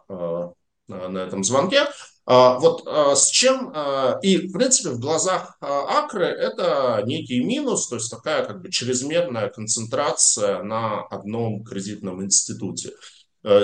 на 0.88 1.18
этом 1.18 1.44
звонке. 1.44 1.86
А, 2.28 2.58
вот 2.58 2.84
а, 2.88 3.16
с 3.16 3.30
чем, 3.30 3.72
а, 3.74 4.18
и 4.24 4.48
в 4.48 4.52
принципе 4.52 4.90
в 4.90 5.00
глазах 5.00 5.58
Акры 5.62 6.26
это 6.26 7.04
некий 7.06 7.44
минус, 7.44 7.88
то 7.88 7.96
есть 7.96 8.10
такая 8.10 8.44
как 8.46 8.62
бы 8.62 8.72
чрезмерная 8.72 9.50
концентрация 9.50 10.64
на 10.64 11.04
одном 11.04 11.64
кредитном 11.64 12.24
институте. 12.24 12.92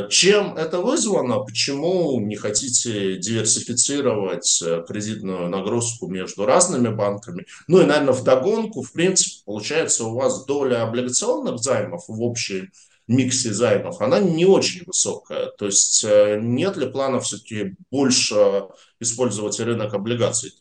Чем 0.10 0.56
это 0.58 0.78
вызвано? 0.78 1.40
Почему 1.40 2.20
не 2.20 2.36
хотите 2.36 3.18
диверсифицировать 3.18 4.62
э, 4.62 4.84
кредитную 4.88 5.50
нагрузку 5.50 6.08
между 6.08 6.46
разными 6.46 6.90
банками? 6.90 7.48
Ну 7.68 7.82
и, 7.82 7.86
наверное, 7.86 8.14
в 8.14 8.24
догонку, 8.24 8.84
в 8.84 8.94
принципе, 8.94 9.42
получается 9.44 10.06
у 10.06 10.14
вас 10.14 10.46
доля 10.46 10.84
облигационных 10.84 11.58
займов 11.58 12.04
в 12.08 12.22
общей 12.22 12.70
миксе 13.08 13.54
займов, 13.54 14.02
она 14.02 14.20
не 14.20 14.46
очень 14.46 14.84
высокая. 14.86 15.48
То 15.58 15.66
есть 15.66 16.04
э, 16.04 16.40
нет 16.42 16.78
ли 16.78 16.90
плана 16.90 17.20
все-таки 17.20 17.76
больше 17.90 18.36
использовать 19.00 19.60
рынок 19.60 19.94
облигаций? 19.94 20.52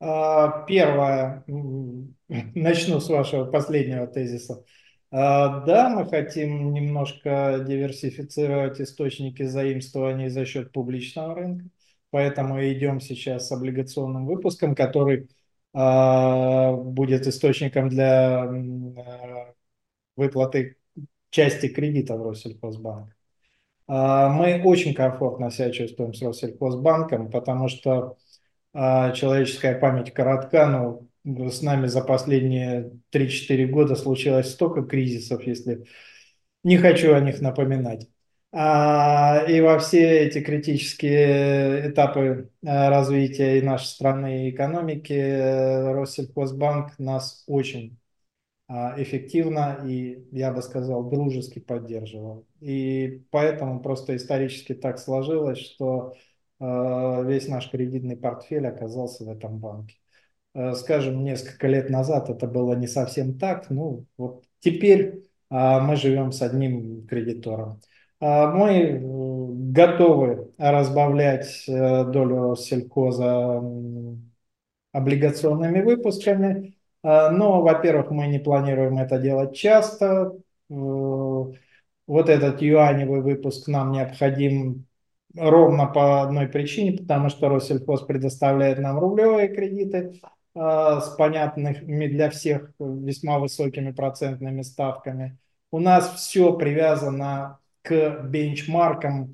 А, 0.00 0.64
первое, 0.66 1.44
начну 2.28 3.00
с 3.00 3.08
вашего 3.08 3.44
последнего 3.44 4.06
тезиса. 4.06 4.64
А, 5.10 5.60
да, 5.60 5.90
мы 5.90 6.06
хотим 6.08 6.72
немножко 6.72 7.64
диверсифицировать 7.66 8.80
источники 8.80 9.44
заимствований 9.44 10.28
за 10.28 10.44
счет 10.46 10.72
публичного 10.72 11.34
рынка, 11.34 11.66
поэтому 12.10 12.60
идем 12.60 13.00
сейчас 13.00 13.48
с 13.48 13.52
облигационным 13.52 14.26
выпуском, 14.26 14.74
который 14.74 15.28
а, 15.74 16.72
будет 16.72 17.26
источником 17.26 17.88
для 17.88 18.44
выплаты 20.16 20.76
части 21.32 21.68
кредита 21.68 22.16
в 22.16 22.28
Россельхозбанк. 22.28 23.16
А, 23.88 24.28
мы 24.28 24.62
очень 24.62 24.94
комфортно 24.94 25.50
себя 25.50 25.70
чувствуем 25.70 26.14
с 26.14 26.22
Россельхозбанком, 26.22 27.30
потому 27.30 27.68
что 27.68 28.16
а, 28.74 29.12
человеческая 29.12 29.78
память 29.78 30.12
коротка, 30.12 30.66
но 30.66 31.50
с 31.50 31.62
нами 31.62 31.86
за 31.86 32.02
последние 32.02 32.92
3-4 33.10 33.66
года 33.66 33.96
случилось 33.96 34.52
столько 34.52 34.82
кризисов, 34.82 35.46
если 35.46 35.86
не 36.64 36.78
хочу 36.78 37.14
о 37.14 37.20
них 37.20 37.40
напоминать. 37.40 38.08
А, 38.52 39.44
и 39.48 39.60
во 39.62 39.78
все 39.78 40.26
эти 40.26 40.42
критические 40.42 41.90
этапы 41.90 42.50
развития 42.62 43.58
и 43.58 43.62
нашей 43.62 43.86
страны 43.86 44.46
и 44.48 44.50
экономики 44.50 45.12
э, 45.14 45.92
Россельхозбанк 45.94 46.98
нас 46.98 47.44
очень 47.46 47.96
а, 47.96 48.01
эффективно 48.96 49.80
и, 49.86 50.26
я 50.32 50.52
бы 50.52 50.62
сказал, 50.62 51.08
дружески 51.10 51.58
поддерживал. 51.58 52.46
И 52.60 53.24
поэтому 53.30 53.80
просто 53.80 54.16
исторически 54.16 54.74
так 54.74 54.98
сложилось, 54.98 55.58
что 55.58 56.14
а, 56.58 57.22
весь 57.22 57.48
наш 57.48 57.70
кредитный 57.70 58.16
портфель 58.16 58.66
оказался 58.66 59.24
в 59.24 59.28
этом 59.28 59.58
банке. 59.58 59.96
А, 60.54 60.74
скажем, 60.74 61.24
несколько 61.24 61.66
лет 61.66 61.90
назад 61.90 62.30
это 62.30 62.46
было 62.46 62.74
не 62.74 62.86
совсем 62.86 63.38
так. 63.38 63.68
Ну, 63.70 64.06
вот 64.16 64.44
теперь 64.60 65.24
мы 65.50 65.96
живем 65.96 66.32
с 66.32 66.40
одним 66.40 67.06
кредитором. 67.06 67.82
Мы 68.20 68.70
э, 68.70 69.00
готовы 69.72 70.52
разбавлять 70.56 71.64
э, 71.68 72.04
долю 72.04 72.54
сельхоза 72.54 73.60
облигационными 74.92 75.80
выпусками. 75.80 76.76
А, 77.02 77.30
но, 77.30 77.62
во-первых, 77.62 78.10
мы 78.10 78.26
не 78.28 78.38
планируем 78.38 78.98
это 78.98 79.18
делать 79.18 79.54
часто. 79.56 80.36
Э, 80.70 80.74
вот 80.74 82.28
этот 82.28 82.62
юаневый 82.62 83.20
выпуск 83.22 83.68
нам 83.68 83.92
необходим 83.92 84.86
ровно 85.36 85.86
по 85.86 86.22
одной 86.22 86.46
причине, 86.48 86.98
потому 86.98 87.28
что 87.28 87.48
Россельхоз 87.48 88.02
предоставляет 88.02 88.78
нам 88.78 88.98
рублевые 88.98 89.48
кредиты 89.48 90.20
а, 90.54 91.00
с 91.00 91.08
понятными 91.16 92.06
для 92.08 92.30
всех 92.30 92.72
весьма 92.78 93.38
высокими 93.38 93.92
процентными 93.92 94.62
ставками. 94.62 95.38
У 95.70 95.78
нас 95.78 96.14
все 96.16 96.52
привязано 96.56 97.58
к 97.82 98.22
бенчмаркам 98.24 99.32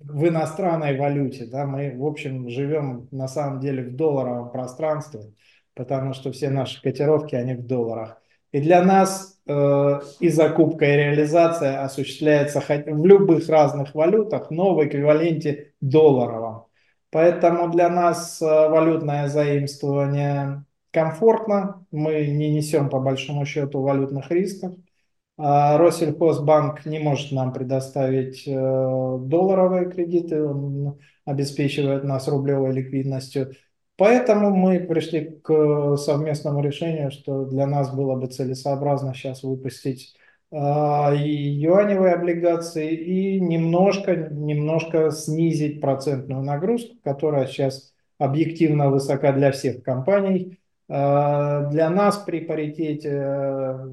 в 0.00 0.28
иностранной 0.28 0.96
валюте. 0.96 1.46
Да? 1.46 1.66
Мы, 1.66 1.96
в 1.96 2.04
общем, 2.06 2.48
живем 2.48 3.08
на 3.10 3.28
самом 3.28 3.60
деле 3.60 3.84
в 3.84 3.96
долларовом 3.96 4.50
пространстве 4.50 5.32
потому 5.74 6.14
что 6.14 6.32
все 6.32 6.50
наши 6.50 6.82
котировки, 6.82 7.34
они 7.34 7.54
в 7.54 7.66
долларах. 7.66 8.22
И 8.52 8.60
для 8.60 8.84
нас 8.84 9.40
э, 9.46 10.00
и 10.20 10.28
закупка, 10.28 10.84
и 10.84 10.96
реализация 10.96 11.82
осуществляется 11.84 12.60
в 12.60 13.06
любых 13.06 13.48
разных 13.48 13.94
валютах, 13.94 14.50
но 14.50 14.74
в 14.74 14.84
эквиваленте 14.84 15.72
долларовом. 15.80 16.66
Поэтому 17.10 17.70
для 17.70 17.88
нас 17.88 18.40
э, 18.42 18.44
валютное 18.46 19.28
заимствование 19.28 20.64
комфортно, 20.90 21.86
мы 21.90 22.26
не 22.26 22.50
несем 22.54 22.90
по 22.90 23.00
большому 23.00 23.46
счету 23.46 23.80
валютных 23.82 24.30
рисков. 24.30 24.74
А 25.38 25.78
Россельхозбанк 25.78 26.84
не 26.84 26.98
может 26.98 27.32
нам 27.32 27.52
предоставить 27.52 28.46
э, 28.46 28.52
долларовые 28.52 29.90
кредиты, 29.90 30.42
он 30.42 30.98
обеспечивает 31.24 32.04
нас 32.04 32.28
рублевой 32.28 32.72
ликвидностью. 32.72 33.52
Поэтому 33.96 34.50
мы 34.54 34.80
пришли 34.80 35.38
к 35.42 35.96
совместному 35.96 36.62
решению, 36.62 37.10
что 37.10 37.44
для 37.44 37.66
нас 37.66 37.94
было 37.94 38.16
бы 38.16 38.26
целесообразно 38.26 39.14
сейчас 39.14 39.42
выпустить 39.42 40.14
э, 40.50 40.56
юаневые 40.56 42.14
облигации 42.14 42.94
и 42.94 43.40
немножко, 43.40 44.16
немножко 44.16 45.10
снизить 45.10 45.80
процентную 45.80 46.42
нагрузку, 46.42 46.96
которая 47.04 47.46
сейчас 47.46 47.92
объективно 48.18 48.90
высока 48.90 49.32
для 49.32 49.52
всех 49.52 49.82
компаний. 49.82 50.58
Э, 50.88 51.68
для 51.70 51.90
нас 51.90 52.16
при 52.18 52.40
паритете 52.40 53.10
э, 53.10 53.92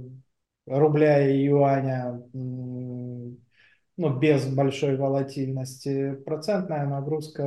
рубля 0.65 1.27
и 1.29 1.43
юаня 1.43 2.23
ну, 2.33 4.17
без 4.17 4.45
большой 4.47 4.95
волатильности, 4.95 6.13
процентная 6.25 6.85
нагрузка 6.85 7.43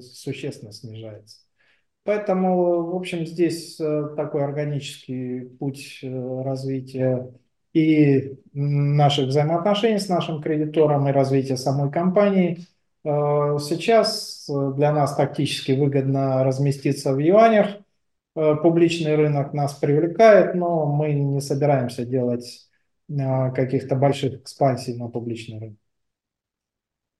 существенно 0.00 0.72
снижается. 0.72 1.38
Поэтому, 2.04 2.92
в 2.92 2.96
общем, 2.96 3.26
здесь 3.26 3.80
э, 3.80 4.10
такой 4.14 4.44
органический 4.44 5.46
путь 5.58 6.00
э, 6.02 6.42
развития 6.42 7.32
и 7.72 8.38
наших 8.52 9.28
взаимоотношений 9.28 9.98
с 9.98 10.08
нашим 10.10 10.42
кредитором, 10.42 11.08
и 11.08 11.12
развития 11.12 11.56
самой 11.56 11.90
компании. 11.90 12.66
Э, 13.04 13.56
сейчас 13.58 14.44
для 14.48 14.92
нас 14.92 15.16
тактически 15.16 15.72
выгодно 15.72 16.44
разместиться 16.44 17.14
в 17.14 17.18
юанях. 17.18 17.78
Публичный 18.34 19.14
рынок 19.14 19.54
нас 19.54 19.74
привлекает, 19.74 20.56
но 20.56 20.86
мы 20.86 21.12
не 21.12 21.40
собираемся 21.40 22.04
делать 22.04 22.68
каких-то 23.08 23.94
больших 23.94 24.42
экспансий 24.42 24.96
на 24.96 25.08
публичный 25.08 25.60
рынок. 25.60 25.78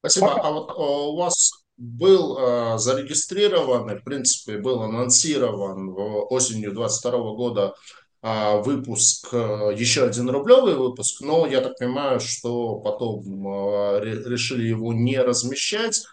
Спасибо. 0.00 0.26
Пока. 0.26 0.40
А 0.40 0.50
вот 0.50 0.72
у 0.76 1.16
вас 1.16 1.63
был 1.76 2.38
э, 2.38 2.78
зарегистрирован, 2.78 3.98
в 3.98 4.04
принципе, 4.04 4.58
был 4.58 4.82
анонсирован 4.82 5.90
в 5.90 6.26
осенью 6.32 6.72
2022 6.72 7.34
года 7.34 7.74
э, 8.22 8.60
выпуск, 8.62 9.28
э, 9.32 9.72
еще 9.76 10.04
один 10.04 10.30
рублевый 10.30 10.74
выпуск, 10.74 11.20
но 11.20 11.46
я 11.46 11.60
так 11.60 11.76
понимаю, 11.78 12.20
что 12.20 12.76
потом 12.76 13.22
э, 13.24 14.00
решили 14.04 14.66
его 14.66 14.92
не 14.92 15.18
размещать. 15.18 16.04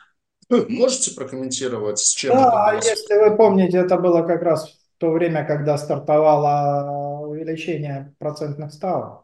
Можете 0.49 1.15
прокомментировать, 1.15 1.99
с 1.99 2.09
чем 2.09 2.35
да, 2.35 2.41
это 2.41 2.81
было? 2.81 2.91
если 2.91 3.29
вы 3.29 3.37
помните, 3.37 3.77
это 3.77 3.97
было 3.97 4.23
как 4.23 4.41
раз 4.41 4.69
в 4.69 4.99
то 4.99 5.11
время, 5.11 5.45
когда 5.45 5.77
стартовало 5.77 7.25
увеличение 7.27 8.13
процентных 8.19 8.73
ставок. 8.73 9.23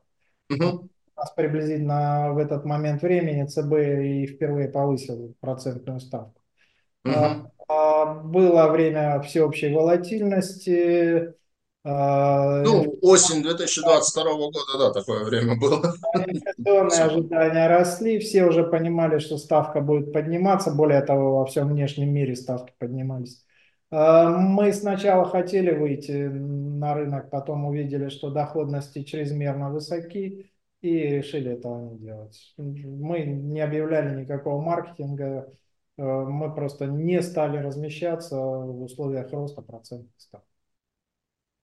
Угу. 0.50 0.90
Нас 1.18 1.32
приблизительно 1.32 2.32
в 2.34 2.38
этот 2.38 2.63
момент 2.63 3.01
времени 3.01 3.47
ЦБ 3.47 3.74
и 3.74 4.28
впервые 4.28 4.70
повысил 4.70 5.36
процентную 5.39 5.99
ставку. 5.99 6.39
Угу. 7.03 7.51
Было 8.26 8.68
время 8.68 9.20
всеобщей 9.22 9.74
волатильности. 9.74 11.34
А, 11.84 12.61
ну, 12.63 12.97
осень 13.01 13.41
2022 13.41 14.24
года, 14.24 14.59
да, 14.78 14.91
такое 14.91 15.24
время 15.24 15.57
было. 15.57 15.93
Инфляционные 16.13 17.03
ожидания 17.03 17.68
росли, 17.68 18.20
все 18.20 18.45
уже 18.45 18.63
понимали, 18.63 19.20
что 19.20 19.38
ставка 19.38 19.82
будет 19.82 20.13
подниматься. 20.13 20.72
Более 20.72 21.01
того, 21.01 21.38
во 21.39 21.45
всем 21.45 21.70
внешнем 21.70 22.13
мире 22.13 22.36
ставки 22.36 22.74
поднимались. 22.78 23.43
А, 23.89 24.30
мы 24.30 24.72
сначала 24.74 25.26
хотели 25.26 25.72
выйти 25.72 26.11
на 26.11 26.93
рынок, 26.93 27.30
потом 27.32 27.65
увидели, 27.65 28.09
что 28.09 28.30
доходности 28.30 29.03
чрезмерно 29.03 29.72
высоки 29.72 30.51
и 30.88 31.18
решили 31.18 31.54
этого 31.54 31.92
не 31.92 31.98
делать. 31.98 32.54
Мы 32.58 33.22
не 33.22 33.62
объявляли 33.62 34.22
никакого 34.22 34.62
маркетинга, 34.62 35.52
э, 35.98 36.02
мы 36.02 36.54
просто 36.54 36.86
не 36.86 37.22
стали 37.22 37.58
размещаться 37.58 38.36
в 38.38 38.84
условиях 38.84 39.32
роста 39.32 39.62
процентных 39.62 40.14
ставок. 40.18 40.46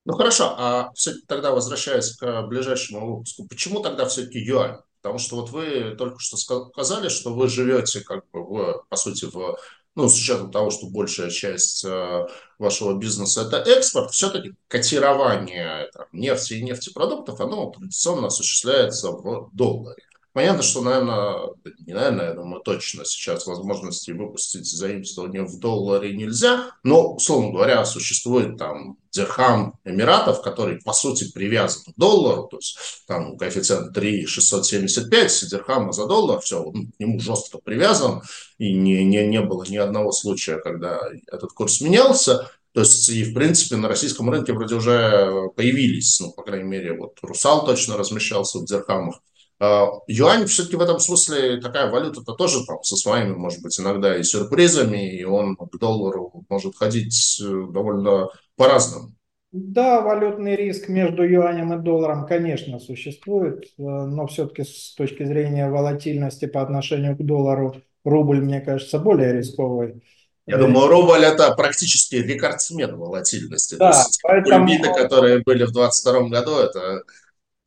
Ну 0.07 0.13
хорошо, 0.15 0.55
а 0.59 0.93
все-таки 0.95 1.25
тогда 1.27 1.53
возвращаясь 1.53 2.15
к 2.17 2.47
ближайшему 2.47 3.07
выпуску, 3.07 3.47
почему 3.49 3.81
тогда 3.81 4.05
все-таки 4.07 4.39
юань? 4.39 4.77
Потому 5.01 5.19
что 5.19 5.37
вот 5.37 5.51
вы 5.51 5.95
только 5.97 6.19
что 6.19 6.37
сказали, 6.37 7.09
что 7.09 7.35
вы 7.35 7.49
живете 7.49 8.01
как 8.01 8.29
бы 8.31 8.43
в, 8.43 8.87
по 8.89 8.97
сути 8.97 9.27
в 9.27 9.57
ну, 9.95 10.09
с 10.09 10.17
учетом 10.17 10.51
того, 10.51 10.71
что 10.71 10.87
большая 10.89 11.31
часть 11.31 11.85
э, 11.85 12.27
вашего 12.59 12.99
бизнеса 12.99 13.43
это 13.43 13.59
экспорт, 13.71 14.11
все-таки 14.13 14.55
котирование 14.69 15.89
там, 15.93 16.07
нефти 16.13 16.55
и 16.55 16.63
нефтепродуктов, 16.63 17.41
оно 17.41 17.71
традиционно 17.71 18.27
осуществляется 18.27 19.11
в 19.13 19.51
долларе. 19.53 20.03
Понятно, 20.35 20.65
что, 20.65 20.83
наверное, 20.83 21.51
не 21.87 21.95
наверное, 21.95 22.31
я 22.31 22.35
думаю, 22.35 22.61
точно 22.61 23.05
сейчас 23.05 23.47
возможности 23.47 24.11
выпустить 24.11 24.67
заимствование 24.67 25.45
в 25.45 25.61
долларе 25.61 26.13
нельзя, 26.13 26.73
но, 26.83 27.15
условно 27.15 27.53
говоря, 27.53 27.85
существует 27.85 28.59
там 28.59 28.97
дирхам 29.13 29.79
Эмиратов, 29.85 30.43
который, 30.43 30.81
по 30.81 30.93
сути, 30.93 31.31
привязан 31.31 31.85
к 31.85 31.97
доллару, 31.97 32.49
то 32.49 32.57
есть 32.57 32.77
там 33.07 33.39
коэффициент 33.39 33.95
3,675 33.95 35.51
дирхама 35.51 35.93
за 35.93 36.09
доллар, 36.09 36.41
все, 36.41 36.61
он 36.61 36.89
к 36.91 36.99
нему 36.99 37.21
жестко 37.21 37.59
привязан, 37.59 38.23
и 38.59 38.75
не, 38.75 39.05
не, 39.05 39.25
не 39.29 39.41
было 39.41 39.63
ни 39.69 39.77
одного 39.77 40.11
случая, 40.11 40.59
когда 40.59 40.99
этот 41.31 41.53
курс 41.53 41.81
менялся, 41.81 42.51
то 42.73 42.81
есть, 42.81 43.09
и, 43.09 43.23
в 43.23 43.35
принципе, 43.35 43.77
на 43.77 43.87
российском 43.87 44.29
рынке 44.29 44.53
вроде 44.53 44.75
уже 44.75 45.49
появились, 45.55 46.19
ну, 46.19 46.33
по 46.33 46.43
крайней 46.43 46.69
мере, 46.69 46.99
вот 46.99 47.19
Русал 47.23 47.65
точно 47.65 47.97
размещался 47.97 48.59
в 48.59 48.65
дирхамах, 48.65 49.21
юань 49.61 50.47
все-таки 50.47 50.77
в 50.77 50.81
этом 50.81 50.99
смысле 50.99 51.61
такая 51.61 51.91
валюта-то 51.91 52.33
тоже 52.35 52.65
там 52.67 52.83
со 52.83 52.97
своими, 52.97 53.35
может 53.35 53.63
быть, 53.63 53.79
иногда 53.79 54.17
и 54.17 54.23
сюрпризами, 54.23 55.17
и 55.17 55.25
он 55.25 55.57
к 55.57 55.79
доллару 55.79 56.45
может 56.49 56.77
ходить 56.77 57.41
э, 57.43 57.67
довольно 57.73 58.29
по-разному. 58.57 59.13
Да, 59.53 60.01
валютный 60.01 60.57
риск 60.57 60.89
между 60.89 61.23
юанем 61.23 61.73
и 61.73 61.83
долларом, 61.83 62.27
конечно, 62.27 62.81
существует, 62.81 63.65
э, 63.79 63.83
но 63.83 64.27
все-таки 64.27 64.65
с 64.65 64.95
точки 64.97 65.25
зрения 65.25 65.71
волатильности 65.71 66.47
по 66.47 66.61
отношению 66.61 67.17
к 67.17 67.25
доллару 67.25 67.77
рубль, 68.05 68.41
мне 68.41 68.61
кажется, 68.61 68.99
более 68.99 69.33
рисковый. 69.33 70.03
Я 70.47 70.59
думаю, 70.59 70.89
рубль 70.89 71.25
это 71.25 71.55
практически 71.55 72.17
рекордсмен 72.17 72.97
волатильности. 72.97 73.77
Да, 73.77 73.93
То 73.93 73.99
есть 73.99 74.21
поэтому... 74.23 74.67
Кульбиты, 74.67 74.93
которые 74.93 75.43
были 75.43 75.65
в 75.65 75.73
2022 75.73 76.29
году, 76.29 76.59
это 76.59 77.03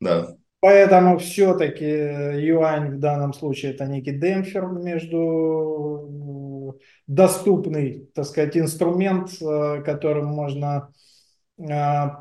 да. 0.00 0.36
Поэтому 0.60 1.18
все-таки 1.18 1.84
юань 1.84 2.96
в 2.96 2.98
данном 2.98 3.32
случае 3.32 3.72
это 3.72 3.86
некий 3.86 4.12
демпфер 4.12 4.66
между 4.66 6.08
доступный, 7.06 8.10
так 8.14 8.24
сказать, 8.26 8.56
инструмент, 8.56 9.30
э, 9.40 9.82
которым 9.82 10.26
можно 10.26 10.92
э, 11.58 11.62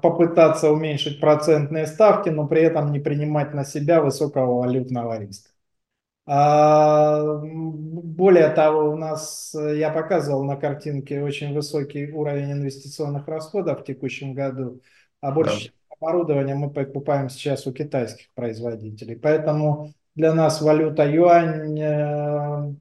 попытаться 0.02 0.72
уменьшить 0.72 1.20
процентные 1.20 1.88
ставки, 1.88 2.30
но 2.30 2.48
при 2.48 2.62
этом 2.62 2.92
не 2.92 3.00
принимать 3.00 3.54
на 3.54 3.64
себя 3.66 4.02
высокого 4.02 4.60
валютного 4.62 5.20
риска. 5.20 5.50
А, 6.30 7.24
более 7.42 8.50
того, 8.50 8.92
у 8.92 8.98
нас, 8.98 9.56
я 9.56 9.90
показывал 9.92 10.44
на 10.44 10.58
картинке, 10.58 11.24
очень 11.24 11.54
высокий 11.54 12.12
уровень 12.12 12.52
инвестиционных 12.52 13.28
расходов 13.28 13.82
в 13.82 13.86
текущем 13.86 14.34
году, 14.34 14.82
а 15.22 15.32
больше 15.32 15.72
оборудование 16.00 16.56
мы 16.56 16.70
покупаем 16.70 17.30
сейчас 17.30 17.68
у 17.68 17.74
китайских 17.74 18.28
производителей. 18.34 19.16
Поэтому 19.16 19.94
для 20.16 20.34
нас 20.34 20.62
валюта 20.62 21.06
юань 21.10 21.80
э, 21.80 22.74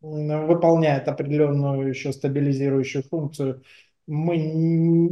выполняет 0.00 1.08
определенную 1.08 1.88
еще 1.88 2.12
стабилизирующую 2.12 3.02
функцию. 3.04 3.62
Мы 4.06 5.10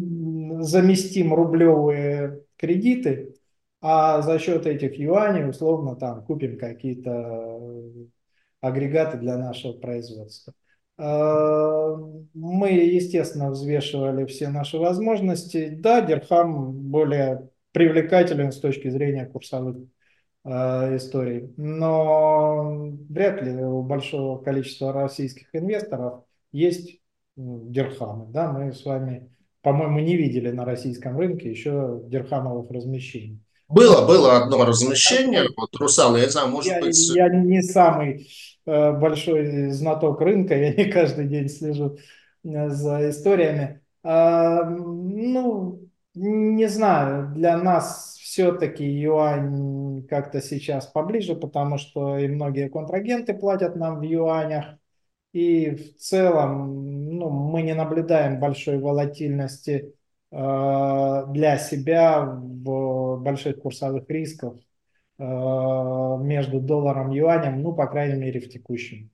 заместим 0.62 1.34
рублевые 1.34 2.42
кредиты, 2.56 3.34
а 3.80 4.22
за 4.22 4.38
счет 4.38 4.66
этих 4.66 4.98
юаней 4.98 5.48
условно 5.48 5.96
там 5.96 6.24
купим 6.24 6.58
какие-то 6.58 7.60
агрегаты 8.60 9.18
для 9.18 9.36
нашего 9.36 9.72
производства. 9.72 10.54
Э, 10.98 11.96
мы, 12.34 12.70
естественно, 12.70 13.50
взвешивали 13.50 14.24
все 14.26 14.48
наши 14.48 14.78
возможности. 14.78 15.68
Да, 15.68 16.00
Дирхам 16.00 16.72
более 16.72 17.48
привлекателен 17.72 18.52
с 18.52 18.58
точки 18.58 18.88
зрения 18.88 19.26
курсовых 19.26 19.76
э, 20.44 20.96
историй, 20.96 21.52
но 21.56 22.90
вряд 23.10 23.42
ли 23.42 23.52
у 23.62 23.82
большого 23.82 24.42
количества 24.42 24.92
российских 24.92 25.48
инвесторов 25.52 26.24
есть 26.52 27.00
дирхамы. 27.36 28.32
Да? 28.32 28.50
Мы 28.52 28.72
с 28.72 28.84
вами, 28.84 29.30
по-моему, 29.60 30.00
не 30.00 30.16
видели 30.16 30.50
на 30.50 30.64
российском 30.64 31.18
рынке 31.18 31.50
еще 31.50 32.00
дирхамовых 32.06 32.70
размещений. 32.70 33.42
Было, 33.68 34.06
было 34.06 34.38
одно 34.38 34.64
размещение, 34.64 35.48
вот 35.56 35.74
Русал, 35.74 36.16
я 36.16 36.24
не 36.24 36.30
знаю, 36.30 36.48
может 36.48 36.72
я, 36.72 36.80
быть... 36.80 37.10
Я 37.14 37.28
не 37.28 37.60
самый 37.62 38.28
Э, 38.55 38.55
большой 38.66 39.70
знаток 39.70 40.20
рынка, 40.20 40.56
я 40.56 40.74
не 40.74 40.90
каждый 40.90 41.28
день 41.28 41.48
слежу 41.48 41.98
э, 42.44 42.68
за 42.68 43.10
историями. 43.10 43.80
А, 44.02 44.64
ну, 44.64 45.88
не 46.14 46.68
знаю, 46.68 47.32
для 47.34 47.56
нас 47.56 48.16
все-таки 48.20 48.84
юань 48.84 50.06
как-то 50.08 50.40
сейчас 50.40 50.86
поближе, 50.86 51.36
потому 51.36 51.78
что 51.78 52.18
и 52.18 52.28
многие 52.28 52.68
контрагенты 52.68 53.34
платят 53.34 53.76
нам 53.76 54.00
в 54.00 54.02
юанях, 54.02 54.78
и 55.32 55.70
в 55.70 55.96
целом 55.98 57.16
ну, 57.18 57.30
мы 57.30 57.62
не 57.62 57.74
наблюдаем 57.74 58.40
большой 58.40 58.78
волатильности 58.78 59.94
э, 60.30 61.24
для 61.28 61.58
себя 61.58 62.24
в 62.24 63.18
больших 63.22 63.60
курсовых 63.60 64.08
рисках. 64.08 64.54
Э, 64.54 64.75
между 65.18 66.60
долларом 66.60 67.12
и 67.12 67.16
юанем, 67.16 67.62
ну, 67.62 67.74
по 67.74 67.86
крайней 67.86 68.20
мере, 68.20 68.40
в 68.40 68.48
текущем 68.48 69.10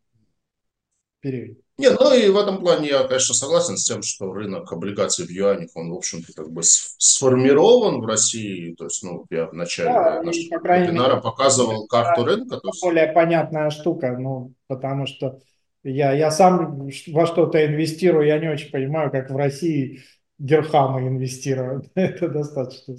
периоде. 1.20 1.56
Не, 1.78 1.90
ну 1.90 2.14
и 2.14 2.28
в 2.28 2.36
этом 2.36 2.60
плане 2.60 2.88
я, 2.88 3.04
конечно, 3.04 3.34
согласен 3.34 3.76
с 3.76 3.84
тем, 3.84 4.02
что 4.02 4.32
рынок 4.32 4.70
облигаций 4.70 5.26
в 5.26 5.30
юанях, 5.30 5.70
он, 5.74 5.90
в 5.90 5.94
общем-то, 5.94 6.32
как 6.34 6.50
бы 6.50 6.62
сформирован 6.62 8.00
в 8.00 8.06
России. 8.06 8.74
То 8.74 8.84
есть, 8.84 9.02
ну, 9.02 9.24
я 9.30 9.46
в 9.46 9.54
начале 9.54 9.88
да, 9.88 10.22
нашего 10.22 10.58
вебинара 10.58 11.20
показывал 11.20 11.86
карту 11.86 12.24
рынка. 12.24 12.58
То 12.58 12.68
есть... 12.68 12.82
Более 12.82 13.08
понятная 13.12 13.70
штука, 13.70 14.16
ну, 14.18 14.52
потому 14.66 15.06
что 15.06 15.40
я, 15.82 16.12
я 16.12 16.30
сам 16.30 16.88
во 17.08 17.26
что-то 17.26 17.64
инвестирую, 17.64 18.26
я 18.26 18.38
не 18.38 18.48
очень 18.48 18.70
понимаю, 18.70 19.10
как 19.10 19.30
в 19.30 19.36
России 19.36 20.02
дирхамы 20.38 21.08
инвестируют. 21.08 21.86
Это 21.94 22.28
достаточно 22.28 22.96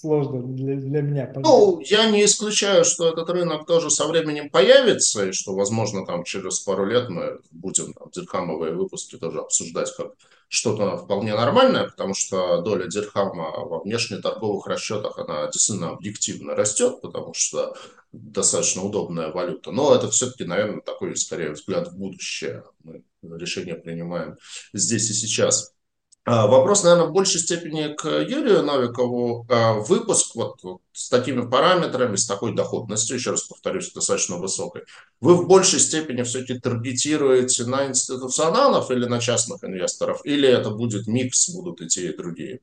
сложно 0.00 0.42
для, 0.42 0.76
для 0.76 1.02
меня. 1.02 1.32
Ну, 1.36 1.80
я 1.80 2.10
не 2.10 2.24
исключаю, 2.24 2.84
что 2.84 3.08
этот 3.08 3.28
рынок 3.30 3.66
тоже 3.66 3.90
со 3.90 4.06
временем 4.06 4.50
появится, 4.50 5.26
и 5.26 5.32
что, 5.32 5.54
возможно, 5.54 6.06
там 6.06 6.24
через 6.24 6.60
пару 6.60 6.86
лет 6.86 7.08
мы 7.08 7.40
будем 7.50 7.92
там, 7.92 8.10
дирхамовые 8.10 8.74
выпуски 8.74 9.16
тоже 9.16 9.40
обсуждать 9.40 9.94
как 9.96 10.12
что-то 10.48 10.96
вполне 10.96 11.34
нормальное, 11.34 11.84
потому 11.84 12.14
что 12.14 12.62
доля 12.62 12.86
дирхама 12.86 13.50
во 13.50 13.80
внешнеторговых 13.80 14.66
расчетах, 14.66 15.18
она 15.18 15.46
действительно 15.50 15.90
объективно 15.90 16.54
растет, 16.54 17.00
потому 17.02 17.34
что 17.34 17.76
достаточно 18.12 18.82
удобная 18.82 19.30
валюта. 19.30 19.72
Но 19.72 19.94
это 19.94 20.10
все-таки, 20.10 20.44
наверное, 20.44 20.80
такой, 20.80 21.14
скорее, 21.16 21.50
взгляд 21.50 21.88
в 21.88 21.98
будущее. 21.98 22.64
Мы 22.82 23.02
решение 23.22 23.74
принимаем 23.74 24.38
здесь 24.72 25.10
и 25.10 25.12
сейчас. 25.12 25.74
А, 26.24 26.46
вопрос, 26.46 26.84
наверное, 26.84 27.06
в 27.06 27.12
большей 27.12 27.40
степени 27.40 27.94
к 27.94 28.06
Юрию 28.06 28.62
Новикову. 28.62 29.46
А, 29.48 29.74
выпуск 29.74 30.34
вот, 30.34 30.62
вот 30.62 30.82
с 30.92 31.08
такими 31.08 31.48
параметрами, 31.48 32.16
с 32.16 32.26
такой 32.26 32.54
доходностью, 32.54 33.16
еще 33.16 33.30
раз 33.30 33.44
повторюсь, 33.44 33.92
достаточно 33.92 34.36
высокой, 34.36 34.82
вы 35.20 35.34
в 35.36 35.46
большей 35.46 35.80
степени 35.80 36.22
все-таки 36.22 36.58
таргетируете 36.58 37.64
на 37.64 37.86
институционалов 37.86 38.90
или 38.90 39.06
на 39.06 39.20
частных 39.20 39.64
инвесторов, 39.64 40.20
или 40.24 40.48
это 40.48 40.70
будет 40.70 41.06
микс, 41.06 41.48
будут 41.48 41.80
и 41.80 41.86
те, 41.86 42.10
и 42.10 42.16
другие? 42.16 42.60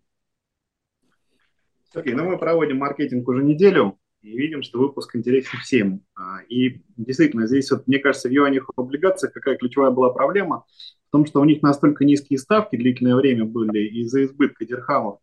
Сергей, 1.91 2.13
ну 2.13 2.25
мы 2.25 2.37
проводим 2.37 2.77
маркетинг 2.77 3.27
уже 3.27 3.43
неделю 3.43 3.97
и 4.25 4.37
видим, 4.37 4.63
что 4.63 4.79
выпуск 4.79 5.15
интересен 5.15 5.59
всем. 5.59 6.01
А, 6.15 6.39
и 6.49 6.81
действительно, 6.97 7.47
здесь, 7.47 7.71
вот, 7.71 7.87
мне 7.87 7.99
кажется, 7.99 8.27
в 8.27 8.31
юанях 8.31 8.69
облигациях 8.75 9.33
какая 9.33 9.57
ключевая 9.57 9.91
была 9.91 10.11
проблема– 10.11 10.65
том, 11.15 11.25
что 11.25 11.39
у 11.39 11.45
них 11.45 11.61
настолько 11.61 12.03
низкие 12.03 12.37
ставки 12.37 12.75
длительное 12.75 13.15
время 13.15 13.45
были 13.45 13.87
из-за 14.01 14.25
избытка 14.25 14.65
дирхамов, 14.65 15.19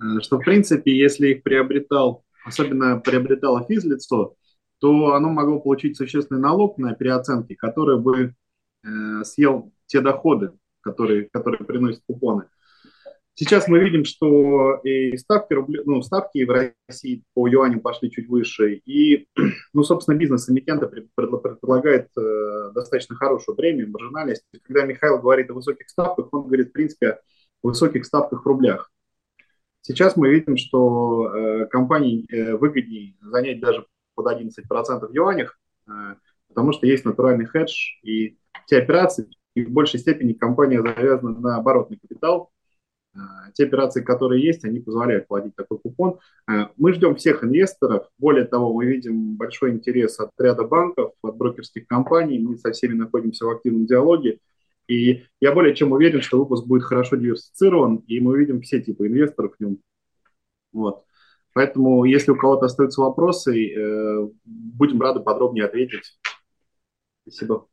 э, 0.00 0.20
что, 0.20 0.40
в 0.40 0.44
принципе, 0.44 0.90
если 0.98 1.28
их 1.28 1.44
приобретал, 1.44 2.24
особенно 2.44 2.98
приобретало 2.98 3.64
физлицо, 3.64 4.34
то 4.80 5.14
оно 5.14 5.28
могло 5.28 5.60
получить 5.60 5.96
существенный 5.96 6.40
налог 6.40 6.76
на 6.78 6.92
переоценки, 6.92 7.54
который 7.54 8.00
бы 8.00 8.34
э, 8.82 9.24
съел 9.24 9.72
те 9.86 10.00
доходы, 10.00 10.50
которые, 10.80 11.28
которые 11.32 11.64
приносят 11.64 12.02
купоны. 12.08 12.46
Сейчас 13.40 13.68
мы 13.68 13.78
видим, 13.78 14.04
что 14.04 14.80
и 14.82 15.16
ставки, 15.16 15.52
рубли, 15.52 15.80
ну, 15.84 16.02
ставки 16.02 16.42
в 16.42 16.72
России 16.88 17.22
по 17.34 17.46
юаню 17.46 17.80
пошли 17.80 18.10
чуть 18.10 18.28
выше, 18.28 18.82
и, 18.84 19.28
ну, 19.72 19.84
собственно, 19.84 20.16
бизнес-эмитента 20.16 20.88
предлагает 20.88 22.08
э, 22.18 22.72
достаточно 22.74 23.14
хорошую 23.14 23.54
премию, 23.54 23.92
маржинальность. 23.92 24.42
Когда 24.64 24.82
Михаил 24.82 25.20
говорит 25.20 25.48
о 25.50 25.54
высоких 25.54 25.88
ставках, 25.88 26.26
он 26.32 26.48
говорит, 26.48 26.70
в 26.70 26.72
принципе, 26.72 27.20
о 27.62 27.68
высоких 27.68 28.06
ставках 28.06 28.42
в 28.42 28.48
рублях. 28.48 28.90
Сейчас 29.82 30.16
мы 30.16 30.30
видим, 30.30 30.56
что 30.56 31.32
э, 31.32 31.66
компании 31.66 32.26
э, 32.32 32.56
выгоднее 32.56 33.14
занять 33.20 33.60
даже 33.60 33.86
под 34.16 34.26
11% 34.26 34.50
в 35.06 35.14
юанях, 35.14 35.60
э, 35.86 35.90
потому 36.48 36.72
что 36.72 36.88
есть 36.88 37.04
натуральный 37.04 37.46
хедж, 37.46 37.72
и 38.02 38.36
те 38.66 38.78
операции, 38.78 39.30
и 39.54 39.64
в 39.64 39.70
большей 39.70 40.00
степени 40.00 40.32
компания 40.32 40.82
завязана 40.82 41.38
на 41.38 41.56
оборотный 41.58 42.00
капитал, 42.00 42.50
те 43.54 43.64
операции, 43.64 44.02
которые 44.02 44.44
есть, 44.44 44.64
они 44.64 44.80
позволяют 44.80 45.26
платить 45.26 45.56
такой 45.56 45.78
купон. 45.78 46.18
А, 46.46 46.70
мы 46.76 46.92
ждем 46.92 47.16
всех 47.16 47.42
инвесторов. 47.42 48.08
Более 48.18 48.44
того, 48.44 48.72
мы 48.72 48.86
видим 48.86 49.36
большой 49.36 49.72
интерес 49.72 50.20
от 50.20 50.30
ряда 50.38 50.64
банков, 50.64 51.12
от 51.22 51.36
брокерских 51.36 51.86
компаний. 51.86 52.38
Мы 52.38 52.58
со 52.58 52.72
всеми 52.72 52.94
находимся 52.94 53.46
в 53.46 53.50
активном 53.50 53.86
диалоге. 53.86 54.38
И 54.86 55.24
я 55.40 55.52
более 55.52 55.74
чем 55.74 55.92
уверен, 55.92 56.22
что 56.22 56.38
выпуск 56.38 56.66
будет 56.66 56.82
хорошо 56.82 57.16
диверсифицирован, 57.16 57.96
и 58.06 58.20
мы 58.20 58.32
увидим 58.32 58.62
все 58.62 58.80
типы 58.80 59.06
инвесторов 59.06 59.54
в 59.56 59.62
нем. 59.62 59.78
Вот. 60.72 61.04
Поэтому, 61.52 62.04
если 62.04 62.30
у 62.30 62.36
кого-то 62.36 62.66
остаются 62.66 63.00
вопросы, 63.00 63.68
э, 63.68 64.28
будем 64.44 65.02
рады 65.02 65.20
подробнее 65.20 65.64
ответить. 65.64 66.18
Спасибо. 67.26 67.66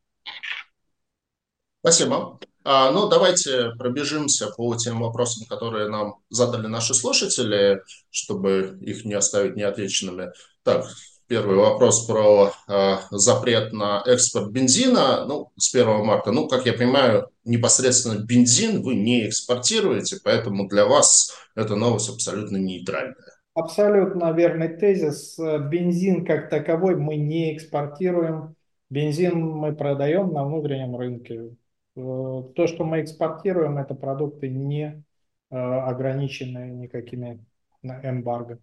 Спасибо. 1.80 2.38
А, 2.68 2.90
ну, 2.90 3.08
давайте 3.08 3.70
пробежимся 3.78 4.48
по 4.48 4.74
тем 4.74 4.98
вопросам, 5.00 5.46
которые 5.46 5.88
нам 5.88 6.16
задали 6.30 6.66
наши 6.66 6.94
слушатели, 6.94 7.80
чтобы 8.10 8.76
их 8.80 9.04
не 9.04 9.14
оставить 9.14 9.54
неотвеченными. 9.54 10.32
Так, 10.64 10.84
первый 11.28 11.58
вопрос 11.58 12.06
про 12.06 12.50
э, 12.68 12.96
запрет 13.12 13.72
на 13.72 14.02
экспорт 14.04 14.50
бензина 14.50 15.26
ну, 15.26 15.52
с 15.56 15.72
1 15.72 16.04
марта. 16.04 16.32
Ну, 16.32 16.48
как 16.48 16.66
я 16.66 16.72
понимаю, 16.72 17.28
непосредственно 17.44 18.18
бензин 18.18 18.82
вы 18.82 18.96
не 18.96 19.28
экспортируете, 19.28 20.16
поэтому 20.24 20.66
для 20.66 20.86
вас 20.86 21.36
эта 21.54 21.76
новость 21.76 22.08
абсолютно 22.08 22.56
нейтральная. 22.56 23.14
Абсолютно 23.54 24.32
верный 24.32 24.76
тезис. 24.76 25.38
Бензин 25.38 26.26
как 26.26 26.50
таковой 26.50 26.96
мы 26.96 27.14
не 27.14 27.56
экспортируем. 27.56 28.56
Бензин 28.90 29.40
мы 29.40 29.72
продаем 29.72 30.32
на 30.32 30.44
внутреннем 30.44 30.96
рынке. 30.96 31.56
Э, 31.96 32.42
то, 32.54 32.66
что 32.66 32.84
мы 32.84 33.02
экспортируем, 33.02 33.78
это 33.78 33.94
продукты 33.94 34.48
не 34.48 35.02
э, 35.50 35.56
ограниченные 35.56 36.72
никакими 36.72 37.44
эмбарго. 37.82 38.58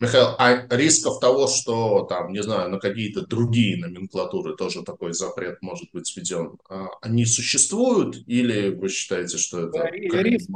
Михаил, 0.00 0.28
а 0.38 0.66
рисков 0.70 1.20
того, 1.20 1.46
что 1.46 2.04
там, 2.04 2.32
не 2.32 2.42
знаю, 2.42 2.70
на 2.70 2.78
какие-то 2.78 3.26
другие 3.26 3.76
номенклатуры 3.76 4.56
тоже 4.56 4.82
такой 4.82 5.12
запрет 5.12 5.60
может 5.60 5.90
быть 5.92 6.10
введен, 6.16 6.56
а, 6.70 6.86
они 7.02 7.26
существуют 7.26 8.16
или 8.26 8.70
вы 8.70 8.88
считаете, 8.88 9.36
что 9.36 9.68
это... 9.68 9.90
Риск, 9.90 10.48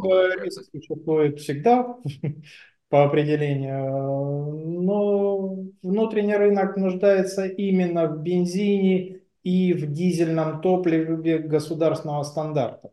риск 0.43 0.62
существует 0.73 1.41
всегда 1.41 1.99
по 2.89 3.05
определению, 3.05 4.81
но 4.81 5.59
внутренний 5.83 6.37
рынок 6.37 6.79
нуждается 6.79 7.45
именно 7.45 8.07
в 8.07 8.23
бензине 8.23 9.24
и 9.45 9.74
в 9.74 9.92
дизельном 9.92 10.61
топливе 10.61 11.38
государственного 11.38 12.24
стандарта. 12.24 12.90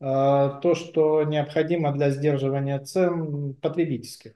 А, 0.00 0.60
то, 0.60 0.74
что 0.74 1.22
необходимо 1.22 1.92
для 1.92 2.10
сдерживания 2.10 2.78
цен 2.80 3.54
потребительских. 3.54 4.32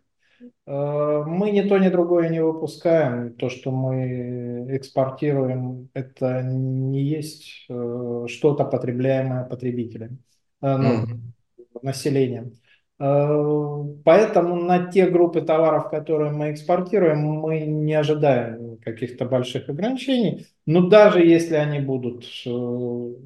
А, 0.66 1.24
мы 1.24 1.50
ни 1.50 1.62
то, 1.62 1.78
ни 1.78 1.88
другое 1.88 2.28
не 2.28 2.42
выпускаем. 2.42 3.34
То, 3.34 3.50
что 3.50 3.72
мы 3.72 4.76
экспортируем, 4.76 5.90
это 5.94 6.42
не 6.42 7.02
есть 7.02 7.66
э, 7.68 8.24
что-то 8.28 8.64
потребляемое 8.64 9.44
потребителями, 9.44 10.18
э, 10.62 10.76
ну, 10.76 11.04
mm-hmm. 11.04 11.78
населением. 11.82 12.52
Э, 13.00 13.84
поэтому 14.04 14.56
на 14.56 14.90
те 14.90 15.08
группы 15.08 15.40
товаров, 15.40 15.90
которые 15.90 16.32
мы 16.32 16.52
экспортируем, 16.52 17.20
мы 17.20 17.60
не 17.60 17.94
ожидаем 17.94 18.67
каких-то 18.82 19.24
больших 19.24 19.68
ограничений. 19.68 20.46
Но 20.66 20.88
даже 20.88 21.24
если 21.24 21.54
они 21.54 21.80
будут, 21.80 22.24
э, 22.46 22.48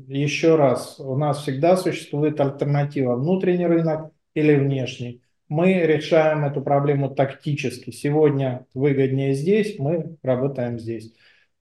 еще 0.08 0.56
раз, 0.56 0.98
у 1.00 1.16
нас 1.16 1.42
всегда 1.42 1.76
существует 1.76 2.40
альтернатива 2.40 3.16
внутренний 3.16 3.66
рынок 3.66 4.12
или 4.34 4.54
внешний. 4.56 5.22
Мы 5.48 5.74
решаем 5.74 6.44
эту 6.44 6.62
проблему 6.62 7.14
тактически. 7.14 7.90
Сегодня 7.90 8.66
выгоднее 8.74 9.34
здесь, 9.34 9.78
мы 9.78 10.16
работаем 10.22 10.78
здесь. 10.78 11.12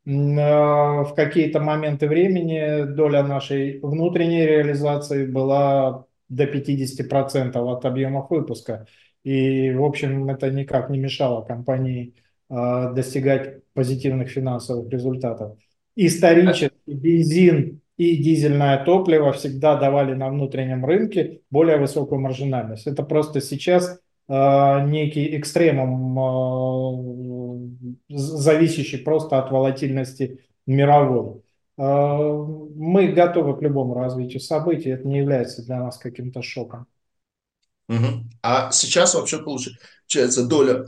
Э, 0.06 1.04
в 1.04 1.14
какие-то 1.16 1.60
моменты 1.60 2.08
времени 2.08 2.84
доля 2.94 3.24
нашей 3.24 3.80
внутренней 3.82 4.46
реализации 4.46 5.26
была 5.26 6.06
до 6.30 6.46
50% 6.46 7.56
от 7.58 7.86
объемов 7.86 8.30
выпуска. 8.30 8.88
И, 9.24 9.72
в 9.72 9.84
общем, 9.84 10.30
это 10.30 10.50
никак 10.50 10.90
не 10.90 11.00
мешало 11.00 11.44
компании 11.46 12.16
достигать 12.52 13.64
позитивных 13.74 14.30
финансовых 14.30 14.92
результатов. 14.92 15.58
Исторически 15.96 16.74
бензин 16.86 17.82
и 17.98 18.18
дизельное 18.18 18.84
топливо 18.84 19.32
всегда 19.32 19.76
давали 19.76 20.16
на 20.16 20.30
внутреннем 20.30 20.84
рынке 20.86 21.42
более 21.52 21.78
высокую 21.78 22.20
маржинальность. 22.20 22.88
Это 22.88 23.04
просто 23.04 23.42
сейчас 23.42 24.00
э, 24.28 24.86
некий 24.88 25.38
экстремум, 25.38 26.18
э, 28.10 28.16
зависящий 28.16 28.98
просто 28.98 29.38
от 29.38 29.52
волатильности 29.52 30.40
мировой. 30.66 31.42
Э, 31.78 31.84
мы 32.76 33.10
готовы 33.10 33.56
к 33.58 33.62
любому 33.62 33.94
развитию 33.94 34.40
событий, 34.40 34.90
это 34.90 35.08
не 35.08 35.20
является 35.20 35.64
для 35.64 35.80
нас 35.80 35.98
каким-то 35.98 36.42
шоком. 36.42 36.88
Угу. 37.88 38.24
А 38.42 38.72
сейчас 38.72 39.14
вообще 39.14 39.44
получается 39.44 40.48
доля 40.48 40.86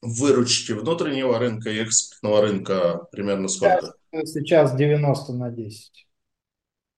выручки 0.00 0.72
внутреннего 0.72 1.38
рынка 1.38 1.70
и 1.70 1.78
экспортного 1.78 2.42
рынка 2.42 3.06
примерно 3.10 3.48
сколько? 3.48 3.94
Сейчас, 4.12 4.32
сейчас 4.32 4.76
90 4.76 5.32
на 5.32 5.50
10. 5.50 6.06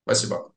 Спасибо. 0.04 0.52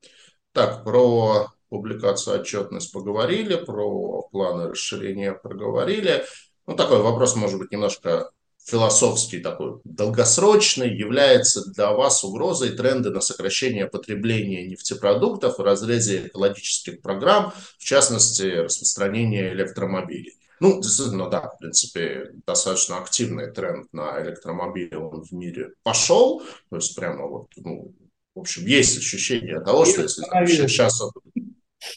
Так, 0.52 0.84
про 0.84 1.48
публикацию 1.68 2.40
отчетность 2.40 2.92
поговорили, 2.92 3.56
про 3.56 4.22
планы 4.30 4.68
расширения 4.68 5.32
проговорили. 5.32 6.24
Ну, 6.66 6.76
такой 6.76 7.02
вопрос, 7.02 7.34
может 7.36 7.58
быть, 7.58 7.72
немножко 7.72 8.30
философский 8.64 9.40
такой, 9.40 9.80
долгосрочный, 9.84 10.96
является 10.96 11.70
для 11.70 11.92
вас 11.92 12.24
угрозой 12.24 12.70
тренды 12.70 13.10
на 13.10 13.20
сокращение 13.20 13.86
потребления 13.86 14.66
нефтепродуктов 14.66 15.58
в 15.58 15.62
разрезе 15.62 16.28
экологических 16.28 17.02
программ, 17.02 17.52
в 17.78 17.84
частности, 17.84 18.42
распространение 18.42 19.52
электромобилей. 19.52 20.38
Ну, 20.60 20.80
действительно, 20.80 21.28
да, 21.28 21.48
в 21.48 21.58
принципе, 21.58 22.30
достаточно 22.46 22.98
активный 22.98 23.50
тренд 23.50 23.92
на 23.92 24.22
электромобили 24.22 24.94
он 24.94 25.22
в 25.22 25.32
мире 25.32 25.72
пошел. 25.82 26.42
То 26.70 26.76
есть 26.76 26.94
прямо 26.94 27.26
вот, 27.26 27.48
ну, 27.56 27.94
в 28.34 28.40
общем, 28.40 28.66
есть 28.66 28.98
ощущение 28.98 29.60
того, 29.60 29.84
что 29.84 30.02
если 30.02 30.22
там, 30.22 30.46
сейчас... 30.46 31.02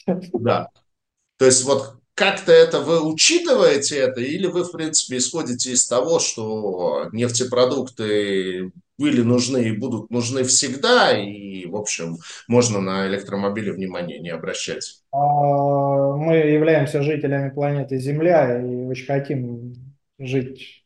Да. 0.33 0.69
То 1.37 1.45
есть 1.45 1.63
вот 1.63 1.97
как-то 2.13 2.51
это 2.51 2.81
вы 2.81 3.01
учитываете 3.01 3.97
это, 3.97 4.21
или 4.21 4.47
вы, 4.47 4.63
в 4.63 4.71
принципе, 4.71 5.17
исходите 5.17 5.71
из 5.71 5.87
того, 5.87 6.19
что 6.19 7.09
нефтепродукты 7.11 8.71
были 8.97 9.21
нужны 9.21 9.69
и 9.69 9.71
будут 9.71 10.09
нужны 10.09 10.43
всегда, 10.43 11.17
и, 11.17 11.65
в 11.65 11.75
общем, 11.75 12.17
можно 12.47 12.81
на 12.81 13.07
электромобили 13.07 13.71
внимания 13.71 14.19
не 14.19 14.29
обращать? 14.29 15.01
А, 15.11 16.15
мы 16.15 16.35
являемся 16.35 17.03
жителями 17.03 17.49
планеты 17.49 17.97
Земля 17.97 18.61
и 18.61 18.85
очень 18.85 19.05
хотим 19.05 19.75
жить 20.19 20.83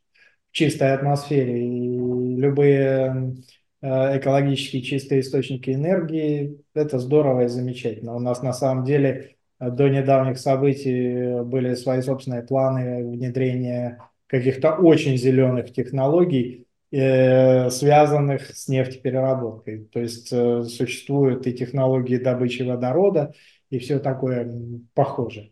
в 0.52 0.56
чистой 0.56 0.94
атмосфере. 0.94 1.66
И 1.66 2.36
любые 2.36 3.38
э, 3.82 4.18
экологически 4.18 4.82
чистые 4.82 5.22
источники 5.22 5.70
энергии– 5.70 6.60
это 6.74 7.00
здорово 7.00 7.46
и 7.46 7.48
замечательно. 7.48 8.16
У 8.16 8.20
нас 8.20 8.42
на 8.42 8.54
самом 8.54 8.84
деле 8.84 9.36
до 9.60 9.88
недавних 9.88 10.40
событий 10.40 11.44
были 11.44 11.76
свои 11.76 12.02
собственные 12.02 12.42
планы 12.42 13.08
внедрения 13.08 14.00
каких-то 14.28 14.74
очень 14.74 15.18
зеленых 15.18 15.72
технологий, 15.72 16.66
связанных 16.92 18.54
с 18.56 18.68
нефтепереработкой. 18.68 19.86
То 19.86 20.02
есть 20.02 20.28
э, 20.34 20.64
существуют 20.64 21.48
и 21.48 21.54
технологии 21.54 22.18
добычи 22.18 22.64
водорода, 22.64 23.34
и 23.70 23.80
все 23.80 24.00
такое 24.00 24.52
похоже. 24.94 25.52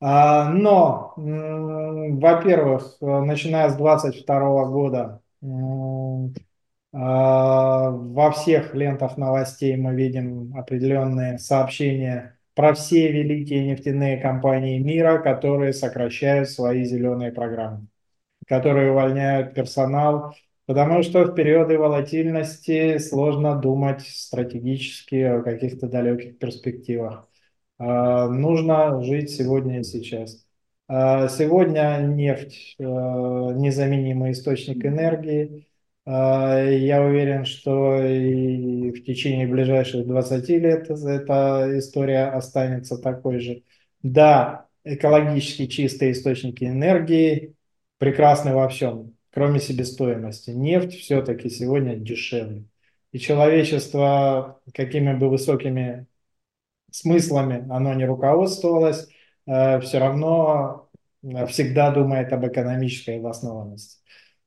А, 0.00 0.50
но, 0.50 1.14
во-первых, 1.16 2.98
начиная 3.00 3.70
с 3.70 3.76
2022 3.76 4.64
года 4.66 5.22
а, 6.96 7.90
во 7.90 8.30
всех 8.30 8.74
лентах 8.74 9.16
новостей 9.16 9.76
мы 9.76 9.94
видим 9.94 10.56
определенные 10.56 11.38
сообщения 11.38 12.38
про 12.54 12.72
все 12.74 13.10
великие 13.10 13.66
нефтяные 13.66 14.18
компании 14.18 14.78
мира, 14.78 15.18
которые 15.18 15.72
сокращают 15.72 16.50
свои 16.50 16.84
зеленые 16.84 17.32
программы, 17.32 17.88
которые 18.46 18.92
увольняют 18.92 19.54
персонал, 19.54 20.36
потому 20.66 21.02
что 21.02 21.24
в 21.24 21.34
периоды 21.34 21.78
волатильности 21.78 22.98
сложно 22.98 23.56
думать 23.60 24.02
стратегически 24.02 25.16
о 25.16 25.42
каких-то 25.42 25.88
далеких 25.88 26.38
перспективах. 26.38 27.28
А, 27.78 28.28
нужно 28.28 29.02
жить 29.02 29.30
сегодня 29.30 29.80
и 29.80 29.84
сейчас. 29.84 30.46
А, 30.88 31.28
сегодня 31.28 31.98
нефть 32.06 32.76
э,– 32.78 32.82
незаменимый 32.84 34.32
источник 34.32 34.84
энергии– 34.84 35.66
а, 36.06 36.62
я 36.62 37.02
уверен, 37.02 37.44
что 37.46 38.02
и 38.04 38.90
в 38.90 39.04
течение 39.04 39.46
ближайших 39.46 40.06
20 40.06 40.48
лет 40.50 40.90
эта 40.90 41.78
история 41.78 42.26
останется 42.26 42.98
такой 42.98 43.40
же. 43.40 43.62
Да, 44.02 44.66
экологически 44.84 45.66
чистые 45.66 46.12
источники 46.12 46.64
энергии 46.64 47.54
прекрасны 47.98 48.54
во 48.54 48.68
всем, 48.68 49.13
кроме 49.34 49.58
себестоимости. 49.58 50.50
Нефть 50.50 50.92
все-таки 51.00 51.50
сегодня 51.50 51.96
дешевле. 51.96 52.66
И 53.10 53.18
человечество, 53.18 54.60
какими 54.72 55.12
бы 55.12 55.28
высокими 55.28 56.06
смыслами 56.92 57.66
оно 57.68 57.94
не 57.94 58.04
руководствовалось, 58.06 59.08
э, 59.46 59.80
все 59.80 59.98
равно 59.98 60.88
всегда 61.48 61.90
думает 61.90 62.32
об 62.32 62.46
экономической 62.46 63.18
обоснованности. 63.18 63.98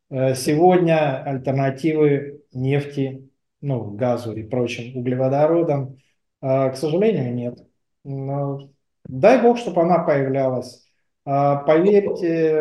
Э, 0.09 0.35
сегодня 0.35 1.21
альтернативы 1.21 2.43
нефти, 2.53 3.29
ну, 3.59 3.91
газу 3.91 4.33
и 4.33 4.43
прочим 4.43 4.97
углеводородам, 4.97 5.97
э, 6.41 6.71
к 6.71 6.77
сожалению, 6.77 7.33
нет. 7.33 7.59
Но 8.05 8.69
дай 9.05 9.41
бог, 9.41 9.57
чтобы 9.57 9.81
она 9.81 9.99
появлялась. 9.99 10.86
А, 11.29 11.57
поверьте, 11.57 12.53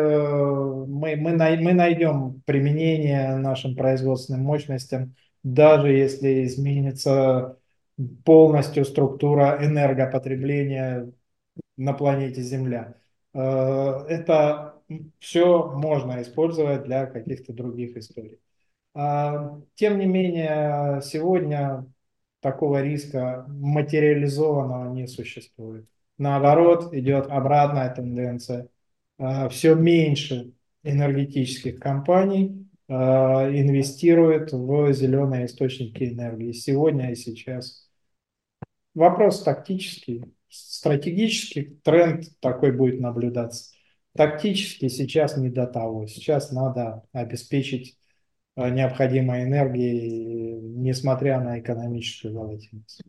мы, 0.87 1.15
мы, 1.15 1.31
мы 1.37 1.73
найдем 1.73 2.41
применение 2.45 3.37
нашим 3.37 3.77
производственным 3.77 4.43
мощностям, 4.43 5.15
даже 5.41 5.93
если 5.93 6.43
изменится 6.43 7.57
полностью 8.25 8.83
структура 8.83 9.57
энергопотребления 9.61 11.13
на 11.77 11.93
планете 11.93 12.41
Земля. 12.41 12.95
Э, 13.33 14.05
это 14.09 14.81
все 15.19 15.69
можно 15.71 16.21
использовать 16.21 16.83
для 16.83 17.05
каких-то 17.05 17.53
других 17.53 17.95
историй. 17.95 18.41
А, 18.93 19.61
тем 19.75 19.97
не 19.99 20.05
менее, 20.07 21.01
сегодня 21.03 21.85
такого 22.41 22.81
риска 22.83 23.45
материализованного 23.47 24.93
не 24.93 25.07
существует. 25.07 25.85
Наоборот, 26.17 26.93
идет 26.93 27.27
обратная 27.27 27.93
тенденция. 27.93 28.69
А, 29.17 29.49
все 29.49 29.75
меньше 29.75 30.53
энергетических 30.83 31.79
компаний 31.79 32.67
а, 32.87 33.49
инвестируют 33.49 34.51
в 34.51 34.93
зеленые 34.93 35.45
источники 35.45 36.03
энергии 36.03 36.51
сегодня 36.53 37.11
и 37.11 37.15
сейчас. 37.15 37.87
Вопрос 38.95 39.43
тактический, 39.43 40.23
стратегический 40.49 41.79
тренд 41.83 42.25
такой 42.39 42.71
будет 42.71 42.99
наблюдаться. 42.99 43.73
Тактически 44.15 44.87
сейчас 44.87 45.37
не 45.37 45.49
до 45.49 45.67
того. 45.67 46.07
Сейчас 46.07 46.51
надо 46.51 47.03
обеспечить 47.11 47.99
э, 48.55 48.67
необходимой 48.71 49.43
энергией, 49.43 50.59
несмотря 50.59 51.39
на 51.39 51.59
экономическую 51.59 52.33
волатильность. 52.33 53.03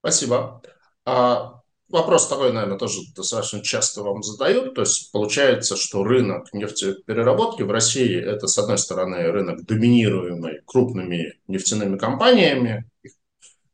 Спасибо. 0.00 0.60
А, 1.04 1.62
вопрос 1.88 2.28
такой, 2.28 2.52
наверное, 2.52 2.78
тоже 2.78 3.00
достаточно 3.14 3.62
часто 3.62 4.02
вам 4.02 4.22
задают. 4.22 4.74
То 4.74 4.82
есть 4.82 5.10
получается, 5.12 5.76
что 5.76 6.04
рынок 6.04 6.52
нефтепереработки 6.52 7.62
в 7.62 7.70
России– 7.70 8.16
это, 8.24 8.46
с 8.46 8.58
одной 8.58 8.78
стороны, 8.78 9.30
рынок, 9.30 9.64
доминируемый 9.64 10.60
крупными 10.66 11.34
нефтяными 11.46 11.96
компаниями, 11.98 12.88
их 13.02 13.12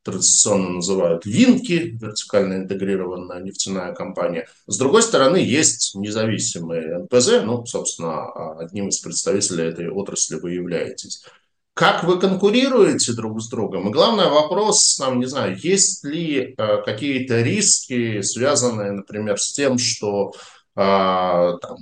традиционно 0.03 0.69
называют 0.71 1.25
Винки, 1.25 1.97
вертикально 2.01 2.55
интегрированная 2.55 3.43
нефтяная 3.43 3.95
компания. 3.95 4.47
С 4.67 4.79
другой 4.79 5.03
стороны, 5.03 5.39
есть 5.39 5.95
независимые 5.95 6.99
НПЗ, 6.99 7.43
ну, 7.43 7.65
собственно, 7.67 8.59
одним 8.59 8.89
из 8.89 8.99
представителей 8.99 9.65
этой 9.65 9.89
отрасли 9.89 10.37
вы 10.37 10.53
являетесь. 10.53 11.25
Как 11.75 12.05
вы 12.05 12.21
конкурируете 12.21 13.15
друг 13.15 13.43
с 13.43 13.49
другом? 13.49 13.89
И 13.89 13.93
главный 13.93 14.29
вопрос, 14.29 14.97
нам, 15.01 15.19
не 15.19 15.27
знаю, 15.27 15.59
есть 15.59 16.05
ли 16.05 16.55
э, 16.57 16.83
какие-то 16.85 17.43
риски, 17.43 18.23
связанные, 18.23 18.93
например, 18.93 19.41
с 19.41 19.53
тем, 19.53 19.79
что 19.79 20.33
э, 20.77 20.81
там, 20.81 21.79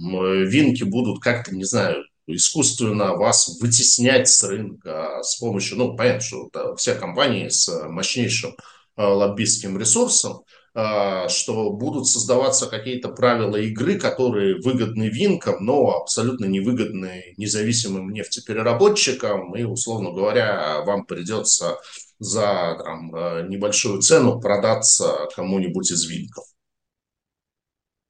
винки 0.47 0.85
будут 0.85 1.23
как-то, 1.23 1.55
не 1.55 1.65
знаю, 1.65 2.05
искусственно 2.27 3.17
вас 3.17 3.59
вытеснять 3.61 4.29
с 4.29 4.43
рынка 4.45 5.21
с 5.23 5.37
помощью, 5.37 5.77
ну, 5.77 5.95
понятно, 5.95 6.21
что 6.21 6.49
да, 6.53 6.75
все 6.77 6.95
компании 6.95 7.49
с 7.49 7.69
мощнейшим 7.89 8.53
э, 8.97 9.03
лоббистским 9.03 9.79
ресурсом, 9.79 10.39
э, 10.39 10.62
что 10.75 11.71
будут 11.71 12.07
создаваться 12.07 12.67
какие-то 12.67 13.11
правила 13.11 13.57
игры, 13.57 13.99
которые 13.99 14.57
выгодны 14.57 15.11
винкам, 15.11 15.65
но 15.65 15.99
абсолютно 15.99 16.47
невыгодны 16.47 17.35
независимым 17.37 18.11
нефтепереработчикам, 18.11 19.55
и, 19.55 19.65
условно 19.65 20.13
говоря, 20.13 20.83
вам 20.87 21.05
придется 21.05 21.77
за 22.23 22.79
там, 22.83 23.15
э, 23.15 23.47
небольшую 23.49 24.01
цену 24.01 24.41
продаться 24.41 25.29
кому-нибудь 25.35 25.91
из 25.91 26.07
винков. 26.09 26.45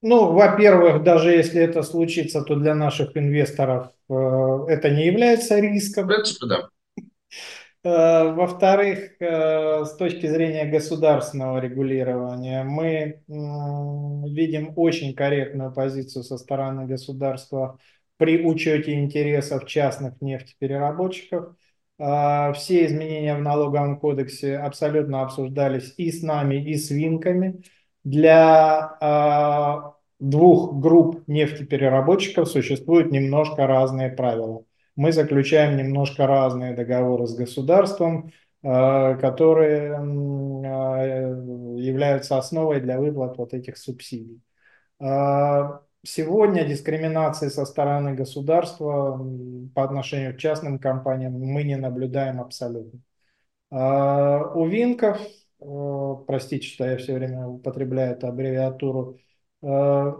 Ну, 0.02 0.32
во-первых, 0.32 1.02
даже 1.02 1.30
если 1.30 1.62
это 1.62 1.82
случится, 1.82 2.42
то 2.42 2.56
для 2.56 2.74
наших 2.74 3.16
инвесторов 3.16 3.88
э, 4.10 4.14
это 4.68 4.90
не 4.90 5.06
является 5.06 5.58
риском. 5.60 6.04
В 6.04 6.08
принципе, 6.08 6.46
да. 6.46 6.68
Э, 7.84 8.32
во-вторых, 8.32 9.16
э, 9.20 9.84
с 9.84 9.96
точки 9.96 10.26
зрения 10.26 10.66
государственного 10.66 11.58
регулирования, 11.58 12.62
мы 12.62 13.22
видим 13.26 14.72
очень 14.76 15.14
корректную 15.14 15.72
позицию 15.72 16.22
со 16.22 16.38
стороны 16.38 16.86
государства 16.86 17.78
при 18.18 18.44
учете 18.46 18.94
интересов 18.94 19.66
частных 19.66 20.20
нефтепереработчиков. 20.20 21.56
Э, 21.98 22.52
все 22.54 22.86
изменения 22.86 23.34
в 23.34 23.40
налоговом 23.42 23.98
кодексе 23.98 24.58
абсолютно 24.58 25.22
обсуждались 25.22 25.94
и 25.96 26.12
с 26.12 26.22
нами, 26.22 26.56
и 26.64 26.76
с 26.76 26.90
Винками. 26.90 27.62
Для 28.04 28.98
двух 30.18 30.74
групп 30.80 31.22
нефтепереработчиков 31.28 32.48
существуют 32.48 33.12
немножко 33.12 33.66
разные 33.66 34.10
правила. 34.10 34.64
Мы 34.96 35.12
заключаем 35.12 35.76
немножко 35.76 36.26
разные 36.26 36.74
договоры 36.74 37.26
с 37.26 37.34
государством, 37.34 38.32
э, 38.62 39.16
которые 39.16 39.92
э, 39.94 41.80
являются 41.80 42.38
основой 42.38 42.80
для 42.80 42.98
выплат 42.98 43.38
вот 43.38 43.54
этих 43.54 43.78
субсидий. 43.78 44.40
Э, 45.00 45.78
сегодня 46.04 46.64
дискриминации 46.64 47.48
со 47.48 47.64
стороны 47.64 48.14
государства 48.14 49.18
по 49.74 49.84
отношению 49.84 50.34
к 50.34 50.38
частным 50.38 50.78
компаниям 50.78 51.32
мы 51.32 51.62
не 51.62 51.76
наблюдаем 51.76 52.40
абсолютно. 52.40 53.00
У 53.70 54.66
Винков, 54.66 55.18
простите, 56.26 56.66
что 56.66 56.84
я 56.84 56.98
все 56.98 57.14
время 57.14 57.46
употребляю 57.48 58.12
эту 58.12 58.26
аббревиатуру, 58.28 59.18
э, 59.62 60.12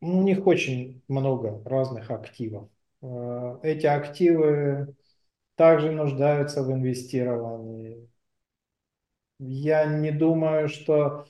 у 0.00 0.22
них 0.22 0.46
очень 0.46 1.02
много 1.08 1.62
разных 1.64 2.10
активов. 2.10 2.68
Э, 3.02 3.58
эти 3.62 3.86
активы 3.86 4.94
также 5.56 5.90
нуждаются 5.92 6.62
в 6.62 6.72
инвестировании. 6.72 8.08
Я 9.38 9.84
не 9.86 10.10
думаю, 10.10 10.68
что 10.68 11.26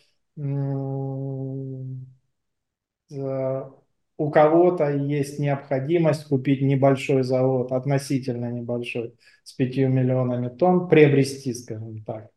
у 4.19 4.31
кого-то 4.31 4.90
есть 4.90 5.39
необходимость 5.39 6.24
купить 6.28 6.61
небольшой 6.61 7.23
завод, 7.23 7.73
относительно 7.73 8.51
небольшой, 8.51 9.15
с 9.45 9.53
5 9.53 9.77
миллионами 9.89 10.49
тонн, 10.49 10.89
приобрести, 10.89 11.55
скажем 11.55 12.03
так, 12.05 12.24
э, 12.24 12.28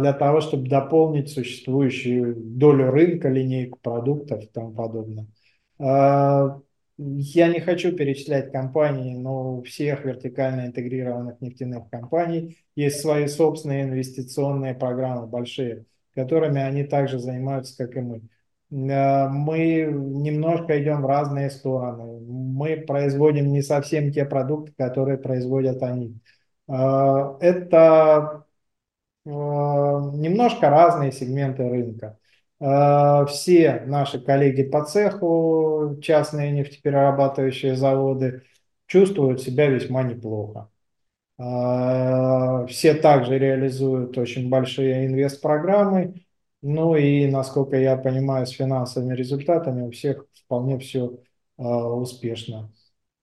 для 0.00 0.12
того, 0.12 0.40
чтобы 0.40 0.68
дополнить 0.68 1.28
существующую 1.30 2.36
долю 2.36 2.90
рынка, 2.90 3.28
линейку 3.28 3.78
продуктов 3.80 4.44
и 4.44 4.46
тому 4.46 4.72
подобное. 4.72 5.26
Я 6.98 7.48
не 7.48 7.60
хочу 7.60 7.92
перечислять 7.92 8.50
компании, 8.52 9.14
но 9.14 9.58
у 9.58 9.62
всех 9.62 10.04
вертикально 10.06 10.66
интегрированных 10.66 11.40
нефтяных 11.42 11.90
компаний 11.90 12.58
есть 12.74 13.00
свои 13.00 13.26
собственные 13.26 13.84
инвестиционные 13.84 14.74
программы 14.74 15.26
большие, 15.26 15.84
которыми 16.14 16.60
они 16.60 16.84
также 16.84 17.18
занимаются, 17.18 17.76
как 17.76 17.96
и 17.96 18.00
мы. 18.00 18.22
Э, 18.70 19.28
мы 19.28 19.82
немножко 19.92 20.82
идем 20.82 21.02
в 21.02 21.06
разные 21.06 21.50
стороны. 21.50 22.20
Мы 22.20 22.78
производим 22.78 23.52
не 23.52 23.62
совсем 23.62 24.10
те 24.12 24.24
продукты, 24.24 24.72
которые 24.76 25.18
производят 25.18 25.82
они. 25.82 26.18
Э, 26.68 27.36
это 27.40 28.46
э, 29.24 29.28
немножко 29.30 30.70
разные 30.70 31.12
сегменты 31.12 31.68
рынка. 31.68 32.18
Все 32.58 33.82
наши 33.86 34.20
коллеги 34.20 34.62
по 34.62 34.84
цеху, 34.84 35.98
частные 36.02 36.52
нефтеперерабатывающие 36.52 37.76
заводы, 37.76 38.42
чувствуют 38.86 39.42
себя 39.42 39.66
весьма 39.66 40.02
неплохо. 40.02 40.70
Все 41.36 42.94
также 42.94 43.38
реализуют 43.38 44.16
очень 44.16 44.48
большие 44.48 45.06
инвест-программы 45.06 46.14
ну 46.62 46.96
и, 46.96 47.26
насколько 47.28 47.76
я 47.76 47.96
понимаю, 47.96 48.46
с 48.46 48.50
финансовыми 48.50 49.14
результатами 49.14 49.82
у 49.82 49.90
всех 49.92 50.26
вполне 50.34 50.78
все 50.78 51.18
э, 51.58 51.62
успешно. 51.62 52.72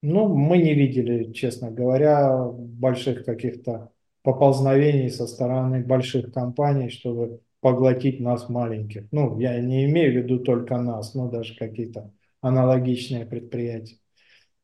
Ну, 0.01 0.27
мы 0.29 0.57
не 0.59 0.73
видели, 0.73 1.31
честно 1.33 1.71
говоря, 1.71 2.37
больших 2.47 3.25
каких-то 3.25 3.91
поползновений 4.21 5.09
со 5.09 5.27
стороны 5.27 5.83
больших 5.83 6.33
компаний, 6.33 6.89
чтобы 6.89 7.41
поглотить 7.63 8.19
нас 8.19 8.47
маленьких. 8.49 9.07
Ну, 9.11 9.39
я 9.39 9.59
не 9.59 9.85
имею 9.85 10.13
в 10.13 10.23
виду 10.23 10.37
только 10.37 10.77
нас, 10.77 11.15
но 11.15 11.29
даже 11.29 11.55
какие-то 11.55 12.11
аналогичные 12.41 13.25
предприятия. 13.25 13.97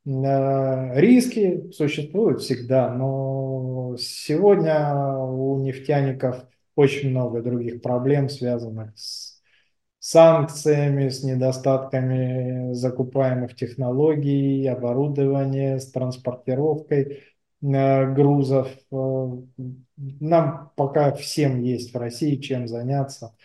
Э, 0.05 0.99
риски 0.99 1.71
существуют 1.71 2.41
всегда, 2.41 2.93
но 2.93 3.95
сегодня 3.97 4.93
у 4.93 5.59
нефтяников– 5.63 6.45
очень 6.79 7.09
много 7.09 7.41
других 7.41 7.81
проблем, 7.81 8.29
связанных 8.29 8.97
с 8.97 9.41
санкциями, 9.99 11.09
с 11.09 11.23
недостатками 11.23 12.71
закупаемых 12.71 13.53
технологий, 13.53 14.65
оборудования, 14.65 15.79
с 15.79 15.91
транспортировкой 15.91 17.23
грузов. 17.61 18.69
Э, 18.91 19.27
нам 19.97 20.71
пока 20.75 21.13
всем 21.13 21.61
есть 21.61 21.93
в 21.93 21.97
России 21.97 22.37
чем 22.37 22.67
заняться. 22.67 23.35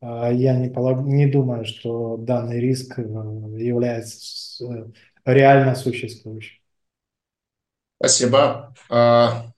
Э, 0.00 0.30
я 0.32 0.56
не, 0.56 0.68
не 0.68 1.26
думаю, 1.26 1.64
что 1.64 2.16
данный 2.16 2.60
риск 2.60 2.98
является 2.98 4.90
реально 5.24 5.74
существующим. 5.74 6.60
Спасибо. 7.98 8.74
А, 8.88 9.52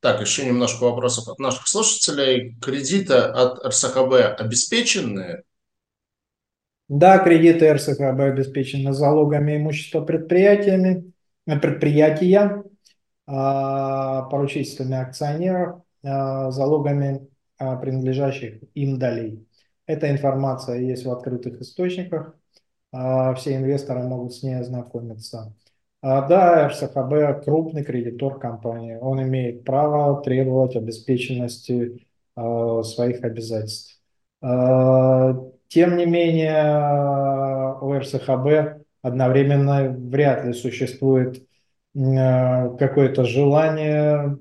так, 0.00 0.20
еще 0.20 0.46
немножко 0.46 0.84
вопросов 0.84 1.28
от 1.28 1.38
наших 1.38 1.66
слушателей. 1.66 2.56
Кредиты 2.60 3.14
от 3.14 3.64
РСХБ 3.64 4.40
обеспечены? 4.40 5.42
Да, 6.88 7.18
кредиты 7.18 7.72
РСХБ 7.72 8.20
обеспечены 8.20 8.92
залогами 8.92 9.56
имущества 9.56 10.00
предприятиями, 10.00 11.12
э, 11.46 11.58
предприятия, 11.58 12.62
поручительствами 13.26 14.96
акционеров, 14.96 15.82
а, 16.04 16.50
залогами 16.50 17.28
а, 17.58 17.76
принадлежащих 17.76 18.62
им 18.74 18.98
долей. 18.98 19.46
Эта 19.86 20.10
информация 20.10 20.80
есть 20.80 21.04
в 21.04 21.10
открытых 21.10 21.60
источниках. 21.60 22.36
Все 22.92 23.56
инвесторы 23.56 24.02
могут 24.02 24.34
с 24.34 24.42
ней 24.42 24.56
ознакомиться. 24.60 25.54
А, 26.02 26.26
да, 26.26 26.68
РСХБ 26.68 27.44
крупный 27.44 27.84
кредитор 27.84 28.38
компании. 28.40 28.98
Он 29.00 29.22
имеет 29.22 29.64
право 29.64 30.20
требовать 30.22 30.74
обеспеченности 30.74 32.06
а, 32.34 32.82
своих 32.82 33.22
обязательств. 33.22 34.00
А, 34.40 35.34
тем 35.68 35.96
не 35.96 36.06
менее, 36.06 37.78
у 37.80 37.92
РСХБ 37.96 38.82
одновременно 39.00 39.90
вряд 39.90 40.44
ли 40.44 40.52
существует 40.52 41.46
какое-то 41.94 43.24
желание 43.24 44.38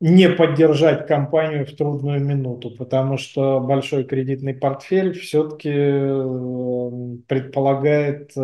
не 0.00 0.28
поддержать 0.28 1.06
компанию 1.06 1.64
в 1.66 1.74
трудную 1.74 2.22
минуту, 2.22 2.70
потому 2.76 3.16
что 3.16 3.60
большой 3.60 4.04
кредитный 4.04 4.52
портфель 4.54 5.18
все-таки 5.18 5.70
э, 5.72 7.16
предполагает 7.26 8.32
э, 8.36 8.40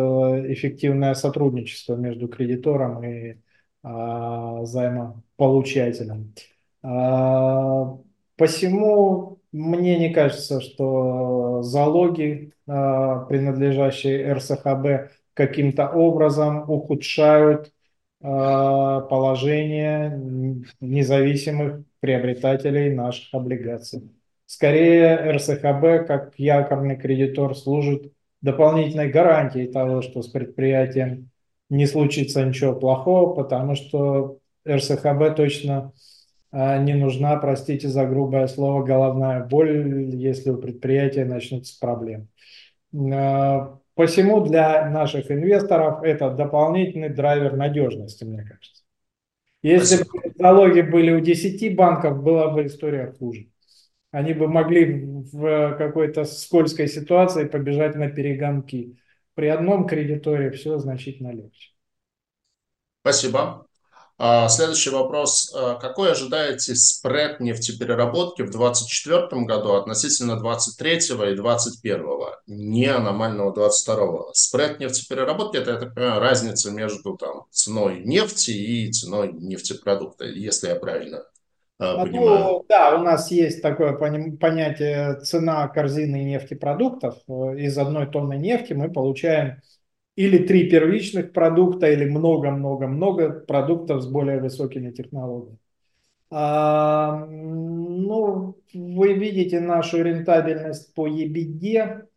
эффективное 0.51 1.13
сотрудничество 1.13 1.95
между 1.95 2.27
кредитором 2.27 3.03
и 3.03 3.37
займополучателем. 3.83 6.33
Посему 8.37 9.39
мне 9.51 9.99
не 9.99 10.13
кажется, 10.13 10.61
что 10.61 11.61
залоги, 11.63 12.53
принадлежащие 12.65 14.33
РСХБ, 14.33 15.11
каким-то 15.33 15.89
образом 15.89 16.69
ухудшают 16.69 17.71
Э, 18.25 19.01
положение 19.09 20.17
независимых 20.79 21.83
приобретателей 21.99 22.95
наших 22.95 23.33
облигаций. 23.33 24.13
Скорее, 24.45 25.33
РСХБ, 25.33 26.07
как 26.07 26.33
якорный 26.37 26.95
кредитор, 26.95 27.53
служит 27.53 28.13
дополнительной 28.41 29.09
гарантией 29.09 29.69
того, 29.69 30.01
что 30.01 30.21
с 30.21 30.29
предприятием 30.29 31.31
не 31.69 31.85
случится 31.85 32.45
ничего 32.45 32.73
плохого, 32.73 33.33
потому 33.35 33.75
что 33.75 34.37
РСХБ 34.65 35.35
точно 35.35 35.91
э, 36.53 36.81
не 36.81 36.93
нужна, 36.93 37.35
простите 37.35 37.89
за 37.89 38.05
грубое 38.05 38.47
слово, 38.47 38.85
головная 38.85 39.43
боль, 39.43 40.15
если 40.15 40.51
у 40.51 40.57
предприятия 40.57 41.25
начнутся 41.25 41.77
проблемы. 41.77 42.27
Посему 43.95 44.41
для 44.41 44.89
наших 44.89 45.29
инвесторов 45.29 46.03
это 46.03 46.31
дополнительный 46.31 47.09
драйвер 47.09 47.55
надежности, 47.55 48.23
мне 48.23 48.43
кажется. 48.43 48.83
Если 49.61 50.03
бы 50.03 50.33
залоги 50.37 50.81
были 50.81 51.11
у 51.11 51.19
10 51.19 51.75
банков, 51.75 52.21
была 52.21 52.49
бы 52.49 52.65
история 52.65 53.13
хуже. 53.17 53.47
Они 54.11 54.33
бы 54.33 54.47
могли 54.47 55.05
в 55.05 55.75
какой-то 55.77 56.25
скользкой 56.25 56.87
ситуации 56.87 57.45
побежать 57.45 57.95
на 57.95 58.09
перегонки. 58.09 58.97
При 59.35 59.47
одном 59.47 59.87
кредиторе 59.87 60.51
все 60.51 60.77
значительно 60.79 61.31
легче. 61.31 61.71
Спасибо. 63.01 63.65
А, 64.17 64.47
следующий 64.47 64.91
вопрос. 64.91 65.53
А, 65.55 65.75
какой 65.75 66.11
ожидаете 66.11 66.75
спред 66.75 67.39
нефтепереработки 67.39 68.43
в 68.43 68.51
2024 68.51 69.45
году 69.45 69.73
относительно 69.73 70.39
2023 70.39 71.31
и 71.31 71.35
2021, 71.35 72.05
не 72.47 72.85
аномального 72.85 73.53
2022? 73.53 74.33
Спред 74.33 74.79
нефтепереработки– 74.79 75.57
это, 75.57 75.71
я 75.71 75.77
так 75.77 75.95
понимаю, 75.95 76.19
разница 76.19 76.71
между 76.71 77.17
там, 77.17 77.45
ценой 77.49 78.01
нефти 78.03 78.51
и 78.51 78.91
ценой 78.91 79.33
нефтепродукта, 79.33 80.25
если 80.25 80.67
я 80.67 80.75
правильно 80.75 81.23
а, 81.79 81.97
ну, 81.97 82.03
понимаю. 82.03 82.39
Ну, 82.39 82.65
да, 82.69 82.95
у 82.95 83.03
нас 83.03 83.31
есть 83.31 83.61
такое 83.61 83.93
понятие 83.93 85.19
цена 85.21 85.67
корзины 85.67 86.23
нефтепродуктов. 86.23 87.15
Из 87.27 87.77
одной 87.77 88.07
тонны 88.07 88.35
нефти 88.35 88.73
мы 88.73 88.91
получаем 88.91 89.61
или 90.15 90.45
три 90.45 90.69
первичных 90.69 91.33
продукта, 91.33 91.89
или 91.91 92.05
много-много-много 92.05 93.31
продуктов 93.31 94.03
с 94.03 94.07
более 94.07 94.39
высокими 94.39 94.91
технологиями. 94.91 95.57
А, 96.29 97.25
ну, 97.25 98.57
вы 98.73 99.13
видите 99.13 99.59
нашу 99.59 100.01
рентабельность 100.03 100.93
по 100.93 101.07
EBITDA. 101.07 102.07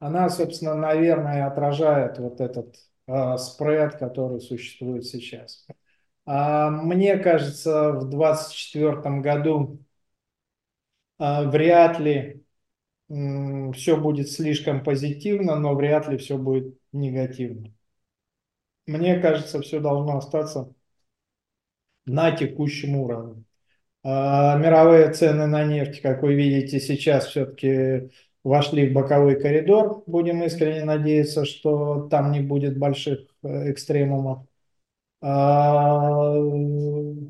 она, 0.00 0.28
собственно, 0.28 0.74
наверное, 0.74 1.46
отражает 1.46 2.18
вот 2.18 2.40
этот 2.40 2.76
э, 3.06 3.36
спред, 3.38 3.96
который 3.96 4.40
существует 4.40 5.06
сейчас. 5.06 5.66
А 6.24 6.70
мне 6.70 7.18
кажется, 7.18 7.92
в 7.92 8.08
2024 8.10 9.20
году 9.20 9.80
э, 11.18 11.48
вряд 11.48 11.98
ли 11.98 12.44
все 13.08 13.96
будет 13.96 14.30
слишком 14.30 14.84
позитивно, 14.84 15.56
но 15.56 15.74
вряд 15.74 16.08
ли 16.08 16.18
все 16.18 16.36
будет 16.36 16.77
негативно. 16.92 17.72
Мне 18.86 19.20
кажется, 19.20 19.60
все 19.60 19.80
должно 19.80 20.16
остаться 20.18 20.72
на 22.06 22.32
текущем 22.32 22.96
уровне. 22.96 23.44
А, 24.04 24.56
мировые 24.56 25.12
цены 25.12 25.46
на 25.46 25.64
нефть, 25.64 26.00
как 26.00 26.22
вы 26.22 26.34
видите, 26.34 26.80
сейчас 26.80 27.26
все-таки 27.26 28.10
вошли 28.44 28.88
в 28.88 28.92
боковой 28.94 29.40
коридор. 29.40 30.02
Будем 30.06 30.42
искренне 30.42 30.84
надеяться, 30.84 31.44
что 31.44 32.08
там 32.08 32.32
не 32.32 32.40
будет 32.40 32.78
больших 32.78 33.20
э, 33.42 33.72
экстремумов. 33.72 34.46
А, 35.20 36.34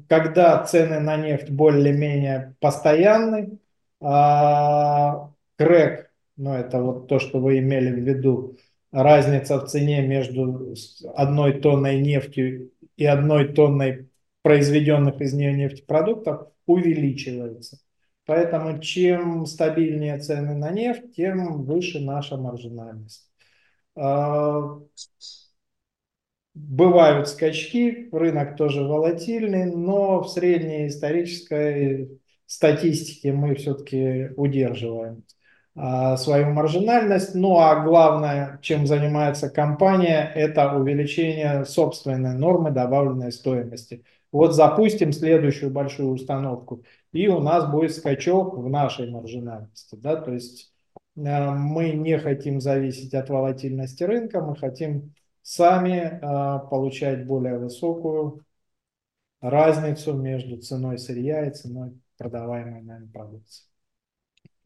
когда 0.09 0.65
цены 0.65 1.01
на 1.01 1.17
нефть 1.17 1.51
более-менее 1.51 2.55
постоянны, 2.61 3.59
а, 4.01 5.33
крэк, 5.57 6.11
ну 6.37 6.55
это 6.55 6.81
вот 6.83 7.09
то, 7.09 7.19
что 7.19 7.41
вы 7.41 7.59
имели 7.59 7.91
в 7.91 8.05
виду, 8.05 8.57
разница 8.93 9.59
в 9.59 9.67
цене 9.67 10.07
между 10.07 10.75
одной 11.15 11.61
тонной 11.61 12.01
нефти 12.01 12.71
и 12.97 13.05
одной 13.05 13.53
тонной 13.53 14.09
произведенных 14.43 15.21
из 15.21 15.35
нее 15.35 15.53
нефтепродуктов 15.53 16.49
увеличивается. 16.67 17.79
Поэтому 18.25 18.79
чем 18.81 19.47
стабильнее 19.47 20.19
цены 20.19 20.55
на 20.55 20.71
нефть, 20.71 21.15
тем 21.17 21.65
выше 21.65 22.01
наша 22.01 22.37
маржинальность. 22.37 23.31
А, 23.97 24.79
бывают 26.55 27.29
скачки, 27.29 28.09
рынок 28.13 28.57
тоже 28.57 28.83
волатильный, 28.83 29.65
но 29.65 30.21
в 30.21 30.29
средней 30.29 30.89
исторической 30.89 32.21
статистике 32.47 33.33
мы 33.33 33.55
все-таки 33.55 34.31
удерживаем 34.37 35.25
свою 36.17 36.51
маржинальность. 36.51 37.35
Ну 37.35 37.59
а 37.59 37.85
главное, 37.85 38.59
чем 38.63 38.87
занимается 38.87 39.49
компания, 39.49 40.31
это 40.35 40.75
увеличение 40.75 41.65
собственной 41.65 42.35
нормы 42.35 42.71
добавленной 42.71 43.31
стоимости. 43.31 44.05
Вот 44.31 44.55
запустим 44.55 45.13
следующую 45.13 45.71
большую 45.71 46.11
установку, 46.11 46.85
и 47.13 47.29
у 47.29 47.41
нас 47.41 47.71
будет 47.71 47.95
скачок 47.95 48.59
в 48.59 48.69
нашей 48.69 49.11
маржинальности. 49.11 49.97
Да? 49.97 50.17
То 50.17 50.33
есть 50.33 50.73
э, 51.17 51.51
мы 51.51 51.93
не 51.93 52.19
хотим 52.19 52.61
зависеть 52.61 53.15
от 53.15 53.31
волатильности 53.31 54.03
рынка, 54.03 54.43
мы 54.43 54.55
хотим 54.57 55.15
сами 55.43 56.21
э, 56.21 56.69
получать 56.69 57.27
более 57.27 57.59
высокую 57.59 58.45
разницу 59.41 60.13
между 60.13 60.59
ценой 60.59 60.99
сырья 60.99 61.47
и 61.47 61.55
ценой 61.55 61.99
продаваемой 62.19 62.83
нами 62.83 63.07
продукции. 63.07 63.65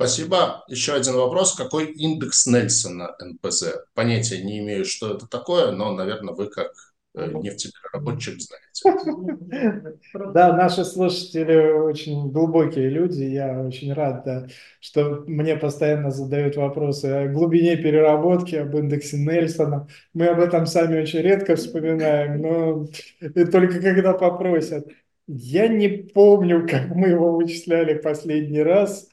Спасибо. 0.06 0.64
Еще 0.68 0.92
один 0.94 1.14
вопрос. 1.14 1.54
Какой 1.54 1.86
индекс 1.86 2.46
Нельсона 2.46 3.14
НПЗ? 3.20 3.86
Понятия 3.94 4.42
не 4.42 4.58
имею, 4.58 4.84
что 4.84 5.14
это 5.14 5.26
такое, 5.26 5.72
но, 5.72 5.92
наверное, 5.92 6.34
вы 6.34 6.48
как 6.48 6.72
Э, 7.14 7.30
нефтепереработчик 7.30 8.40
знаете. 8.40 9.98
Да, 10.34 10.56
наши 10.56 10.84
слушатели 10.84 11.72
очень 11.72 12.30
глубокие 12.30 12.88
люди. 12.88 13.22
Я 13.22 13.60
очень 13.60 13.92
рад, 13.92 14.24
да, 14.24 14.46
что 14.80 15.24
мне 15.26 15.56
постоянно 15.56 16.10
задают 16.10 16.56
вопросы 16.56 17.06
о 17.06 17.28
глубине 17.28 17.76
переработки, 17.76 18.54
об 18.56 18.74
индексе 18.76 19.18
Нельсона. 19.18 19.88
Мы 20.14 20.26
об 20.28 20.40
этом 20.40 20.64
сами 20.66 21.02
очень 21.02 21.20
редко 21.20 21.56
вспоминаем, 21.56 22.40
но 22.40 22.86
и 23.20 23.44
только 23.44 23.80
когда 23.80 24.14
попросят. 24.14 24.88
Я 25.26 25.68
не 25.68 25.88
помню, 25.88 26.66
как 26.70 26.88
мы 26.94 27.08
его 27.08 27.36
вычисляли 27.36 27.98
последний 27.98 28.62
раз. 28.62 29.08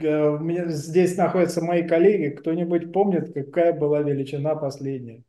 Э, 0.00 0.38
меня 0.38 0.68
здесь 0.68 1.16
находятся 1.16 1.62
мои 1.62 1.86
коллеги. 1.86 2.34
Кто-нибудь 2.34 2.92
помнит, 2.92 3.32
какая 3.32 3.72
была 3.72 4.00
величина 4.02 4.54
последняя? 4.54 5.22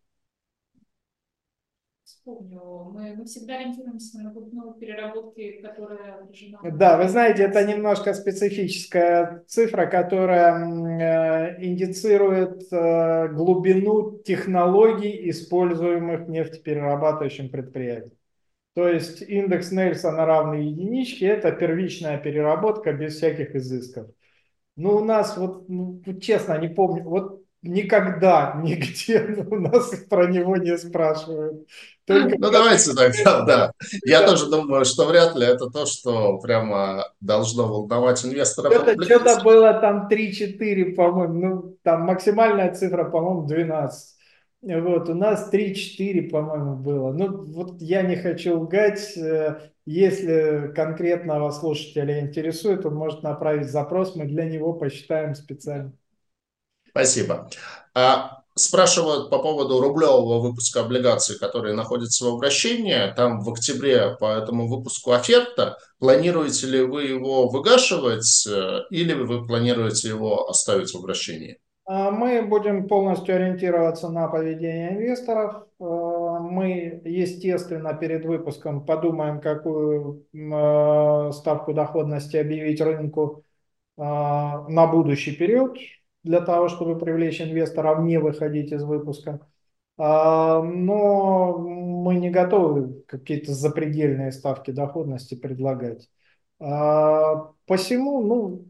вспомню, 2.30 2.92
мы, 2.94 3.16
мы 3.16 3.26
всегда 3.26 3.56
ориентируемся 3.58 4.20
на 4.20 4.32
глубину 4.32 4.74
переработки, 4.74 5.62
которая 5.62 6.16
отражена. 6.16 6.60
Да, 6.72 6.98
вы 6.98 7.08
знаете, 7.10 7.44
это 7.44 7.66
немножко 7.66 8.14
специфическая 8.14 9.44
цифра, 9.48 9.86
которая 9.86 11.58
э, 11.58 11.64
индицирует 11.64 12.72
э, 12.72 13.28
глубину 13.30 14.20
технологий, 14.20 15.30
используемых 15.30 16.22
в 16.22 16.30
нефтеперерабатывающем 16.30 17.50
предприятии. 17.50 18.18
То 18.76 18.88
есть 18.88 19.22
индекс 19.22 19.72
Нельсона 19.72 20.26
равный 20.26 20.68
единичке– 20.68 21.26
это 21.28 21.52
первичная 21.52 22.18
переработка 22.18 22.94
без 22.94 23.16
всяких 23.16 23.56
изысков. 23.56 24.08
Ну, 24.80 24.96
у 24.96 25.04
нас 25.04 25.36
вот, 25.36 25.68
ну, 25.68 26.02
честно, 26.22 26.58
не 26.58 26.70
помню, 26.70 27.04
вот 27.04 27.42
никогда 27.62 28.58
нигде 28.64 29.46
у 29.50 29.56
нас 29.56 29.90
про 30.10 30.28
него 30.28 30.56
не 30.56 30.78
спрашивают. 30.78 31.68
Только... 32.06 32.38
Ну, 32.40 32.50
давайте 32.50 32.94
тогда, 32.94 33.42
да. 33.42 33.72
Я 34.06 34.26
тоже 34.26 34.50
думаю, 34.50 34.86
что 34.86 35.06
вряд 35.06 35.36
ли 35.36 35.46
это 35.46 35.70
то, 35.70 35.86
что 35.86 36.40
прямо 36.40 37.06
должно 37.20 37.68
волновать 37.68 38.26
инвесторов. 38.26 38.74
Это 38.74 39.04
что-то 39.04 39.44
было 39.44 39.74
там 39.74 40.08
3-4, 40.10 40.96
по-моему. 40.96 41.34
Ну, 41.34 41.78
там 41.84 42.04
максимальная 42.04 42.74
цифра, 42.74 43.04
по-моему, 43.04 43.48
12. 43.48 44.16
Вот, 44.62 45.08
у 45.08 45.14
нас 45.14 45.50
3-4, 45.54 46.30
по-моему, 46.30 46.76
было. 46.76 47.14
Ну, 47.14 47.46
вот 47.46 47.82
я 47.82 48.02
не 48.02 48.18
хочу 48.18 48.60
лгать. 48.60 49.16
Э, 49.16 49.70
если 49.86 50.74
конкретного 50.76 51.52
слушателя 51.52 52.20
интересует, 52.20 52.86
он 52.86 52.96
может 52.96 53.24
направить 53.24 53.70
запрос, 53.70 54.16
мы 54.16 54.26
для 54.26 54.44
него 54.46 54.74
посчитаем 54.74 55.34
специально. 55.34 55.94
Спасибо. 56.90 57.50
А, 57.96 58.44
спрашивают 58.56 59.30
по 59.30 59.40
поводу 59.40 59.80
рублевого 59.80 60.42
выпуска 60.42 60.82
облигаций, 60.82 61.40
которые 61.40 61.74
находятся 61.74 62.26
в 62.26 62.36
обращении. 62.36 63.14
Там 63.16 63.40
в 63.42 63.50
октябре 63.50 64.18
по 64.20 64.38
этому 64.38 64.68
выпуску 64.68 65.12
оферта. 65.12 65.78
Планируете 66.00 66.68
ли 66.68 66.82
вы 66.82 67.04
его 67.06 67.48
выгашивать 67.48 68.46
э, 68.48 68.82
или 68.90 69.14
вы 69.14 69.48
планируете 69.48 70.10
его 70.10 70.50
оставить 70.50 70.94
в 70.94 70.98
обращении? 70.98 71.60
А, 71.90 72.12
мы 72.12 72.44
будем 72.44 72.88
полностью 72.88 73.36
ориентироваться 73.36 74.10
на 74.10 74.28
поведение 74.28 74.92
инвесторов. 74.94 75.66
А, 75.80 76.40
мы, 76.40 77.02
естественно, 77.04 77.96
перед 77.96 78.26
выпуском 78.26 78.86
подумаем, 78.86 79.42
какую 79.42 80.24
ставку 81.34 81.74
доходности 81.74 82.38
объявить 82.38 82.80
рынку 82.82 83.44
на 83.98 84.88
будущий 84.88 85.36
период, 85.36 85.78
для 86.24 86.42
того, 86.42 86.70
чтобы 86.70 86.98
привлечь 86.98 87.42
инвесторов, 87.42 88.00
не 88.02 88.18
выходить 88.18 88.72
из 88.72 88.84
выпуска. 88.84 89.40
А, 89.98 90.62
но 90.62 91.58
мы 91.58 92.16
не 92.16 92.30
готовы 92.30 93.04
какие-то 93.08 93.54
запредельные 93.54 94.32
ставки 94.32 94.72
доходности 94.72 95.36
предлагать. 95.36 96.08
А, 96.60 97.52
посему, 97.66 98.22
ну, 98.22 98.66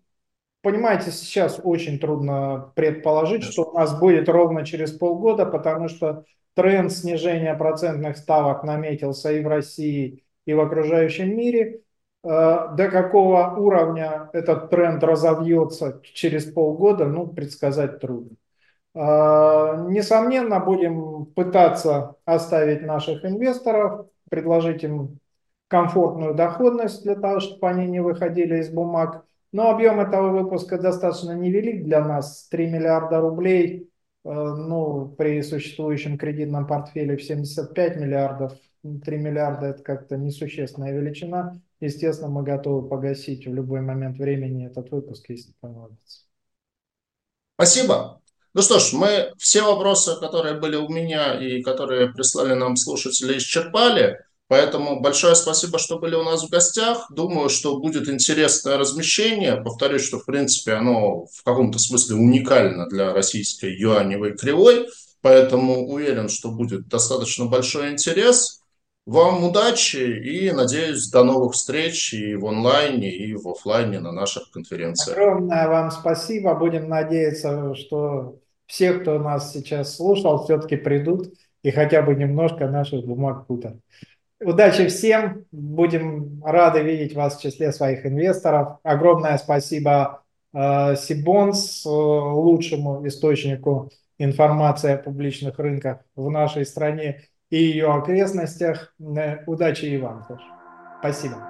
понимаете, 0.62 1.12
сейчас 1.12 1.60
очень 1.64 2.00
трудно 2.00 2.72
предположить, 2.76 3.44
что 3.44 3.64
у 3.64 3.74
нас 3.78 3.98
будет 4.00 4.30
ровно 4.30 4.66
через 4.66 4.92
полгода, 4.92 5.46
потому 5.46 5.88
что 5.88 6.26
тренд 6.56 6.92
снижения 6.92 7.56
процентных 7.56 8.18
ставок 8.18 8.64
наметился 8.64 9.32
и 9.32 9.44
в 9.44 9.48
России, 9.48 10.24
и 10.46 10.54
в 10.54 10.60
окружающем 10.60 11.36
мире. 11.36 11.82
Э, 12.24 12.68
до 12.76 12.90
какого 12.90 13.56
уровня 13.58 14.30
этот 14.34 14.70
тренд 14.70 15.04
разовьется 15.04 16.02
через 16.04 16.46
полгода, 16.46 17.06
ну, 17.06 17.28
предсказать 17.28 18.00
трудно. 18.00 18.36
Э, 18.94 19.86
несомненно, 19.90 20.60
будем 20.60 21.26
пытаться 21.28 22.16
оставить 22.26 22.82
наших 22.82 23.24
инвесторов, 23.24 24.08
предложить 24.30 24.84
им 24.84 25.20
комфортную 25.68 26.34
доходность 26.34 27.04
для 27.04 27.16
того, 27.16 27.40
чтобы 27.40 27.70
они 27.70 27.88
не 27.88 28.02
выходили 28.02 28.58
из 28.60 28.70
бумаг. 28.70 29.24
Но 29.52 29.70
объем 29.72 30.00
этого 30.00 30.30
выпуска 30.30 30.78
достаточно 30.78 31.32
невелик 31.32 31.84
для 31.84 32.06
нас, 32.06 32.48
3 32.50 32.68
миллиарда 32.68 33.20
рублей, 33.20 33.90
э, 34.24 34.30
ну, 34.30 35.08
при 35.18 35.42
существующем 35.42 36.18
кредитном 36.18 36.68
портфеле 36.68 37.18
в 37.18 37.24
75 37.24 37.98
миллиардов, 37.98 38.54
3 38.84 39.18
миллиарда 39.18 39.68
это 39.68 39.84
как-то 39.84 40.18
несущественная 40.18 40.94
величина. 40.94 41.60
Естественно, 41.80 42.30
мы 42.30 42.44
готовы 42.44 42.88
погасить 42.88 43.48
в 43.48 43.54
любой 43.54 43.82
момент 43.82 44.18
времени 44.18 44.68
этот 44.68 44.92
выпуск, 44.92 45.26
если 45.30 45.54
понадобится. 45.60 46.22
Спасибо. 47.56 48.22
Ну 48.54 48.62
что 48.62 48.80
ж, 48.80 48.94
мы 48.94 49.34
все 49.38 49.64
вопросы, 49.64 50.20
которые 50.20 50.60
были 50.60 50.76
у 50.76 50.90
меня 50.90 51.40
и 51.40 51.62
которые 51.62 52.14
прислали 52.14 52.54
нам 52.54 52.76
слушатели, 52.76 53.38
исчерпали. 53.38 54.20
Поэтому 54.50 55.00
большое 55.00 55.36
спасибо, 55.36 55.78
что 55.78 56.00
были 56.00 56.16
у 56.16 56.24
нас 56.24 56.44
в 56.44 56.50
гостях. 56.50 57.06
Думаю, 57.12 57.50
что 57.50 57.80
будет 57.80 58.10
интересное 58.10 58.80
размещение. 58.80 59.56
Повторюсь, 59.58 60.04
что 60.04 60.18
в 60.18 60.26
принципе 60.26 60.74
оно 60.74 61.26
в 61.26 61.44
каком-то 61.44 61.78
смысле 61.78 62.16
уникально 62.16 62.88
для 62.88 63.14
российской 63.14 63.72
юаневой 63.80 64.36
кривой. 64.36 64.88
Поэтому 65.22 65.88
уверен, 65.88 66.30
что 66.30 66.50
будет 66.50 66.88
достаточно 66.88 67.46
большой 67.46 67.92
интерес. 67.92 68.64
Вам 69.06 69.44
удачи 69.44 69.98
и, 69.98 70.52
надеюсь, 70.52 71.10
до 71.12 71.24
новых 71.24 71.54
встреч 71.54 72.16
и 72.16 72.34
в 72.34 72.48
онлайне, 72.48 73.12
и 73.12 73.36
в 73.36 73.48
офлайне 73.48 74.00
на 74.00 74.12
наших 74.12 74.50
конференциях. 74.50 75.16
Огромное 75.16 75.68
вам 75.68 75.92
спасибо. 75.92 76.56
Будем 76.56 76.90
надеяться, 76.90 77.76
что 77.76 78.40
все, 78.66 78.94
кто 78.94 79.20
нас 79.20 79.54
сейчас 79.54 79.96
слушал, 79.96 80.44
все-таки 80.44 80.76
придут 80.76 81.34
и 81.62 81.70
хотя 81.70 82.02
бы 82.02 82.16
немножко 82.16 82.68
наших 82.68 83.06
бумаг 83.06 83.46
купят. 83.46 83.76
Удачи 84.42 84.88
всем. 84.88 85.46
Будем 85.52 86.42
рады 86.44 86.82
видеть 86.82 87.14
вас 87.14 87.38
в 87.38 87.42
числе 87.42 87.72
своих 87.72 88.06
инвесторов. 88.06 88.78
Огромное 88.84 89.38
спасибо 89.38 90.24
э, 90.54 90.96
Сибонс, 90.96 91.86
э, 91.86 91.90
лучшему 91.90 93.06
источнику 93.06 93.92
информации 94.18 94.94
о 94.94 94.98
публичных 94.98 95.60
рынках 95.60 96.00
в 96.16 96.30
нашей 96.30 96.66
стране 96.66 97.24
и 97.50 97.58
ее 97.58 97.92
окрестностях. 97.92 98.94
Э, 99.00 99.44
удачи 99.46 99.86
и 99.86 99.98
вам 99.98 100.26
тоже. 100.28 100.44
Спасибо. 101.00 101.49